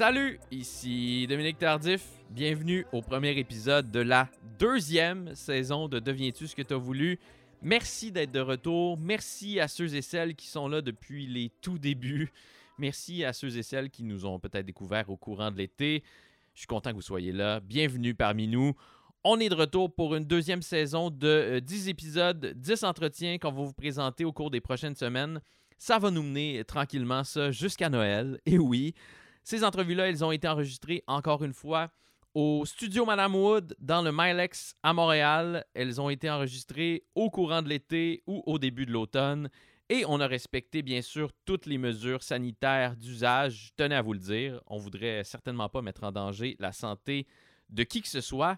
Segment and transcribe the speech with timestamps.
[0.00, 2.00] Salut, ici Dominique Tardif.
[2.30, 7.18] Bienvenue au premier épisode de la deuxième saison de Deviens-tu ce que tu as voulu?
[7.60, 8.96] Merci d'être de retour.
[8.98, 12.32] Merci à ceux et celles qui sont là depuis les tout débuts.
[12.78, 16.02] Merci à ceux et celles qui nous ont peut-être découvert au courant de l'été.
[16.54, 17.60] Je suis content que vous soyez là.
[17.60, 18.72] Bienvenue parmi nous.
[19.22, 23.52] On est de retour pour une deuxième saison de 10 euh, épisodes, 10 entretiens qu'on
[23.52, 25.42] va vous présenter au cours des prochaines semaines.
[25.76, 28.40] Ça va nous mener tranquillement ça jusqu'à Noël.
[28.46, 28.94] Et oui,
[29.50, 31.90] ces entrevues-là, elles ont été enregistrées encore une fois
[32.34, 35.64] au studio Madame Wood dans le Milex à Montréal.
[35.74, 39.50] Elles ont été enregistrées au courant de l'été ou au début de l'automne.
[39.88, 43.70] Et on a respecté, bien sûr, toutes les mesures sanitaires d'usage.
[43.70, 44.62] Je tenais à vous le dire.
[44.68, 47.26] On voudrait certainement pas mettre en danger la santé
[47.70, 48.56] de qui que ce soit.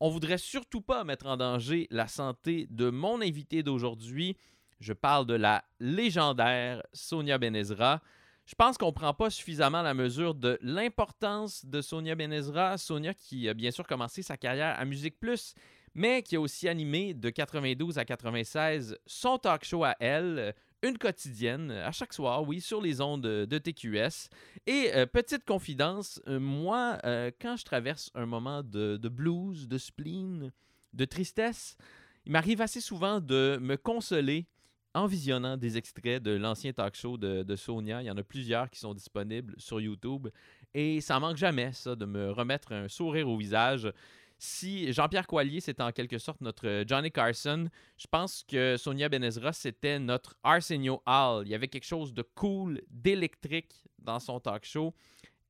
[0.00, 4.36] On voudrait surtout pas mettre en danger la santé de mon invité d'aujourd'hui.
[4.80, 8.02] Je parle de la légendaire Sonia Benezra.
[8.46, 12.76] Je pense qu'on ne prend pas suffisamment la mesure de l'importance de Sonia Benezra.
[12.76, 15.54] Sonia qui a bien sûr commencé sa carrière à Musique Plus,
[15.94, 20.98] mais qui a aussi animé de 92 à 96 son talk show à elle, une
[20.98, 24.28] quotidienne, à chaque soir, oui, sur les ondes de, TQS.
[24.66, 29.78] Et euh, petite confidence, euh, moi, euh, quand je traverse un moment de, blues, de
[29.78, 30.52] spleen,
[30.92, 31.78] de tristesse,
[32.26, 34.46] il m'arrive assez souvent de me consoler
[34.94, 38.02] en visionnant des extraits de l'ancien talk show de, Sonia.
[38.02, 40.28] Il y en a plusieurs qui sont disponibles sur YouTube.
[40.72, 43.92] Et ça manque jamais, ça, de me remettre un sourire au visage
[44.38, 49.08] si Jean-Pierre Coallier, c'était en quelque sorte notre euh, Johnny Carson, je pense que Sonia
[49.08, 51.46] Benezra, c'était notre Arsenio Hall.
[51.46, 54.94] Il y avait quelque chose de cool, d'électrique dans son talk show.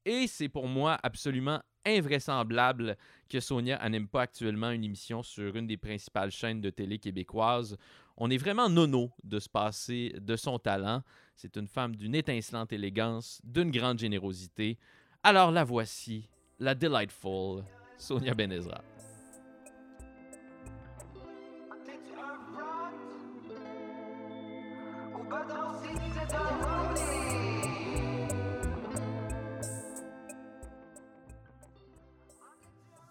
[0.05, 2.97] Et c'est pour moi absolument invraisemblable
[3.29, 7.77] que Sonia n'aime pas actuellement une émission sur une des principales chaînes de télé québécoises.
[8.17, 11.03] On est vraiment nono de se passer de son talent.
[11.35, 14.79] C'est une femme d'une étincelante élégance, d'une grande générosité.
[15.25, 16.29] Alors la voici,
[16.61, 17.65] la Delightful
[17.99, 18.83] Sonia Benezra.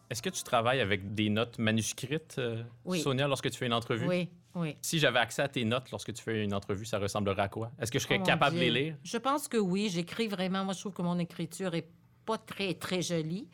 [0.10, 2.64] Est-ce que tu travailles avec des notes manuscrites, euh,
[3.02, 4.08] Sonia, lorsque tu fais une entrevue?
[4.08, 4.76] Oui, oui.
[4.82, 7.72] Si j'avais accès à tes notes lorsque tu fais une entrevue, ça ressemblerait à quoi?
[7.80, 8.96] Est-ce que je serais oh capable de les lire?
[9.04, 9.90] Je pense que oui.
[9.90, 10.64] J'écris vraiment.
[10.64, 11.88] Moi, je trouve que mon écriture est
[12.26, 13.48] pas très, très jolie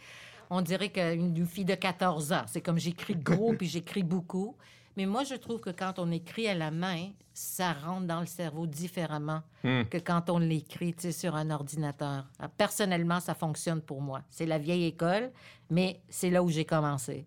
[0.50, 2.44] on dirait qu'une fille de 14 ans.
[2.48, 4.56] C'est comme j'écris gros puis j'écris beaucoup.
[4.98, 8.26] Mais moi, je trouve que quand on écrit à la main, ça rentre dans le
[8.26, 9.84] cerveau différemment hmm.
[9.84, 12.26] que quand on l'écrit sur un ordinateur.
[12.40, 14.24] Ah, personnellement, ça fonctionne pour moi.
[14.30, 15.32] C'est la vieille école,
[15.70, 17.26] mais c'est là où j'ai commencé.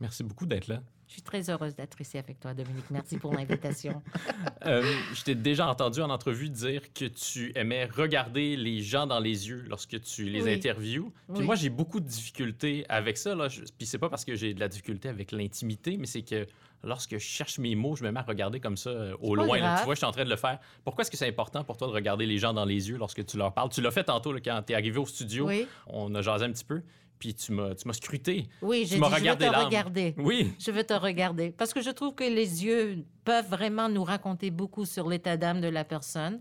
[0.00, 0.80] Merci beaucoup d'être là.
[1.10, 2.88] Je suis très heureuse d'être ici avec toi, Dominique.
[2.88, 4.00] Merci pour l'invitation.
[4.66, 4.80] euh,
[5.12, 9.48] je t'ai déjà entendu en entrevue dire que tu aimais regarder les gens dans les
[9.48, 11.12] yeux lorsque tu les interviews.
[11.34, 13.34] Puis moi, j'ai beaucoup de difficultés avec ça.
[13.34, 13.48] Là.
[13.76, 16.46] Puis c'est pas parce que j'ai de la difficulté avec l'intimité, mais c'est que
[16.84, 19.78] lorsque je cherche mes mots, je me mets à regarder comme ça euh, au loin.
[19.78, 20.60] tu vois, je suis en train de le faire.
[20.84, 23.26] Pourquoi est-ce que c'est important pour toi de regarder les gens dans les yeux lorsque
[23.26, 23.70] tu leur parles?
[23.70, 25.50] Tu l'as fait tantôt quand tu es arrivé au studio.
[25.88, 26.82] On a jasé un petit peu
[27.20, 28.48] puis tu m'as, tu m'as scruté.
[28.62, 30.14] Oui, j'ai dit, je veux te regarder.
[30.16, 30.52] Oui.
[30.58, 31.50] Je veux te regarder.
[31.50, 35.60] Parce que je trouve que les yeux peuvent vraiment nous raconter beaucoup sur l'état d'âme
[35.60, 36.40] de la personne.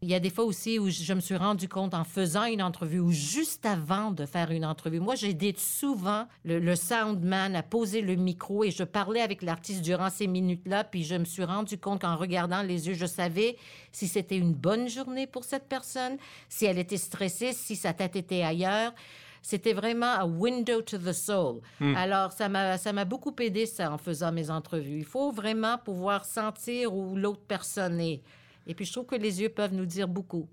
[0.00, 2.62] Il y a des fois aussi où je me suis rendu compte en faisant une
[2.62, 5.00] entrevue ou juste avant de faire une entrevue.
[5.00, 9.42] Moi, j'ai aidé souvent le, le, soundman à poser le micro et je parlais avec
[9.42, 10.84] l'artiste durant ces minutes-là.
[10.84, 13.56] Puis je me suis rendu compte qu'en regardant les yeux, je savais
[13.90, 18.14] si c'était une bonne journée pour cette personne, si elle était stressée, si sa tête
[18.14, 18.92] était ailleurs
[19.42, 21.60] c'était vraiment un window to the soul.
[21.80, 21.94] Hmm.
[21.96, 24.98] Alors, ça m'a, ça m'a beaucoup aidé, ça, en faisant mes entrevues.
[24.98, 28.22] Il faut vraiment pouvoir sentir où l'autre personne est.
[28.66, 30.48] Et puis, je trouve que les yeux peuvent nous dire beaucoup.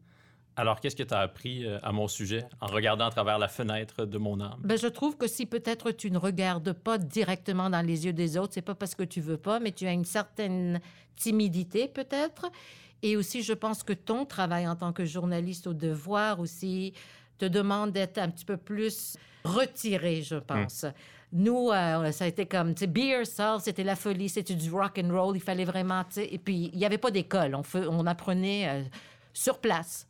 [0.57, 3.49] Alors, qu'est-ce que tu as appris euh, à mon sujet en regardant à travers la
[3.49, 4.57] fenêtre de mon âme?
[4.63, 8.37] Ben, je trouve que si peut-être tu ne regardes pas directement dans les yeux des
[8.37, 10.79] autres, c'est pas parce que tu veux pas, mais tu as une certaine
[11.17, 12.49] timidité peut-être.
[13.03, 16.93] Et aussi, je pense que ton travail en tant que journaliste au devoir aussi
[17.37, 20.83] te demande d'être un petit peu plus retiré, je pense.
[20.83, 20.91] Hmm.
[21.33, 24.71] Nous, euh, ça a été comme, tu sais, Beer Soul, c'était la folie, c'était du
[24.71, 27.55] rock and roll, il fallait vraiment, tu sais, et puis il n'y avait pas d'école,
[27.55, 28.83] on, on apprenait euh,
[29.33, 30.07] sur place.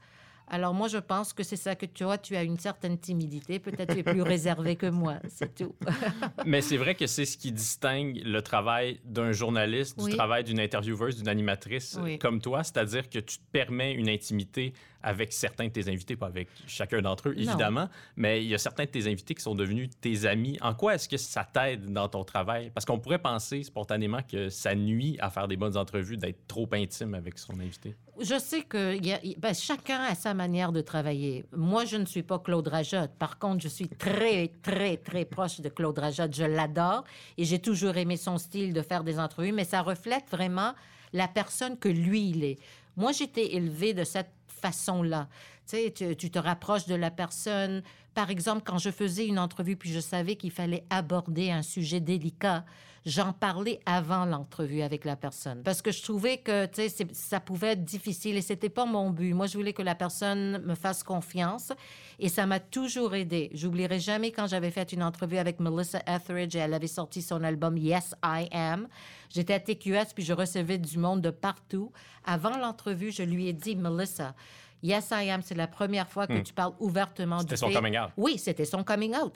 [0.47, 2.17] Alors moi, je pense que c'est ça que tu as.
[2.17, 3.59] Tu as une certaine timidité.
[3.59, 5.15] Peut-être tu es plus réservé que moi.
[5.27, 5.75] C'est tout.
[6.45, 10.59] Mais c'est vrai que c'est ce qui distingue le travail d'un journaliste du travail d'une
[10.59, 12.63] intervieweuse, d'une animatrice comme toi.
[12.63, 14.73] C'est-à-dire que tu te permets une intimité
[15.05, 17.87] avec certains de tes invités, pas avec chacun d'entre eux, évidemment.
[18.17, 20.57] Mais il y a certains de tes invités qui sont devenus tes amis.
[20.61, 22.71] En quoi est-ce que ça t'aide dans ton travail?
[22.73, 26.67] Parce qu'on pourrait penser spontanément que ça nuit à faire des bonnes entrevues d'être trop
[26.73, 27.95] intime avec son invité.
[28.19, 31.45] Je sais que y a, ben, chacun a sa manière de travailler.
[31.55, 33.11] Moi, je ne suis pas Claude Rajotte.
[33.19, 36.35] Par contre, je suis très, très, très proche de Claude Rajotte.
[36.35, 37.03] Je l'adore
[37.37, 40.73] et j'ai toujours aimé son style de faire des entrevues, mais ça reflète vraiment
[41.13, 42.57] la personne que lui, il est.
[42.97, 44.31] Moi, j'étais élevée de cette
[44.65, 45.27] façon-là.
[45.67, 47.81] Tu tu, te rapproches de la personne.
[48.13, 51.99] Par exemple, quand je faisais une entrevue, puis je savais qu'il fallait aborder un sujet
[51.99, 52.63] délicat,
[53.05, 55.61] j'en parlais avant l'entrevue avec la personne.
[55.63, 56.67] Parce que je trouvais que,
[57.13, 59.33] ça pouvait être difficile et c'était pas mon but.
[59.33, 61.71] Moi, je voulais que la personne me fasse confiance
[62.19, 63.49] et ça m'a toujours aidé.
[63.53, 67.43] J'oublierai jamais quand j'avais fait une entrevue avec Melissa Etheridge et elle avait sorti son
[67.43, 68.87] album Yes, I Am.
[69.29, 71.91] J'étais à TQS puis je recevais du monde de partout.
[72.23, 74.33] Avant l'entrevue, je lui ai dit, Melissa,
[74.85, 76.43] Yes, I am, c'est la première fois que hmm.
[76.43, 78.09] tu parles ouvertement du C'était son coming out.
[78.17, 79.33] Oui, c'était son coming out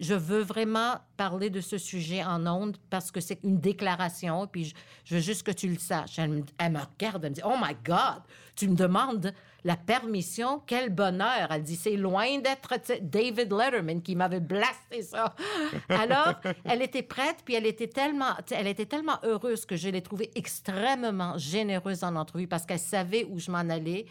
[0.00, 4.74] je veux vraiment parler de ce sujet en ondes parce que c'est une déclaration, puis
[5.04, 6.18] je, veux juste que tu le saches.
[6.18, 8.22] Elle me, regarde, elle me dit, Oh my God,
[8.56, 9.32] tu me demandes
[9.62, 11.48] la permission, quel bonheur.
[11.50, 15.34] Elle dit, c'est loin d'être David Letterman qui m'avait blasté ça.
[15.90, 20.00] Alors, elle était prête, puis elle était tellement, elle était tellement heureuse que je l'ai
[20.00, 24.06] trouvée extrêmement généreuse en entrevue parce qu'elle savait où je m'en allais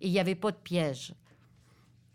[0.00, 1.14] et il n'y avait pas de piège.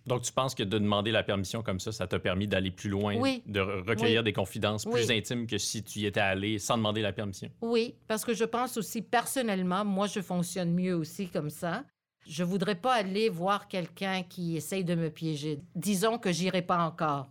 [0.06, 2.90] Donc, tu penses que de demander la permission comme ça, ça t'a permis d'aller plus
[2.90, 3.16] loin,
[3.46, 7.14] de recueillir des confidences plus intimes que si tu y étais allé sans demander la
[7.14, 7.50] permission?
[7.62, 11.84] Oui, parce que je pense aussi, personnellement, moi, je fonctionne mieux aussi comme ça.
[12.28, 15.60] Je voudrais pas aller voir quelqu'un qui essaye de me piéger.
[15.76, 17.30] Disons que j'irai pas encore.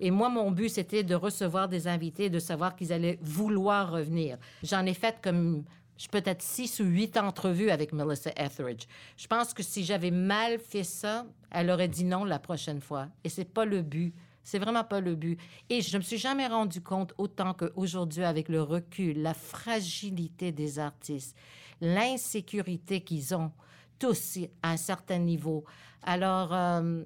[0.00, 4.36] Et moi, mon but, c'était de recevoir des invités, de savoir qu'ils allaient vouloir revenir.
[4.62, 5.64] J'en ai fait comme
[6.10, 8.86] peut-être six ou huit entrevues avec Melissa Etheridge.
[9.16, 13.08] Je pense que si j'avais mal fait ça, elle aurait dit non la prochaine fois.
[13.24, 14.14] Et c'est pas le but.
[14.42, 15.40] C'est vraiment pas le but.
[15.68, 20.78] Et je me suis jamais rendu compte autant qu'aujourd'hui, avec le recul, la fragilité des
[20.78, 21.36] artistes,
[21.80, 23.50] l'insécurité qu'ils ont
[23.98, 25.64] tous à un certain niveau.
[26.02, 27.02] Alors, euh,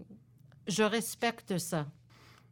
[0.67, 1.87] je respecte ça.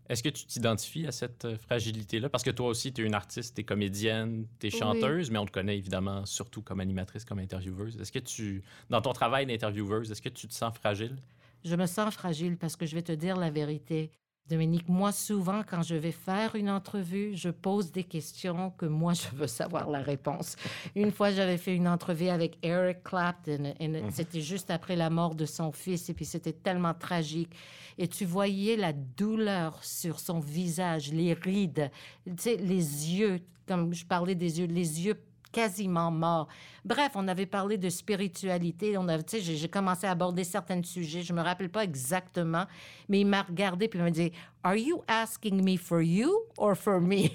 [0.09, 2.29] Est-ce que tu t'identifies à cette euh, fragilité-là?
[2.29, 5.39] Parce que toi aussi, tu es une artiste, tu es comédienne, tu es chanteuse, mais
[5.39, 8.01] on te connaît évidemment surtout comme animatrice, comme intervieweuse.
[8.01, 11.17] Est-ce que tu, dans ton travail d'intervieweuse, est-ce que tu te sens fragile?
[11.65, 14.11] Je me sens fragile parce que je vais te dire la vérité.
[14.49, 19.13] Dominique, moi, souvent, quand je vais faire une entrevue, je pose des questions que moi,
[19.13, 20.57] je veux savoir la réponse.
[20.97, 24.11] Une fois, j'avais fait une entrevue avec Eric Clapton et mhm.
[24.11, 27.51] c'était juste après la mort de son fils et puis c'était tellement tragique.
[27.99, 31.91] Et tu voyais la douleur sur son visage, les rides,
[32.25, 35.21] tu sais, les yeux, comme je parlais des yeux, les yeux
[35.53, 36.49] quasiment mort.
[36.85, 38.97] Bref, on avait parlé de spiritualité.
[38.99, 41.23] On avait, j'ai commencé à aborder certains sujets.
[41.23, 42.67] Je me rappelle pas exactement,
[43.09, 46.77] mais il m'a regardé puis il m'a dit, "Are you asking me for you or
[46.77, 47.31] for me?"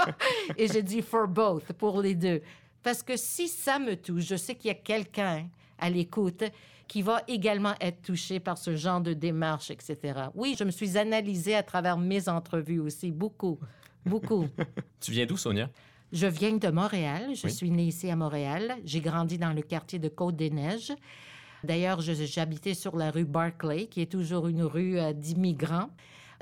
[0.56, 2.42] Et j'ai dit "For both", pour les deux.
[2.82, 5.48] Parce que si ça me touche, je sais qu'il y a quelqu'un
[5.78, 6.44] à l'écoute
[6.86, 9.96] qui va également être touché par ce genre de démarche, etc.
[10.34, 13.58] Oui, je me suis analysée à travers mes entrevues aussi, beaucoup,
[14.06, 14.46] beaucoup.
[15.00, 15.68] tu viens d'où, Sonia?
[16.12, 17.34] Je viens de Montréal.
[17.34, 18.76] Je suis née ici à Montréal.
[18.84, 20.92] J'ai grandi dans le quartier de Côte-des-Neiges.
[21.64, 25.90] D'ailleurs, j'habitais sur la rue Barclay, qui est toujours une rue euh, d'immigrants.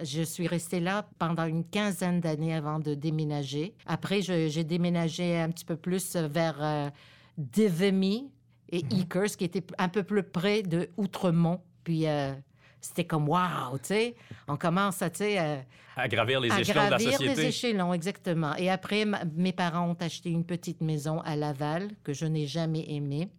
[0.02, 3.74] Je suis restée là pendant une quinzaine d'années avant de déménager.
[3.86, 6.90] Après, j'ai déménagé un petit peu plus vers euh,
[7.38, 8.30] Devemy
[8.68, 11.60] et mm qui était un peu plus près de Outremont.
[11.82, 12.34] Puis euh,
[12.80, 14.14] c'était comme wow, tu sais.
[14.48, 15.38] On commence à, tu sais.
[15.38, 15.56] Euh,
[15.96, 17.24] à gravir les échelons de la société.
[17.24, 18.54] gravir les échelons, exactement.
[18.56, 19.04] Et après,
[19.34, 23.30] mes parents ont acheté une petite maison à Laval que je n'ai jamais aimée.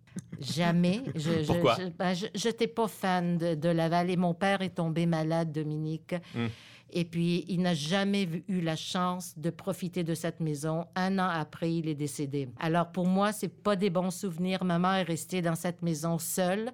[0.42, 1.04] Jamais.
[1.16, 1.76] Je, Pourquoi?
[1.76, 6.16] Je, ben, n'étais pas fan de, Laval et mon père est tombé malade, Dominique.
[6.34, 6.48] Hmm.
[6.90, 10.86] Et puis, il n'a jamais eu la chance de profiter de cette maison.
[10.96, 12.50] Un an après, il est décédé.
[12.60, 14.64] Alors, pour moi, c'est pas des bons souvenirs.
[14.64, 16.72] Maman est restée dans cette maison seule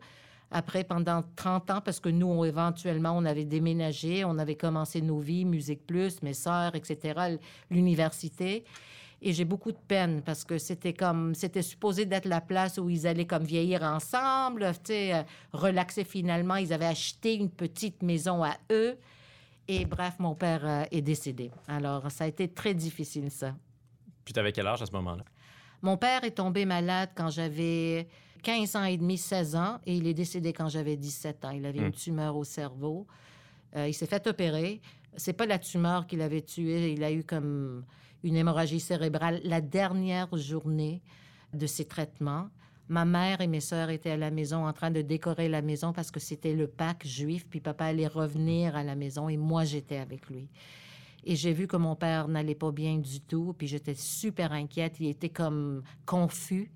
[0.53, 5.01] après pendant 30 ans parce que nous, on, éventuellement, on avait déménagé, on avait commencé
[5.01, 7.37] nos vies, Musique Plus, mes sœurs, etc.,
[7.69, 8.63] l'université.
[9.21, 12.89] Et j'ai beaucoup de peine parce que c'était comme, c'était supposé d'être la place où
[12.89, 16.57] ils allaient comme vieillir ensemble, tu sais, euh, relaxer finalement.
[16.57, 18.97] Ils avaient acheté une petite maison à eux.
[19.69, 21.51] Et bref, mon père euh, est décédé.
[21.69, 23.55] Alors, ça a été très difficile, ça.
[24.25, 25.23] Puis, tu avais quel âge à ce moment-là?
[25.81, 28.07] Mon père est tombé malade quand j'avais
[28.43, 31.51] 15 ans et demi, 16 ans, et il est décédé quand j'avais 17 ans.
[31.51, 31.93] Il avait une hmm.
[31.93, 33.07] tumeur au cerveau.
[33.75, 34.81] Euh, il s'est fait opérer.
[35.15, 36.91] C'est pas la tumeur qui l'avait tué.
[36.93, 37.83] Il a eu comme
[38.23, 41.01] une hémorragie cérébrale la dernière journée
[41.53, 42.49] de ses traitements.
[42.89, 45.93] Ma mère et mes sœurs étaient à la maison en train de décorer la maison
[45.93, 49.63] parce que c'était le Pâques juif, puis papa allait revenir à la maison et moi
[49.63, 50.49] j'étais avec lui.
[51.25, 54.97] Et j'ai vu que mon père n'allait pas bien du tout, puis j'étais super inquiète.
[54.99, 56.71] Il était comme confus.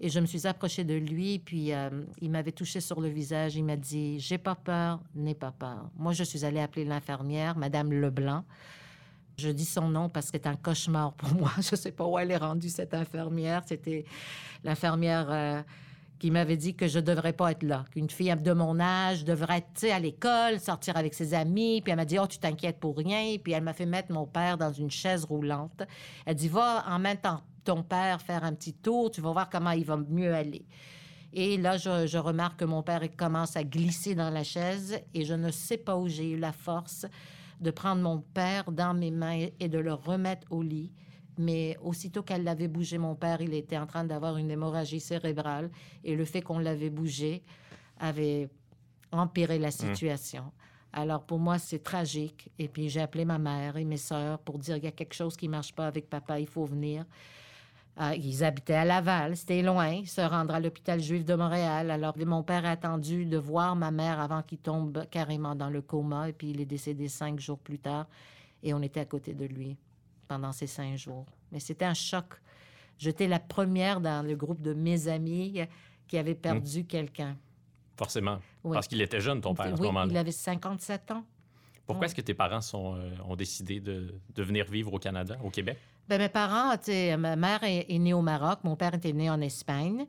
[0.00, 1.88] Et je me suis approchée de lui, puis euh,
[2.20, 3.54] il m'avait touché sur le visage.
[3.54, 5.90] Il m'a dit J'ai pas peur, n'aie pas peur.
[5.96, 8.44] Moi, je suis allée appeler l'infirmière, Madame Leblanc.
[9.38, 11.52] Je dis son nom parce que c'est un cauchemar pour moi.
[11.60, 13.62] Je ne sais pas où elle est rendue, cette infirmière.
[13.64, 14.04] C'était
[14.64, 15.62] l'infirmière euh,
[16.22, 19.56] qui m'avait dit que je devrais pas être là, qu'une fille de mon âge devrait
[19.58, 21.82] être à l'école, sortir avec ses amis.
[21.82, 23.38] Puis elle m'a dit, oh, tu t'inquiètes pour rien.
[23.42, 25.82] Puis elle m'a fait mettre mon père dans une chaise roulante.
[26.24, 29.50] Elle dit, va en même temps ton père faire un petit tour, tu vas voir
[29.50, 30.64] comment il va mieux aller.
[31.32, 35.24] Et là, je, je remarque que mon père commence à glisser dans la chaise et
[35.24, 37.04] je ne sais pas où j'ai eu la force
[37.60, 40.92] de prendre mon père dans mes mains et de le remettre au lit.
[41.38, 45.70] Mais aussitôt qu'elle l'avait bougé, mon père, il était en train d'avoir une hémorragie cérébrale
[46.04, 47.42] et le fait qu'on l'avait bougé
[47.98, 48.48] avait
[49.12, 49.72] empiré la mmh.
[49.72, 50.44] situation.
[50.92, 52.50] Alors pour moi, c'est tragique.
[52.58, 55.14] Et puis j'ai appelé ma mère et mes sœurs pour dire il y a quelque
[55.14, 57.06] chose qui marche pas avec papa, il faut venir.
[57.96, 61.90] Ah, ils habitaient à Laval, c'était loin, se rendre à l'hôpital juif de Montréal.
[61.90, 65.82] Alors, mon père a attendu de voir ma mère avant qu'il tombe carrément dans le
[65.82, 68.06] coma, et puis il est décédé cinq jours plus tard,
[68.62, 69.76] et on était à côté de lui
[70.32, 71.26] pendant ces cinq jours.
[71.50, 72.40] Mais c'était un choc.
[72.96, 75.60] J'étais la première dans le groupe de mes amis
[76.08, 76.86] qui avait perdu mmh.
[76.86, 77.36] quelqu'un.
[77.96, 78.38] Forcément.
[78.62, 80.10] Parce qu'il était jeune, ton père, à ce moment-là.
[80.10, 81.24] Il avait 57 ans.
[81.86, 85.36] Pourquoi est-ce que tes parents sont, euh, ont décidé de, de venir vivre au Canada,
[85.44, 85.76] au Québec?
[86.08, 86.74] Bien, mes parents,
[87.18, 90.06] ma mère est, née au Maroc, mon père était né en Espagne.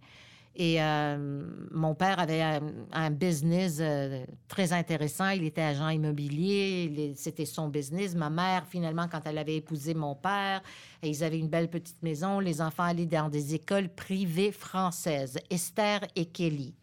[0.55, 2.43] Et euh, mon père avait
[2.91, 5.29] un, business euh, très intéressant.
[5.29, 7.13] Il était agent immobilier.
[7.15, 8.13] C'était son business.
[8.13, 10.61] Ma mère, finalement, quand elle avait épousé mon père,
[11.01, 12.39] ils avaient une belle petite maison.
[12.39, 16.75] Les enfants allaient dans des écoles privées françaises, Esther et Kelly.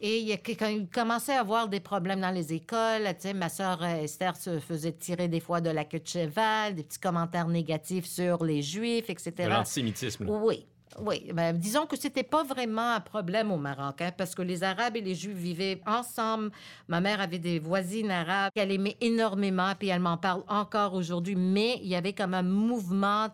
[0.00, 3.02] Et quand il commençait à avoir des problèmes dans les écoles,
[3.34, 6.82] ma sœur euh, Esther se faisait tirer des fois de la queue de cheval, des
[6.82, 9.32] petits commentaires négatifs sur les Juifs, etc.
[9.38, 10.28] De l'antisémitisme.
[10.28, 10.66] Oui.
[10.98, 14.62] Oui, ben, disons que c'était pas vraiment un problème au Maroc, hein, parce que les
[14.62, 16.50] Arabes et les Juifs vivaient ensemble.
[16.88, 21.36] Ma mère avait des voisines arabes qu'elle aimait énormément, puis elle m'en parle encore aujourd'hui.
[21.36, 23.28] Mais il y avait comme un mouvement,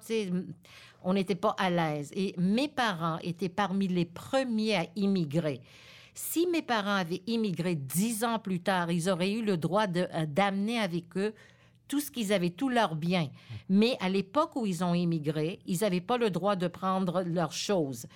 [1.04, 2.11] on n'était pas à l'aise.
[2.16, 5.61] Et mes parents étaient parmi les premiers à immigrer.
[6.14, 10.26] Si mes parents avaient immigré dix ans plus tard, ils auraient eu le droit euh,
[10.26, 11.32] d'amener avec eux
[11.92, 13.28] tout ce qu'ils avaient, tous leurs biens.
[13.68, 17.52] Mais à l'époque où ils ont immigré, ils n'avaient pas le droit de prendre leurs
[17.52, 18.06] choses.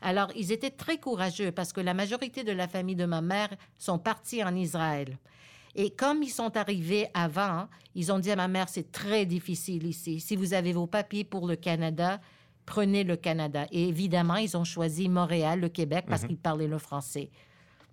[0.00, 3.48] Alors, ils étaient très courageux parce que la majorité de la famille de ma mère
[3.76, 5.18] sont partis en Israël.
[5.74, 9.84] Et comme ils sont arrivés avant, ils ont dit à ma mère, c'est très difficile
[9.84, 10.20] ici.
[10.20, 12.20] Si vous avez vos papiers pour le Canada,
[12.66, 13.66] prenez le Canada.
[13.72, 16.28] Et évidemment, ils ont choisi Montréal, le Québec, parce mhm.
[16.28, 17.30] qu'ils parlaient le français.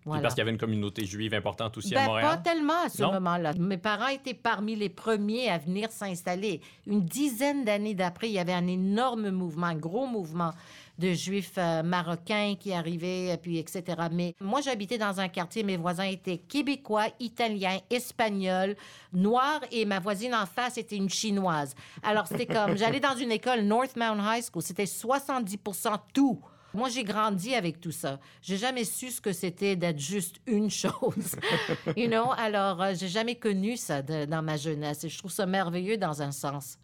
[0.03, 0.23] Voilà.
[0.23, 2.29] Parce qu'il y avait une communauté juive importante aussi à ben, Montréal?
[2.29, 3.53] Pas tellement à ce moment-là.
[3.53, 6.61] Mes parents étaient parmi les premiers à venir s'installer.
[6.87, 10.51] Une dizaine d'années d'après, il y avait un énorme mouvement, un gros mouvement
[10.97, 13.83] de juifs euh, marocains qui arrivaient, puis etc.
[14.11, 18.75] Mais moi, j'habitais dans un quartier, mes voisins étaient québécois, italiens, espagnols,
[19.13, 21.75] noirs, et ma voisine en face était une chinoise.
[22.03, 26.39] Alors, c'était comme, j'allais dans une école, North Mount High School, c'était 70% tout.
[26.73, 28.19] Moi, j'ai grandi avec tout ça.
[28.41, 31.35] J'ai jamais su ce que c'était d'être juste une chose.
[31.97, 32.31] you know?
[32.37, 36.21] Alors, euh, j'ai jamais connu ça dans ma jeunesse et je trouve ça merveilleux dans
[36.21, 36.77] un sens.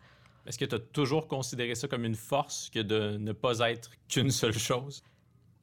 [0.45, 3.91] Est-ce que tu as toujours considéré ça comme une force que de ne pas être
[4.07, 5.03] qu'une seule chose?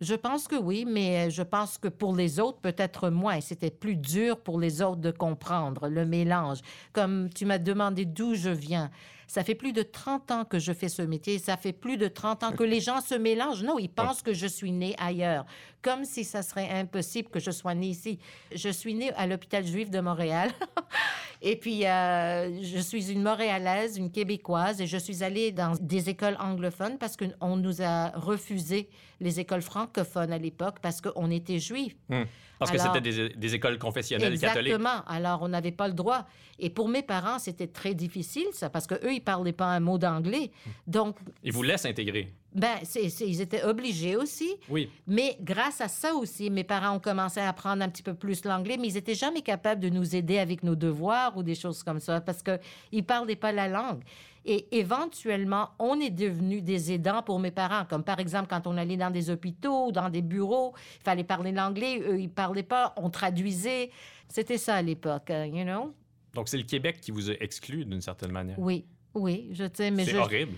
[0.01, 3.41] Je pense que oui, mais je pense que pour les autres, peut-être moins.
[3.41, 6.59] C'était plus dur pour les autres de comprendre le mélange.
[6.93, 8.91] Comme tu m'as demandé d'où je viens.
[9.35, 11.41] Ça fait plus de 30 ans que je fais ce métier.
[11.41, 13.65] Ça fait plus de 30 ans que les gens se mélangent.
[13.65, 15.45] Non, ils pensent que je suis née ailleurs.
[15.85, 18.19] Comme si ça serait impossible que je sois née ici.
[18.55, 20.51] Je suis née à l'hôpital juif de Montréal.
[21.43, 26.09] et puis, euh, je suis une Montréalaise, une Québécoise, et je suis allée dans des
[26.09, 28.89] écoles anglophones parce qu'on nous a refusé
[29.21, 31.97] les écoles francophones à l'époque parce qu'on était juifs.
[32.09, 32.23] Hmm.
[32.59, 33.01] Parce que c'était
[33.37, 34.73] des, écoles confessionnelles catholiques.
[34.73, 35.05] Exactement.
[35.07, 36.27] Alors, on n'avait pas le droit.
[36.59, 39.81] Et pour mes parents, c'était très difficile, ça, parce qu'eux, ils ne parlaient pas un
[39.81, 40.51] mot d'anglais.
[40.87, 41.19] Donc...
[41.43, 42.33] Ils vous laissent intégrer.
[42.55, 44.55] Ben, ils étaient obligés aussi.
[44.69, 44.89] Oui.
[45.07, 48.45] Mais grâce à ça aussi, mes parents ont commencé à apprendre un petit peu plus
[48.45, 51.83] l'anglais, mais ils n'étaient jamais capables de nous aider avec nos devoirs ou des choses
[51.83, 52.61] comme ça, parce qu'ils
[52.93, 54.03] ne parlaient pas la langue.
[54.47, 57.87] Et éventuellement, on est devenu des aidants pour mes parents.
[57.89, 61.51] Comme par exemple, quand on allait dans des hôpitaux, dans des bureaux, il fallait parler
[61.51, 63.91] l'anglais, eux, ils parlaient pas, on traduisait.
[64.29, 65.95] C'était ça à l'époque, hein, you know?
[66.35, 68.59] Donc, c'est le Québec qui vous a exclu d'une certaine manière.
[68.59, 68.85] Oui,
[69.15, 70.55] oui, je sais, mais C'est horrible.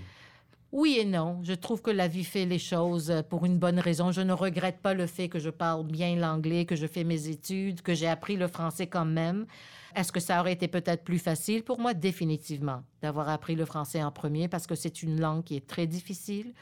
[0.79, 1.41] Oui et non.
[1.43, 4.13] Je trouve que la vie fait les choses euh, pour une bonne raison.
[4.13, 7.29] Je ne regrette pas le fait que je parle bien l'anglais, que je fais mes
[7.29, 9.47] études, que j'ai appris le français quand même.
[9.95, 11.95] Est-ce que ça aurait été peut-être plus facile pour moi?
[11.95, 15.87] Définitivement, d'avoir appris le français en premier parce que c'est une langue qui est très
[15.87, 16.53] difficile.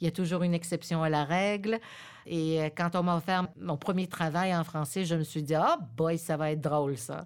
[0.00, 1.80] Il y a toujours une exception à la règle.
[2.26, 5.54] Et euh, quand on m'a offert mon premier travail en français, je me suis dit,
[5.56, 7.24] oh boy, ça va être drôle, ça.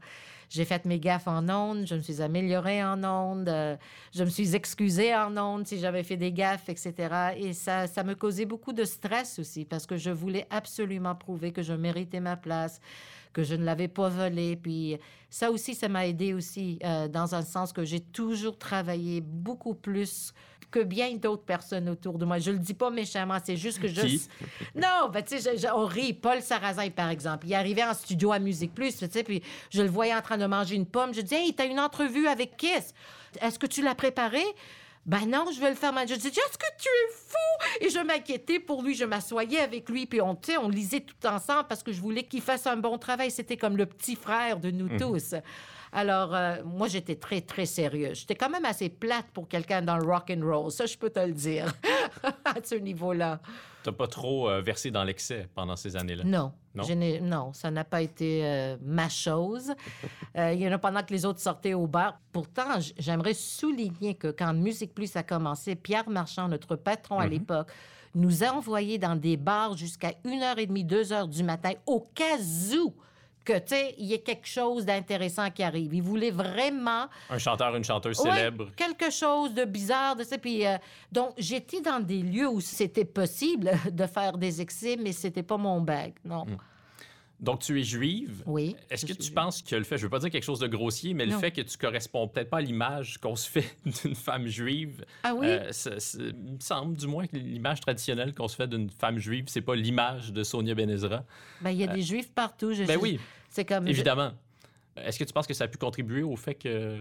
[0.52, 3.75] J'ai fait mes gaffes en ondes, je me suis améliorée en ondes, euh,
[4.14, 7.33] je me suis excusée en ondes si j'avais fait des gaffes, etc.
[7.38, 11.52] Et ça, ça me causait beaucoup de stress aussi parce que je voulais absolument prouver
[11.52, 12.83] que je méritais ma place,
[13.33, 14.57] que je ne l'avais pas volée.
[14.57, 14.99] Puis
[15.31, 19.73] ça aussi, ça m'a aidé aussi euh, dans un sens que j'ai toujours travaillé beaucoup
[19.73, 20.35] plus
[20.73, 22.38] que bien d'autres personnes autour de moi.
[22.38, 24.00] Je le dis pas méchamment, c'est juste que je...
[24.00, 24.29] Qui?
[24.75, 26.14] Non, ben, tu sais, on rit.
[26.14, 27.47] Paul Sarrazin, par exemple.
[27.47, 30.38] Il arrivait en studio à Musique Plus, tu sais, puis je le voyais en train
[30.38, 31.14] de manger une pomme.
[31.14, 32.95] Je dis, hey, t'as une entrevue avec Kiss.
[33.41, 34.45] Est-ce que tu l'as préparée?
[35.05, 35.93] Ben non, je vais le faire.
[36.09, 37.85] Je dis, est-ce que tu es fou?
[37.85, 38.95] Et je m'inquiétais pour lui.
[38.95, 42.41] Je m'assoyais avec lui, puis on, on lisait tout ensemble parce que je voulais qu'il
[42.41, 43.31] fasse un bon travail.
[43.31, 45.35] C'était comme le petit frère de nous tous.
[45.92, 48.20] Alors, euh, moi, j'étais très, très sérieuse.
[48.20, 50.70] J'étais quand même assez plate pour quelqu'un dans le rock and roll.
[50.70, 51.72] Ça, je peux te le dire,
[52.44, 53.40] à ce niveau-là.
[53.82, 56.25] T'as pas trop euh, versé dans l'excès pendant ces années-là?
[56.25, 56.52] Non.
[56.75, 56.84] Non?
[56.84, 59.72] Je non, ça n'a pas été euh, ma chose.
[60.34, 62.18] Il y en a pendant que les autres sortaient au bar.
[62.32, 67.30] Pourtant, j'aimerais souligner que quand Musique Plus a commencé, Pierre Marchand, notre patron à Mhm.
[67.30, 67.68] l'époque,
[68.14, 72.38] nous a envoyés dans des bars jusqu'à 1h30, 2h du matin, au cas
[72.82, 72.94] où
[73.44, 75.94] que, tu sais, il y ait quelque chose d'intéressant qui arrive.
[75.94, 78.68] Il voulait vraiment Un chanteur, une chanteuse Ouais, célèbre.
[78.76, 80.38] quelque chose de bizarre, de ça.
[80.38, 80.76] Puis, euh,
[81.11, 85.56] donc, j'étais dans des lieux où c'était possible de faire des excès, mais c'était pas
[85.56, 86.44] mon bag, non.
[86.46, 86.56] Mm.
[87.42, 88.42] Donc, tu es juive.
[88.46, 88.76] Oui.
[88.88, 90.68] Est-ce que suis- tu penses que le fait, je veux pas dire quelque chose de
[90.68, 93.64] grossier, mais le fait que tu corresponds peut-être pas à l'image qu'on se fait
[94.04, 95.46] d'une femme juive, Ah oui?
[95.49, 98.88] euh, ça- ça- il me semble du moins que l'image traditionnelle qu'on se fait d'une
[98.90, 101.25] femme juive, c'est pas l'image de Sonia Benezra.
[101.61, 102.72] Ben, il y a des juifs partout.
[102.72, 103.18] Je Ben sais- oui,
[103.50, 103.88] C'est comme.
[103.88, 104.30] évidemment.
[104.97, 106.97] Est-ce que tu penses que ça a pu contribuer au fait que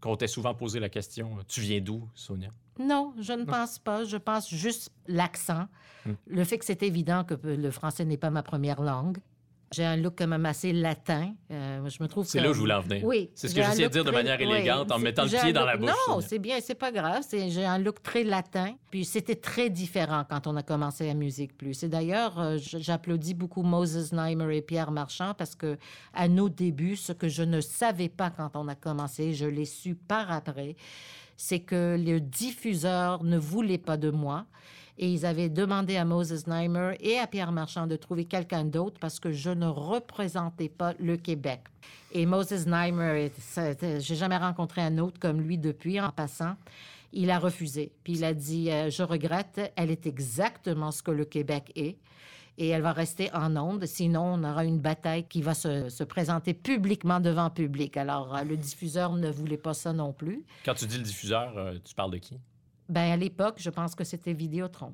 [0.00, 4.04] qu'on t'ait souvent posé la question Tu viens d'où, Sonia Non, je ne pense pas.
[4.04, 5.66] Je pense juste l'accent.
[6.06, 6.12] Hmm.
[6.26, 9.16] Le fait que c'est évident que le français n'est pas ma première langue.
[9.74, 11.32] J'ai un look quand même assez latin.
[11.50, 13.04] Euh, je me trouve C'est là où je voulais en venir.
[13.04, 13.30] Oui.
[13.34, 15.30] C'est ce que j'essayais de dire de très- manière oui, élégante en c'est- mettant le
[15.30, 15.90] pied dans la bouche.
[16.08, 17.22] Non, c'est bien, c'est pas grave.
[17.32, 18.74] J'ai un look très latin.
[18.90, 21.82] Puis c'était très différent quand on a commencé à Musique Plus.
[21.82, 25.76] Et d'ailleurs, euh, j'applaudis beaucoup Moses Neimer et Pierre Marchand parce que
[26.12, 29.64] à nos débuts, ce que je ne savais pas quand on a commencé, je l'ai
[29.64, 30.76] su par après,
[31.36, 34.46] c'est que le diffuseur ne voulait pas de moi.
[34.98, 38.98] Et ils avaient demandé à Moses Neimer et à Pierre Marchand de trouver quelqu'un d'autre
[39.00, 41.62] parce que je ne représentais pas le Québec.
[42.12, 43.30] Et Moses Neimer,
[43.98, 46.54] j'ai jamais rencontré un autre comme lui depuis en passant.
[47.12, 47.92] Il a refusé.
[48.04, 51.96] Puis il a dit euh, Je regrette, elle est exactement ce que le Québec est.
[52.56, 53.84] Et elle va rester en onde.
[53.86, 57.96] Sinon, on aura une bataille qui va se, se présenter publiquement devant public.
[57.96, 60.44] Alors, euh, le diffuseur ne voulait pas ça non plus.
[60.64, 62.38] Quand tu dis le diffuseur, euh, tu parles de qui?
[62.88, 64.92] Ben, à l'époque, je pense que c'était Vidéotron.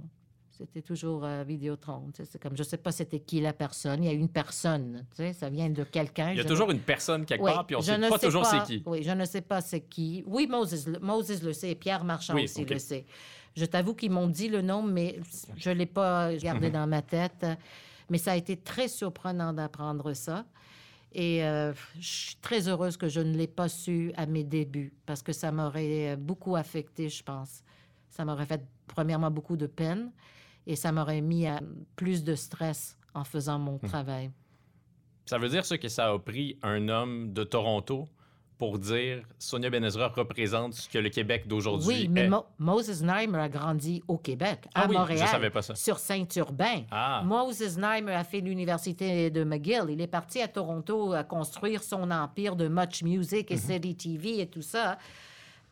[0.50, 2.08] C'était toujours euh, Vidéotron.
[2.12, 4.04] C'est comme, je sais pas c'était qui la personne.
[4.04, 6.32] Il y a une personne, ça vient de quelqu'un.
[6.32, 8.18] Il y a toujours une personne quelque Oui, part, puis on je sait ne pas
[8.18, 8.82] sais toujours pas- c'est qui.
[8.84, 10.22] Oui, je ne sais pas c'est qui.
[10.26, 13.06] Oui, Moses, le- Moses le sait, Pierre Marchand Oui, aussi le sait.
[13.56, 15.18] Je t'avoue qu'ils m'ont dit le nom, mais
[15.56, 17.46] je ne l'ai pas gardé dans ma tête.
[18.10, 20.44] Mais ça a été très surprenant d'apprendre ça.
[21.12, 24.92] Et euh, je suis très heureuse que je ne l'ai pas su à mes débuts,
[25.06, 27.62] parce que ça m'aurait beaucoup affecté, je pense.
[28.10, 30.10] Ça m'aurait fait, premièrement, beaucoup de peine,
[30.66, 31.60] et ça m'aurait mis à
[31.96, 33.88] plus de stress en faisant mon Mhm.
[33.88, 34.30] travail.
[35.26, 38.08] Ça veut dire ça que ça a pris un homme de Toronto
[38.58, 42.28] pour dire Sonia Benezra représente ce que le Québec d'aujourd'hui Oui, mais est.
[42.28, 45.74] Mo- Moses Neimer a grandi au Québec, Ah à oui, Montréal, je savais pas ça.
[45.74, 46.82] sur Saint-Urbain.
[46.90, 49.84] Ah, Moses Neimer a fait l'université de McGill.
[49.88, 53.56] Il est parti à Toronto à construire son empire de Much Music et.
[53.56, 54.98] City TV et tout ça.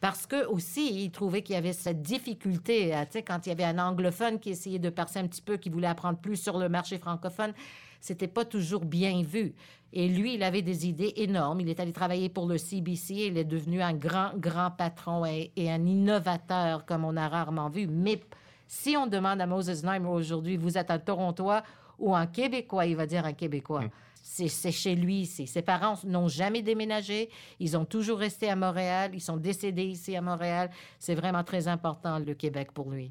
[0.00, 3.48] Parce que aussi, il trouvait qu'il y avait cette difficulté, euh, tu sais, quand il
[3.48, 6.36] y avait un anglophone qui essayait de percer un petit peu, qui voulait apprendre plus
[6.36, 7.52] sur le marché francophone,
[8.00, 9.54] c'était pas toujours bien vu.
[9.92, 11.60] Et lui, il avait des idées énormes.
[11.60, 13.14] Il est allé travailler pour le CBC.
[13.14, 17.70] Il est devenu un grand, grand patron et, et un innovateur comme on a rarement
[17.70, 17.86] vu.
[17.86, 18.20] Mais
[18.66, 21.62] si on demande à Moses Neimer aujourd'hui, vous êtes un Torontois
[21.98, 23.82] ou un Québécois, il va dire un Québécois.
[23.82, 23.90] C'est
[24.28, 25.46] c'est chez lui ici.
[25.46, 27.30] Ses parents n'ont jamais déménagé.
[27.60, 29.12] Ils ont toujours resté à Montréal.
[29.14, 30.70] Ils sont décédés ici à Montréal.
[30.98, 33.10] C'est vraiment très important, le Québec, pour lui.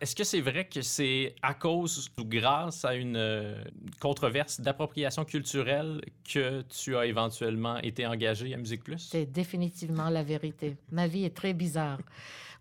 [0.00, 3.62] est-ce que c'est vrai que c'est à cause ou grâce à une euh,
[4.00, 9.08] controverse d'appropriation culturelle que tu as éventuellement été engagé à Musique Plus?
[9.10, 10.76] C'est définitivement la vérité.
[10.90, 11.98] Ma vie est très bizarre.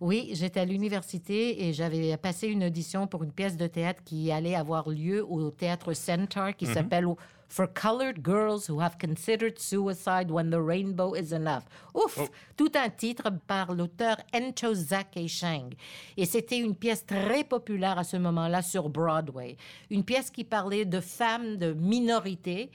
[0.02, 4.32] Oui, j'étais à l'université et j'avais passé une audition pour une pièce de théâtre qui
[4.32, 7.08] allait avoir lieu au théâtre Centaur qui s'appelle
[7.48, 11.64] For Colored Girls Who Have Considered Suicide When the Rainbow Is Enough.
[11.94, 12.20] Ouf!
[12.58, 15.74] Tout un titre par l'auteur Encho Zake Shang.
[16.18, 19.58] Et c'était une pièce très populaire à ce moment-là sur Broadway.
[19.90, 22.72] Une pièce qui parlait de femmes de minorité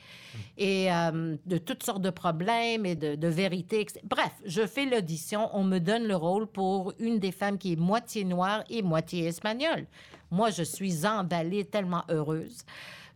[0.56, 3.86] et euh, de toutes sortes de problèmes et de, de vérités.
[4.04, 5.50] Bref, je fais l'audition.
[5.52, 9.26] On me donne le rôle pour une des femmes qui est moitié noire et moitié
[9.26, 9.86] espagnole.
[10.30, 12.64] Moi, je suis emballée, tellement heureuse.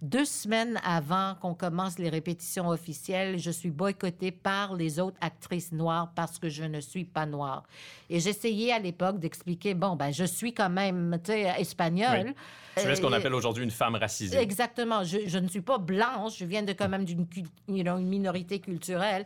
[0.03, 5.73] Deux semaines avant qu'on commence les répétitions officielles, je suis boycottée par les autres actrices
[5.73, 7.63] noires parce que je ne suis pas noire.
[8.11, 12.35] Et j'essayais à l'époque d'expliquer, bon, ben, je suis quand même, tu sais, espagnole.
[12.77, 14.37] Tu es ce qu'on Euh, appelle aujourd'hui une femme racisée.
[14.39, 15.05] Exactement.
[15.05, 16.37] Je, je ne suis pas blanche.
[16.39, 19.25] Je viens de quand même d'une cul- you know, une minorité culturelle.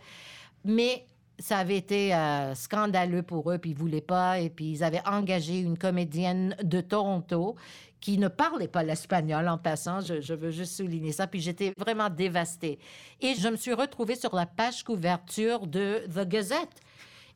[0.64, 1.06] Mais
[1.38, 4.40] ça avait été euh, scandaleux pour eux, puis ils voulaient pas.
[4.40, 7.56] Et puis ils avaient engagé une comédienne de Toronto
[8.00, 10.00] qui ne parlait pas l'espagnol en passant.
[10.00, 11.26] Je, je veux juste souligner ça.
[11.26, 12.78] Puis j'étais vraiment dévastée.
[13.20, 16.80] Et je me suis retrouvée sur la page couverture de The Gazette.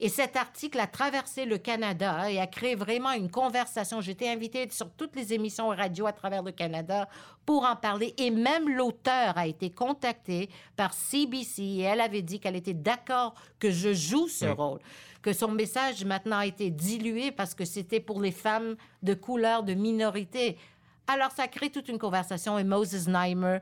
[0.04, 4.00] Et cet article a traversé le Canada et a créé vraiment une conversation.
[4.00, 7.08] J'étais invitée sur toutes les émissions radio à travers le Canada
[7.46, 8.12] pour en parler.
[8.18, 13.36] Et même l'auteur a été contacté par CBC et elle avait dit qu'elle était d'accord
[13.60, 14.80] que je joue ce rôle.
[15.22, 19.62] Que son message maintenant a été dilué parce que c'était pour les femmes de couleur,
[19.62, 20.58] de minorité.
[21.06, 23.58] Alors, ça crée toute une conversation et Moses Neimer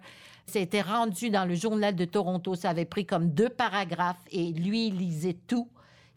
[0.46, 2.54] s'était rendu dans le journal de Toronto.
[2.54, 5.68] Ça avait pris comme deux paragraphes et lui, il lisait tout.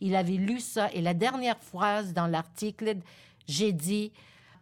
[0.02, 2.96] Il avait lu ça et la dernière phrase dans l'article,
[3.48, 4.12] j'ai dit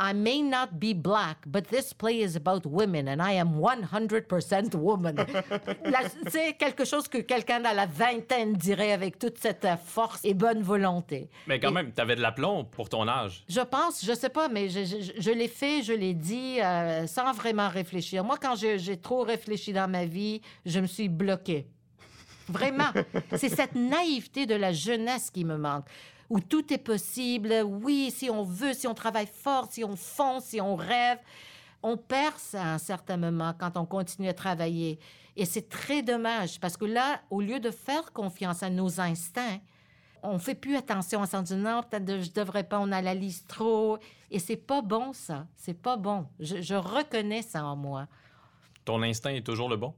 [0.03, 4.73] I may not be black, but this play is about women and I am 100%
[4.75, 5.15] woman.
[6.27, 10.63] C'est quelque chose que quelqu'un dans la vingtaine dirait avec toute cette force et bonne
[10.63, 11.29] volonté.
[11.45, 13.43] Mais quand Et- même, tu avais de l'aplomb pour ton âge.
[13.47, 17.05] je pense, je sais pas, mais je, je- je l'ai fait, je l'ai dit euh,
[17.05, 18.23] sans vraiment réfléchir.
[18.23, 21.67] Moi, quand j'ai trop réfléchi dans ma vie, je me suis bloquée.
[22.51, 22.91] Vraiment.
[23.35, 25.85] C'est cette naïveté de la jeunesse qui me manque,
[26.29, 27.53] où tout est possible.
[27.65, 31.19] Oui, si on veut, si on travaille fort, si on fonce, si on rêve.
[31.83, 34.99] On perd ça à un certain moment quand on continue à travailler.
[35.35, 39.59] Et c'est très dommage parce que là, au lieu de faire confiance à nos instincts,
[40.23, 41.21] on fait plus attention.
[41.21, 43.97] On s'en dit non, peut-être je devrais pas, on a la liste trop.
[44.29, 45.47] Et c'est pas bon, ça.
[45.55, 46.27] C'est pas bon.
[46.39, 48.07] Je reconnais ça en moi.
[48.85, 49.95] Ton instinct est toujours le bon?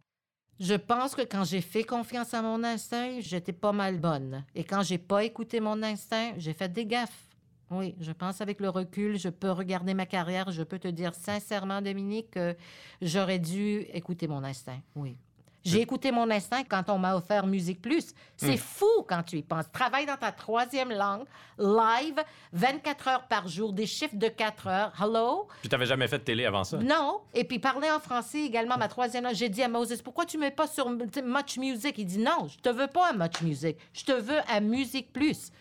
[0.59, 4.45] Je pense que quand j'ai fait confiance à mon instinct, j'étais pas mal bonne.
[4.55, 7.27] Et quand j'ai pas écouté mon instinct, j'ai fait des gaffes.
[7.71, 11.15] Oui, je pense avec le recul, je peux regarder ma carrière, je peux te dire
[11.15, 12.55] sincèrement, Dominique, que
[13.01, 14.79] j'aurais dû écouter mon instinct.
[14.95, 15.17] Oui.
[15.63, 18.13] J'ai écouté mon instinct quand on m'a offert Musique Plus.
[18.35, 19.71] C'est fou quand tu y penses.
[19.71, 21.23] Travaille dans ta troisième langue,
[21.57, 22.21] live,
[22.51, 24.93] 24 heures par jour, des chiffres de 4 heures.
[25.01, 25.47] Hello?
[25.61, 26.77] Puis t'avais jamais fait de télé avant ça?
[26.77, 27.21] Non.
[27.33, 29.35] Et puis parler en français également, ma troisième langue.
[29.35, 31.95] J'ai dit à Moses, pourquoi tu ne mets pas sur Much Music?
[31.97, 33.77] Il dit, non, je te veux pas à Much Music.
[33.93, 35.51] Je te veux à Musique Plus.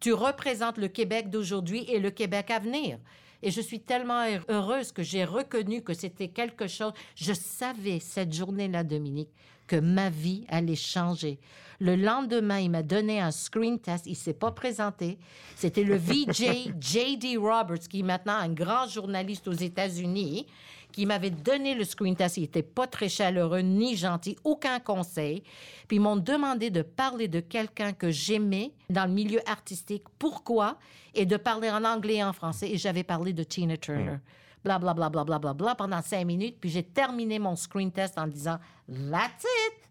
[0.00, 2.98] Tu représentes le Québec d'aujourd'hui et le Québec à venir.
[3.42, 6.92] Et je suis tellement heureuse que j'ai reconnu que c'était quelque chose.
[7.14, 9.30] Je savais cette journée-là, Dominique,
[9.66, 11.38] que ma vie allait changer.
[11.80, 14.06] Le lendemain, il m'a donné un screen test.
[14.06, 15.18] Il s'est pas présenté.
[15.56, 17.38] C'était le VJ J.D.
[17.38, 20.46] Roberts, qui est maintenant un grand journaliste aux États-Unis,
[20.90, 22.36] qui m'avait donné le screen test.
[22.36, 25.42] Il était pas très chaleureux ni gentil, aucun conseil.
[25.88, 30.04] Puis ils m'ont demandé de parler de quelqu'un que j'aimais dans le milieu artistique.
[30.18, 30.78] Pourquoi?
[31.14, 32.70] Et de parler en anglais et en français.
[32.70, 34.18] Et j'avais parlé de Tina Turner.
[34.64, 36.58] Bla, bla, bla, bla, bla, bla, bla, pendant cinq minutes.
[36.60, 39.88] Puis j'ai terminé mon screen test en disant That's it!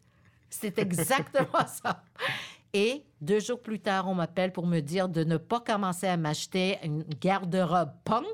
[0.49, 2.03] C'est exactement ça.
[2.73, 6.17] Et deux jours plus tard, on m'appelle pour me dire de ne pas commencer à
[6.17, 8.25] m'acheter une garde-robe punk,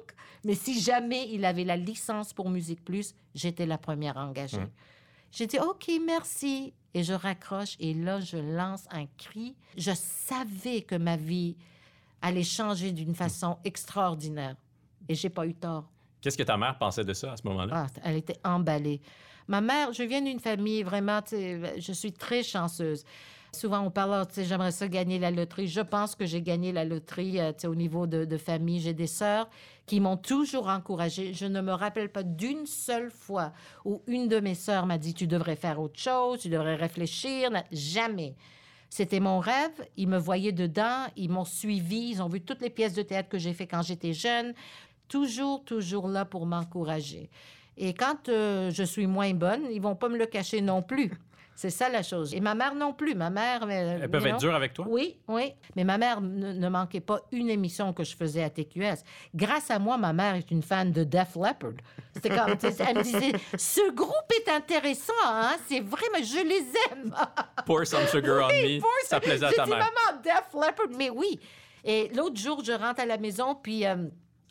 [0.46, 4.62] mais si jamais il avait la licence pour Musique Plus, j'étais la première engagée.
[5.32, 6.74] J'ai dit OK, merci.
[6.94, 9.54] Et je raccroche et là, je lance un cri.
[9.76, 11.58] Je savais que ma vie
[12.22, 14.56] allait changer d'une façon extraordinaire.
[15.10, 15.92] Et j'ai pas eu tort.
[16.22, 17.88] Qu'est-ce que ta mère pensait de ça à ce moment-là?
[17.88, 19.02] Ah, elle était emballée.
[19.48, 23.04] Ma mère, je viens d'une famille vraiment, je suis très chanceuse.
[23.56, 25.68] Souvent, on parle, ah, tu sais, j'aimerais ça gagner la loterie.
[25.68, 28.80] Je pense que j'ai gagné la loterie, euh, tu sais, au niveau de, famille.
[28.80, 29.50] J'ai des sœurs
[29.86, 31.34] qui m'ont toujours encouragée.
[31.34, 33.54] Je ne me rappelle pas d'une seule fois
[33.86, 37.50] où une de mes sœurs m'a dit, tu devrais faire autre chose, tu devrais réfléchir.
[37.72, 38.36] Jamais.
[38.90, 39.88] C'était mon rêve.
[39.98, 41.06] Ils me voyaient dedans.
[41.16, 42.10] Ils m'ont suivi.
[42.12, 44.54] Ils ont vu toutes les pièces de théâtre que j'ai fait quand j'étais jeune.
[45.08, 47.30] Toujours, toujours là pour m'encourager.
[47.78, 51.12] Et quand euh, je suis moins bonne, ils vont pas me le cacher non plus.
[51.58, 52.34] C'est ça la chose.
[52.34, 53.16] Et ma mère non plus.
[53.16, 53.64] Ma mère.
[53.64, 54.86] euh, Elles peuvent être dures avec toi?
[54.90, 55.54] Oui, oui.
[55.78, 59.04] Mais ma mère ne, ne manquait pas une émission que je faisais à TQS.
[59.34, 61.72] Grâce à moi, ma mère est une fan de Def Leppard.
[62.14, 65.56] C'était comme, elle me disait, ce groupe est intéressant, hein?
[65.68, 67.16] C'est vrai, mais je les aime.
[67.66, 68.80] Pour some sugar on me.
[68.82, 69.78] Pour Ça plaisait à ta mère.
[69.80, 71.40] maman, Def Leppard, mais oui.
[71.86, 73.96] Et l'autre jour, je rentre à la maison, puis euh,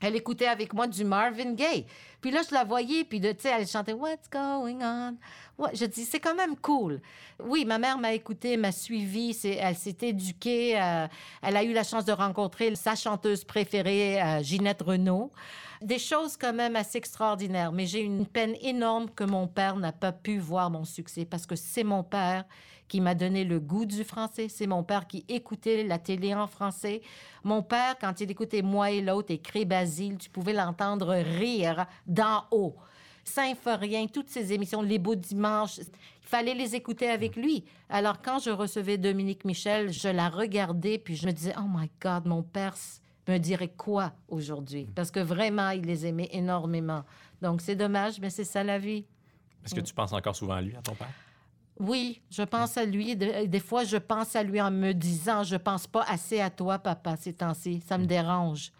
[0.00, 1.84] elle écoutait avec moi du Marvin Gaye.
[2.24, 5.14] Puis là, je la voyais, puis tu sais, elle chantait What's going on?
[5.74, 7.02] Je dis, c'est quand même cool.
[7.38, 10.80] Oui, ma mère m'a écoutée, m'a suivie, elle s'est éduquée.
[10.80, 11.06] euh,
[11.42, 15.32] elle a eu la chance de rencontrer sa chanteuse préférée, euh, Ginette Renault.
[15.82, 17.72] Des choses quand même assez extraordinaires.
[17.72, 21.44] Mais j'ai une peine énorme que mon père n'a pas pu voir mon succès parce
[21.44, 22.46] que c'est mon père
[22.88, 24.48] qui m'a donné le goût du français.
[24.48, 27.02] C'est mon père qui écoutait la télé en français.
[27.42, 31.86] Mon père, quand il écoutait Moi et l'autre et Cré Basile, tu pouvais l'entendre rire
[32.14, 32.76] d'en haut.
[33.24, 35.84] Symphorien, toutes ces émissions, Les Beaux Dimanches, il
[36.28, 37.64] fallait les écouter avec lui.
[37.88, 41.90] Alors, quand je recevais Dominique Michel, je la regardais, puis je me disais, oh my
[42.02, 42.74] God, mon père
[43.26, 44.86] me dirait quoi aujourd'hui?
[44.94, 47.04] Parce que vraiment, il les aimait énormément.
[47.40, 49.04] Donc, c'est dommage, mais c'est ça la vie.
[49.64, 51.08] Est-ce que tu penses encore souvent à lui, à ton père?
[51.80, 53.16] Oui, je pense à lui.
[53.16, 56.50] De- Des fois, je pense à lui en me disant, je pense pas assez à
[56.50, 57.82] toi, papa, ces temps-ci.
[57.86, 58.70] Ça me dérange.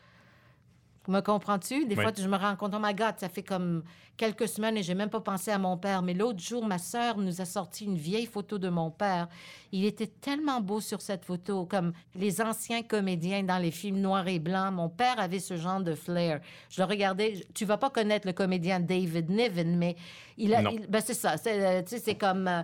[1.06, 1.84] Me comprends-tu?
[1.84, 2.02] Des Oui.
[2.02, 3.82] fois, je me rends compte, oh my God, ça fait comme
[4.16, 6.00] quelques semaines et j'ai même pas pensé à mon père.
[6.00, 9.28] Mais l'autre jour, ma sœur nous a sorti une vieille photo de mon père.
[9.70, 14.28] Il était tellement beau sur cette photo, comme les anciens comédiens dans les films noirs
[14.28, 14.72] et blancs.
[14.72, 16.40] Mon père avait ce genre de flair.
[16.70, 17.44] Je le regardais.
[17.54, 19.96] Tu vas pas connaître le comédien David Niven, mais
[20.38, 20.62] il a.
[20.70, 21.36] Il- ben, c'est ça.
[21.36, 22.62] C'est, euh, c'est comme euh,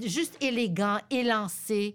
[0.00, 1.94] juste élégant, élancé.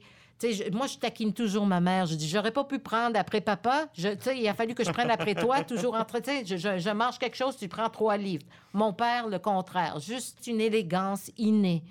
[0.71, 2.06] Moi, je taquine toujours ma mère.
[2.06, 3.88] Je dis, j'aurais pas pu prendre après papa.
[3.97, 6.21] Il a fallu que je prenne après toi, toujours entre.
[6.45, 8.45] Je, je mange quelque chose, tu prends trois livres.
[8.73, 9.99] Mon père, le contraire.
[9.99, 11.84] Juste une élégance innée.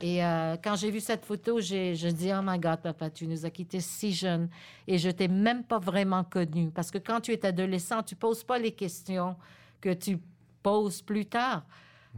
[0.00, 3.24] Et euh, quand j'ai vu cette photo, j'ai, je dis, oh my God, papa, tu
[3.28, 4.48] nous as quittés si jeunes.
[4.88, 6.70] Et je t'ai même pas vraiment connu.
[6.70, 9.36] Parce que quand tu es adolescent, tu poses pas les questions
[9.80, 10.18] que tu
[10.60, 11.62] poses plus tard.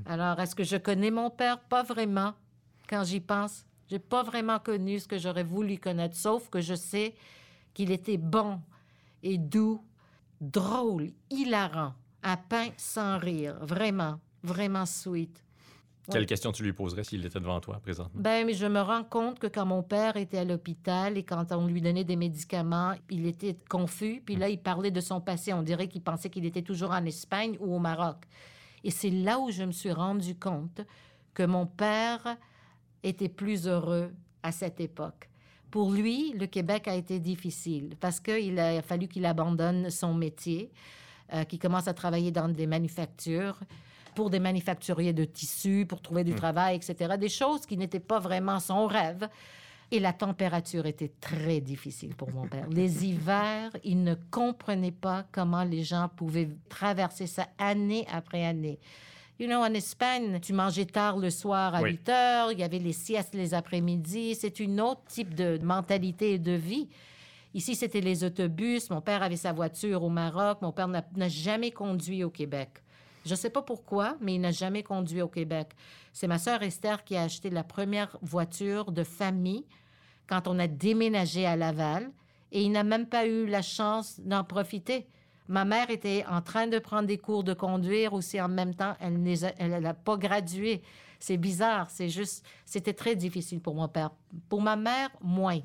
[0.06, 1.58] Alors, est-ce que je connais mon père?
[1.58, 2.32] Pas vraiment.
[2.88, 6.74] Quand j'y pense, j'ai pas vraiment connu ce que j'aurais voulu connaître, sauf que je
[6.74, 7.14] sais
[7.72, 8.60] qu'il était bon
[9.22, 9.82] et doux,
[10.40, 13.56] drôle, hilarant, à pain sans rire.
[13.60, 15.44] Vraiment, vraiment sweet.
[16.10, 18.20] Quelle question tu lui poserais s'il était devant toi présentement?
[18.20, 21.50] Ben, mais je me rends compte que quand mon père était à l'hôpital et quand
[21.52, 24.22] on lui donnait des médicaments, il était confus.
[24.24, 25.54] Puis là, il parlait de son passé.
[25.54, 28.16] On dirait qu'il pensait qu'il était toujours en Espagne ou au Maroc.
[28.82, 30.82] Et c'est là où je me suis rendu compte
[31.32, 32.36] que mon père
[33.04, 34.10] était plus heureux
[34.42, 35.28] à cette époque.
[35.70, 40.70] Pour lui, le Québec a été difficile parce qu'il a fallu qu'il abandonne son métier,
[41.32, 43.58] euh, qu'il commence à travailler dans des manufactures
[44.14, 47.16] pour des manufacturiers de tissus, pour trouver du travail, etc.
[47.18, 49.28] Des choses qui n'étaient pas vraiment son rêve.
[49.90, 52.68] Et la température était très difficile pour mon père.
[52.70, 58.78] Les hivers, il ne comprenait pas comment les gens pouvaient traverser ça année après année.
[59.40, 61.90] You know, en Espagne, tu mangeais tard le soir à Oui.
[61.92, 64.36] 8 heures, il y avait les siestes les après-midi.
[64.36, 66.88] C'est une autre type de mentalité et de vie.
[67.52, 68.90] Ici, c'était les autobus.
[68.90, 70.58] Mon père avait sa voiture au Maroc.
[70.62, 72.70] Mon père n'a n'a jamais conduit au Québec.
[73.24, 75.68] Je ne sais pas pourquoi, mais il n'a jamais conduit au Québec.
[76.12, 79.64] C'est ma sœur Esther qui a acheté la première voiture de famille
[80.28, 82.10] quand on a déménagé à Laval
[82.52, 85.08] et il n'a même pas eu la chance d'en profiter.
[85.48, 88.94] Ma mère était en train de prendre des cours de conduire aussi en même temps.
[89.00, 89.20] Elle
[89.80, 90.82] n'a pas gradué.
[91.18, 91.90] C'est bizarre.
[91.90, 94.10] C'est juste, c'était très difficile pour mon père.
[94.48, 95.60] Pour ma mère, moins.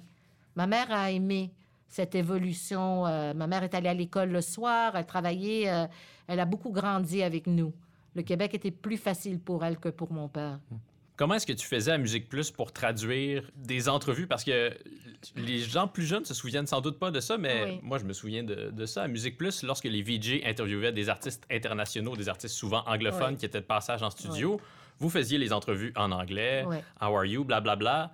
[0.55, 1.53] Ma mère a aimé
[1.87, 3.07] cette évolution.
[3.07, 5.87] Euh, ma mère est allée à l'école le soir, elle travaillait, euh,
[6.27, 7.73] elle a beaucoup grandi avec nous.
[8.15, 10.59] Le Québec était plus facile pour elle que pour mon père.
[11.19, 14.25] Comment est-ce que tu faisais à Musique Plus pour traduire des entrevues?
[14.25, 14.71] Parce que
[15.35, 17.79] les gens plus jeunes se souviennent sans doute pas de ça, mais Oui.
[17.83, 19.03] moi, je me souviens de, de ça.
[19.03, 23.35] À Musique Plus, lorsque les VJ interviewaient des artistes internationaux, des artistes souvent anglophones Oui.
[23.37, 24.61] qui étaient de passage en studio,
[24.99, 26.63] vous faisiez les entrevues en anglais.
[27.01, 28.13] How are you, blablabla,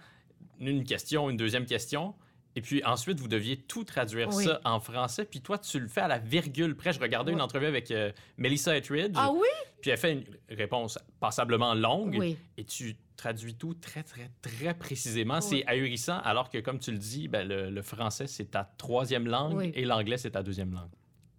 [0.60, 2.16] une question, une deuxième question.
[2.56, 4.46] Et puis ensuite, vous deviez tout traduire Oui.
[4.46, 5.26] ça en français.
[5.26, 6.94] Puis toi, tu le fais à la virgule près.
[6.94, 9.14] Je regardais une entrevue avec euh, Melissa Etheridge.
[9.16, 9.48] Ah oui?
[9.82, 12.38] Puis elle fait une réponse passablement longue Oui.
[12.58, 15.42] et tu traduis tout très, très, très précisément.
[15.42, 19.28] C'est ahurissant, alors que, comme tu le dis, ben, le, le français, c'est ta troisième
[19.28, 20.90] langue et l'anglais, c'est ta deuxième langue.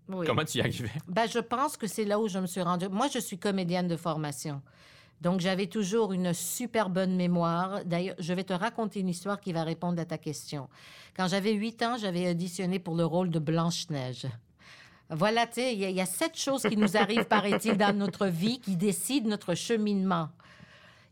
[0.08, 0.24] Oui.
[0.26, 0.90] Comment tu y arrivais?
[1.08, 2.88] Ben, je pense que c'est là où je me suis rendue.
[2.88, 4.62] Moi, je suis comédienne de formation.
[5.20, 7.84] Donc, j'avais toujours une super bonne mémoire.
[7.84, 10.68] D'ailleurs, je vais te raconter une histoire qui va répondre à ta question.
[11.16, 14.26] Quand j'avais huit ans, j'avais auditionné pour le rôle de Blanche-Neige.
[15.08, 18.58] Voilà, tu sais, il y, a- sept choses qui nous arrivent, paraît-il, dans notre vie
[18.60, 20.28] qui décident notre cheminement.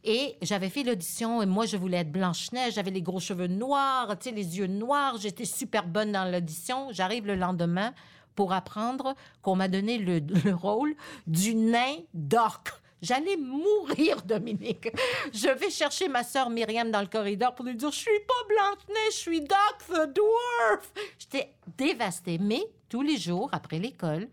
[0.03, 2.75] Et j'avais fait l'audition et moi, je voulais être Blanche-Neige.
[2.75, 5.17] J'avais les gros cheveux noirs, tu sais, les yeux noirs.
[5.17, 6.89] J'étais super bonne dans l'audition.
[6.91, 7.95] J'arrive le lendemain
[8.35, 10.95] pour apprendre qu'on m'a donné le, le rôle
[11.27, 12.73] du nain d'orque.
[13.05, 14.89] J'allais mourir, Dominique.
[15.33, 18.49] Je vais chercher ma sœur Myriam dans le corridor pour lui dire Je suis pas
[18.49, 20.93] Blanche-Neige, je suis Doc the Dwarf.
[21.19, 22.39] J'étais dévastée.
[22.39, 24.29] Mais tous les jours, après l'école,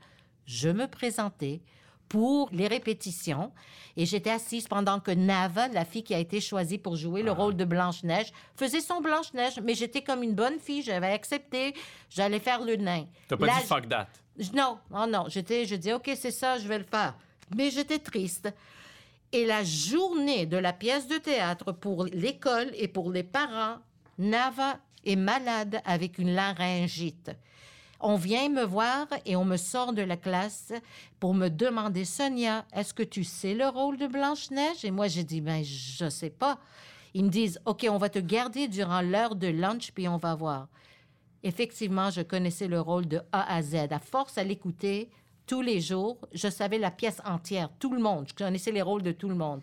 [0.45, 1.59] je me présentais
[2.07, 3.51] pour les répétitions.
[3.97, 7.31] Et j'étais assise pendant que Nava, la fille qui a été choisie pour jouer le
[7.33, 9.59] rôle de Blanche-Neige, faisait son Blanche-Neige.
[9.63, 11.73] Mais j'étais comme une bonne fille, j'avais accepté,
[12.09, 13.05] j'allais faire le nain.
[13.27, 14.07] T'as pas Là, dit fuck that.
[14.53, 15.25] Non, non, non.
[15.27, 17.15] J'étais, je dis, OK, c'est ça, je vais le faire.
[17.55, 18.53] Mais j'étais triste.
[19.31, 23.77] Et la journée de la pièce de théâtre pour l'école et pour les parents,
[24.17, 27.31] Nava est malade avec une laryngite.
[28.01, 30.73] On vient me voir et on me sort de la classe
[31.19, 34.83] pour me demander, Sonia, est-ce que tu sais le rôle de Blanche-Neige?
[34.83, 36.59] Et moi, j'ai dit, ben, je sais pas.
[37.13, 40.33] Ils me disent, OK, on va te garder durant l'heure de lunch, puis on va
[40.33, 40.67] voir.
[41.43, 43.75] Effectivement, je connaissais le rôle de A à Z.
[43.91, 45.09] À force à l'écouter
[45.51, 48.25] tous les jours, je savais la pièce entière, tout le monde.
[48.25, 49.59] Je connaissais les rôles de tout le monde.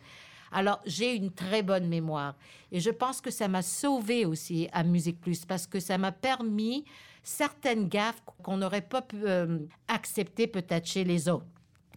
[0.52, 2.34] Alors, j'ai une très bonne mémoire.
[2.70, 6.12] Et je pense que ça m'a sauvée aussi à Musique Plus parce que ça m'a
[6.12, 6.84] permis
[7.22, 11.46] certaines gaffes qu'on n'aurait pas pu euh, accepter peut-être chez les autres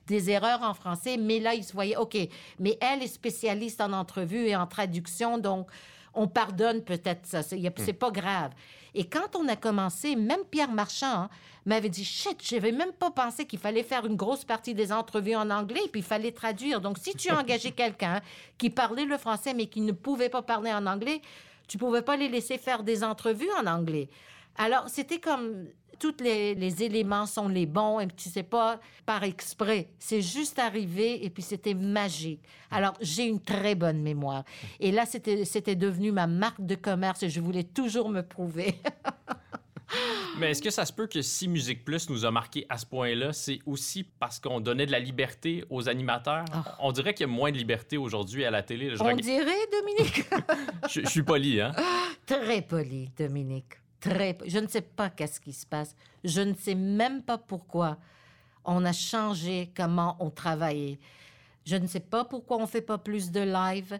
[0.08, 2.18] des erreurs en français, mais là, il se voyait, OK,
[2.60, 5.70] mais elle est spécialiste en entrevue et en traduction, donc
[6.14, 7.44] on pardonne peut-être ça.
[7.44, 8.52] C'est c'est pas grave.
[8.94, 11.30] Et quand on a commencé, même Pierre Marchand hein,
[11.66, 15.36] m'avait dit, shit, j'avais même pas pensé qu'il fallait faire une grosse partie des entrevues
[15.36, 16.82] en anglais, puis il fallait traduire.
[16.82, 18.22] Donc, si tu as engagé quelqu'un
[18.58, 21.22] qui parlait le français, mais qui ne pouvait pas parler en anglais,
[21.68, 24.10] tu pouvais pas les laisser faire des entrevues en anglais.
[24.58, 25.68] Alors, c'était comme
[26.00, 29.90] tous les, les éléments sont les bons et tu sais pas par exprès.
[30.00, 32.42] C'est juste arrivé et puis c'était magique.
[32.72, 34.44] Alors, j'ai une très bonne mémoire.
[34.80, 38.76] Et là, c'était devenu ma marque de commerce et je voulais toujours me prouver.
[40.40, 42.86] Mais est-ce que ça se peut que si Musique Plus nous a marqué à ce
[42.86, 46.46] point-là, c'est aussi parce qu'on donnait de la liberté aux animateurs?
[46.54, 46.78] Ah.
[46.80, 48.96] On dirait qu'il y a moins de liberté aujourd'hui à la télé.
[48.96, 50.24] Je, On reg- dirait, Dominique?
[50.90, 51.74] je- je suis poli, hein?
[52.26, 53.74] Très poli, Dominique.
[54.04, 55.96] Je ne sais pas qu'est-ce qui se passe.
[56.24, 57.98] Je ne sais même pas pourquoi
[58.66, 61.00] on a changé comment on travaillait.
[61.66, 64.00] Je ne sais pas pourquoi on fait pas plus de live.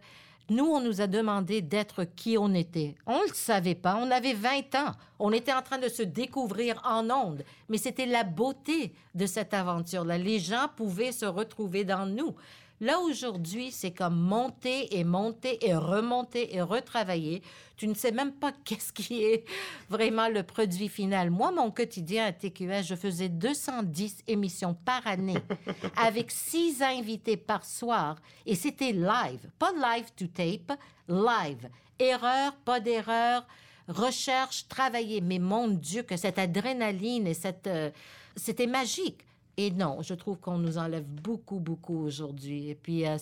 [0.50, 2.96] Nous, on nous a demandé d'être qui on était.
[3.06, 3.96] On ne le savait pas.
[3.96, 4.92] On avait 20 ans.
[5.20, 7.44] On était en train de se découvrir en ondes.
[7.70, 10.18] Mais c'était la beauté de cette aventure-là.
[10.18, 12.36] Les gens pouvaient se retrouver dans nous.
[12.82, 17.44] Là, aujourd'hui, c'est comme monter et monter et remonter et retravailler.
[17.78, 19.46] Tu ne sais même pas qu'est-ce qui est
[19.88, 21.30] vraiment le produit final.
[21.30, 25.38] Moi, mon quotidien à TQS, je faisais 210 émissions par année
[25.96, 28.16] avec six invités par soir.
[28.48, 30.76] Et c'était live, pas live to tape,
[31.08, 31.70] live.
[32.00, 33.46] Erreur, pas d'erreur,
[33.88, 35.22] recherche, travailler.
[35.22, 37.68] Mais mon Dieu, que cette adrénaline et cette...
[37.68, 37.92] euh,
[38.36, 39.24] c'était magique.
[39.58, 42.70] Et non, je trouve qu'on nous enlève beaucoup, beaucoup aujourd'hui.
[42.70, 43.18] Et puis, euh,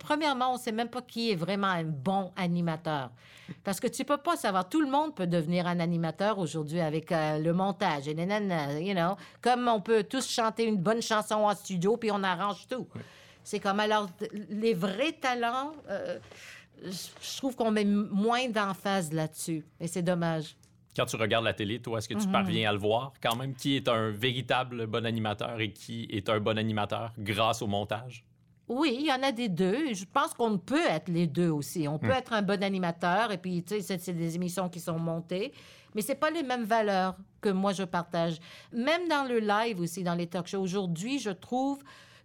[0.00, 3.10] premièrement, on ne sait même pas qui est vraiment un bon animateur.
[3.64, 4.68] Parce que tu peux pas savoir.
[4.68, 8.92] Tout le monde peut devenir un animateur aujourd'hui avec euh, le montage et nanana, you
[8.92, 9.16] know.
[9.40, 12.88] Comme on peut tous chanter une bonne chanson en studio, puis on arrange tout.
[13.44, 14.10] C'est comme, alors,
[14.50, 16.18] les vrais talents, euh,
[16.82, 19.64] je trouve qu'on met moins d'emphase là-dessus.
[19.80, 20.56] Et c'est dommage.
[20.98, 22.32] Quand tu regardes la télé, toi, est-ce que tu Mhm.
[22.32, 23.54] parviens à le voir quand même?
[23.54, 28.24] Qui est un véritable bon animateur et qui est un bon animateur grâce au montage?
[28.66, 29.94] Oui, il y en a des deux.
[29.94, 31.86] Je pense qu'on peut être les deux aussi.
[31.86, 34.80] On peut être un bon animateur et puis, tu sais, c'est- c'est des émissions qui
[34.80, 35.52] sont montées,
[35.94, 38.38] mais c'est pas les mêmes valeurs que moi je partage.
[38.72, 40.58] Même dans le live aussi, dans les talk shows.
[40.60, 41.78] Aujourd'hui, je trouve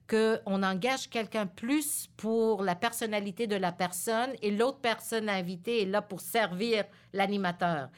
[0.09, 5.85] qu'on engage quelqu'un plus pour la personnalité de la personne et l'autre personne invitée est
[5.85, 7.89] là pour servir l'animateur.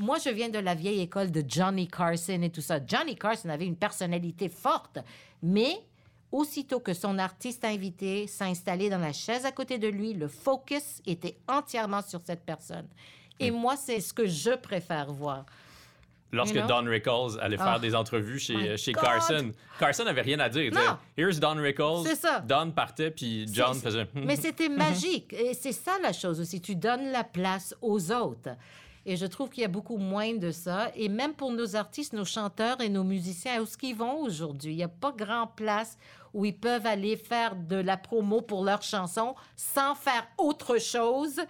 [0.00, 2.78] Moi, je viens de la vieille école de Johnny Carson et tout ça.
[2.84, 4.98] Johnny Carson avait une personnalité forte,
[5.42, 5.76] mais
[6.32, 11.02] aussitôt que son artiste invité s'installait dans la chaise à côté de lui, le focus
[11.06, 12.86] était entièrement sur cette personne.
[13.38, 15.44] Et moi, c'est ce que je préfère voir.
[16.32, 16.68] Lorsque You know?
[16.82, 17.78] Don Rickles allait faire Ah.
[17.78, 18.54] des entrevues chez,
[18.92, 19.02] God!
[19.02, 20.62] Carson, Carson avait rien à dire.
[20.62, 20.96] Il disait, Non.
[21.18, 22.04] Here's Don Rickles.
[22.06, 22.38] C'est ça.
[22.40, 24.06] Don partait, puis John faisait.
[24.14, 25.32] Mais c'était magique.
[25.34, 26.60] Et c'est ça la chose aussi.
[26.62, 28.50] Tu donnes la place aux autres.
[29.06, 30.90] Et je trouve qu'il y a beaucoup moins de ça.
[30.94, 34.72] Et même pour nos artistes, nos chanteurs et nos musiciens, où est-ce qu'ils vont aujourd'hui?
[34.72, 35.96] Il n'y a pas grand place
[36.32, 41.40] où ils peuvent aller faire de la promo pour leurs chansons sans faire autre chose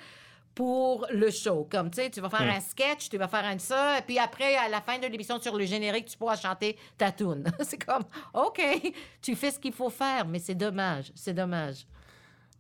[0.55, 1.66] pour le show.
[1.70, 4.18] Comme, tu sais, tu vas faire un sketch, tu vas faire un ça, et puis
[4.18, 7.44] après, à la fin de l'émission sur le générique, tu pourras chanter ta tune.
[7.61, 8.61] c'est comme, OK,
[9.22, 11.86] tu fais ce qu'il faut faire, mais c'est dommage, c'est dommage.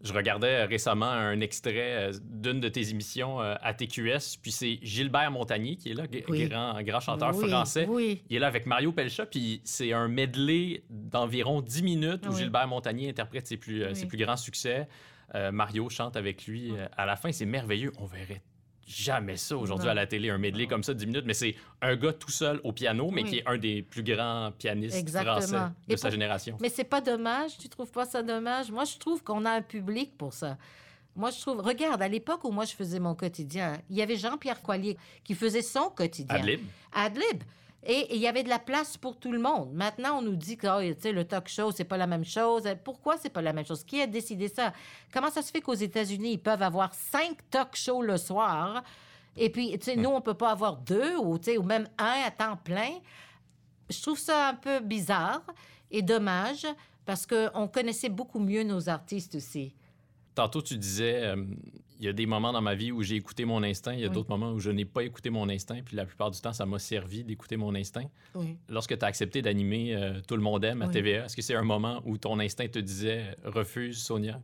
[0.02, 4.78] Je regardais récemment un extrait euh, d'une de tes émissions euh, à TQS, puis c'est
[4.82, 6.48] Gilbert Montagnier qui est là, Oui.
[6.48, 7.86] grand, grand chanteur Oui, français.
[7.88, 8.22] Oui.
[8.30, 12.36] Il est là avec Mario Pelcha, puis c'est un medley d'environ 10 minutes où.
[12.36, 14.88] Gilbert Montagnier interprète ses plus, euh, ses plus grands succès.
[15.34, 17.30] Euh, Mario chante avec lui euh, à la fin.
[17.30, 17.92] C'est merveilleux.
[17.98, 18.42] On verrait
[18.86, 21.96] jamais ça aujourd'hui à la télé, un medley comme ça, 10 minutes, mais c'est un
[21.96, 23.28] gars tout seul au piano, mais Oui.
[23.30, 25.36] qui est un des plus grands pianistes Exactement.
[25.40, 25.56] français
[25.88, 26.58] de Et sa pour- génération.
[26.60, 28.70] Mais c'est pas dommage, tu trouves pas ça dommage?
[28.70, 30.56] Moi, je trouve qu'on a un public pour ça.
[31.16, 34.16] Moi, je trouve, regarde, à l'époque où moi je faisais mon quotidien, il y avait
[34.16, 36.36] Jean-Pierre Coilier qui faisait son quotidien.
[36.36, 36.60] Adlib.
[36.92, 37.42] Adlib.
[37.82, 39.72] Et il y avait de la place pour tout le monde.
[39.72, 42.64] Maintenant, on nous dit que oh, le talk show, c'est pas la même chose.
[42.84, 43.84] Pourquoi c'est pas la même chose?
[43.84, 44.74] Qui a décidé ça?
[45.12, 48.82] Comment ça se fait qu'aux États-Unis, ils peuvent avoir cinq talk shows le soir?
[49.36, 52.56] Et puis, tu sais, nous, on peut pas avoir deux ou, même un à temps
[52.56, 52.98] plein.
[53.88, 55.42] Je trouve ça un peu bizarre
[55.90, 56.66] et dommage
[57.06, 59.74] parce qu'on connaissait beaucoup mieux nos artistes aussi.
[60.34, 61.44] Tantôt, tu disais, euh,
[62.04, 64.08] y a des moments dans ma vie où j'ai écouté mon instinct, il y a
[64.08, 64.14] Oui.
[64.14, 66.64] d'autres moments où je n'ai pas écouté mon instinct, puis la plupart du temps, ça
[66.66, 68.06] m'a servi d'écouter mon instinct.
[68.34, 68.56] Oui.
[68.68, 70.92] Lorsque tu as accepté d'animer euh, Tout le monde aime à Oui.
[70.92, 74.40] TVA, est-ce que c'est un moment où ton instinct te disait refuse, Sonia?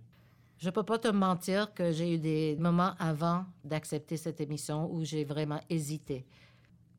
[0.58, 5.04] Je peux pas te mentir que j'ai eu des moments avant d'accepter cette émission où
[5.04, 6.24] j'ai vraiment hésité.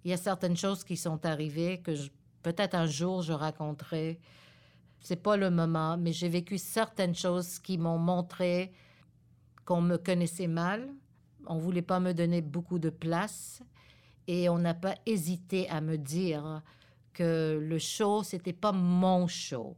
[0.06, 1.92] Il y a certaines choses qui sont arrivées que
[2.44, 4.20] peut-être un jour je raconterai.
[5.00, 8.72] C'est pas le moment, mais j'ai vécu certaines choses qui m'ont montré
[9.68, 10.88] qu'on me connaissait mal.
[11.46, 13.62] On voulait pas me donner beaucoup de place
[14.26, 16.64] et on n'a pas hésité à me dire
[17.14, 19.76] que le show c'était pas mon show.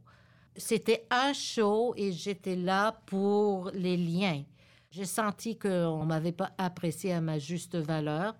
[0.56, 4.44] C'était un show et j'étais là pour les liens.
[4.92, 8.36] J'ai senti qu'on m'avait pas apprécié à ma juste valeur,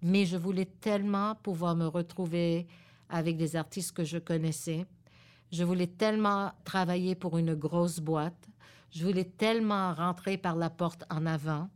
[0.00, 2.66] mais je voulais tellement pouvoir me retrouver
[3.08, 4.86] avec des artistes que je connaissais.
[5.50, 8.48] Je voulais tellement travailler pour une grosse boîte.
[8.94, 11.68] Je voulais tellement rentrer par la porte en avant.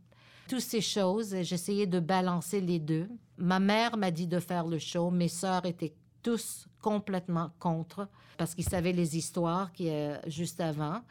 [0.47, 3.09] Toutes ces choses, j'essayais de balancer les deux.
[3.37, 5.11] Ma mère m'a dit de faire le show.
[5.11, 5.93] Mes sœurs étaient
[6.23, 8.07] tous complètement contre
[8.37, 11.01] parce qu'ils savaient les histoires qui euh, juste avant.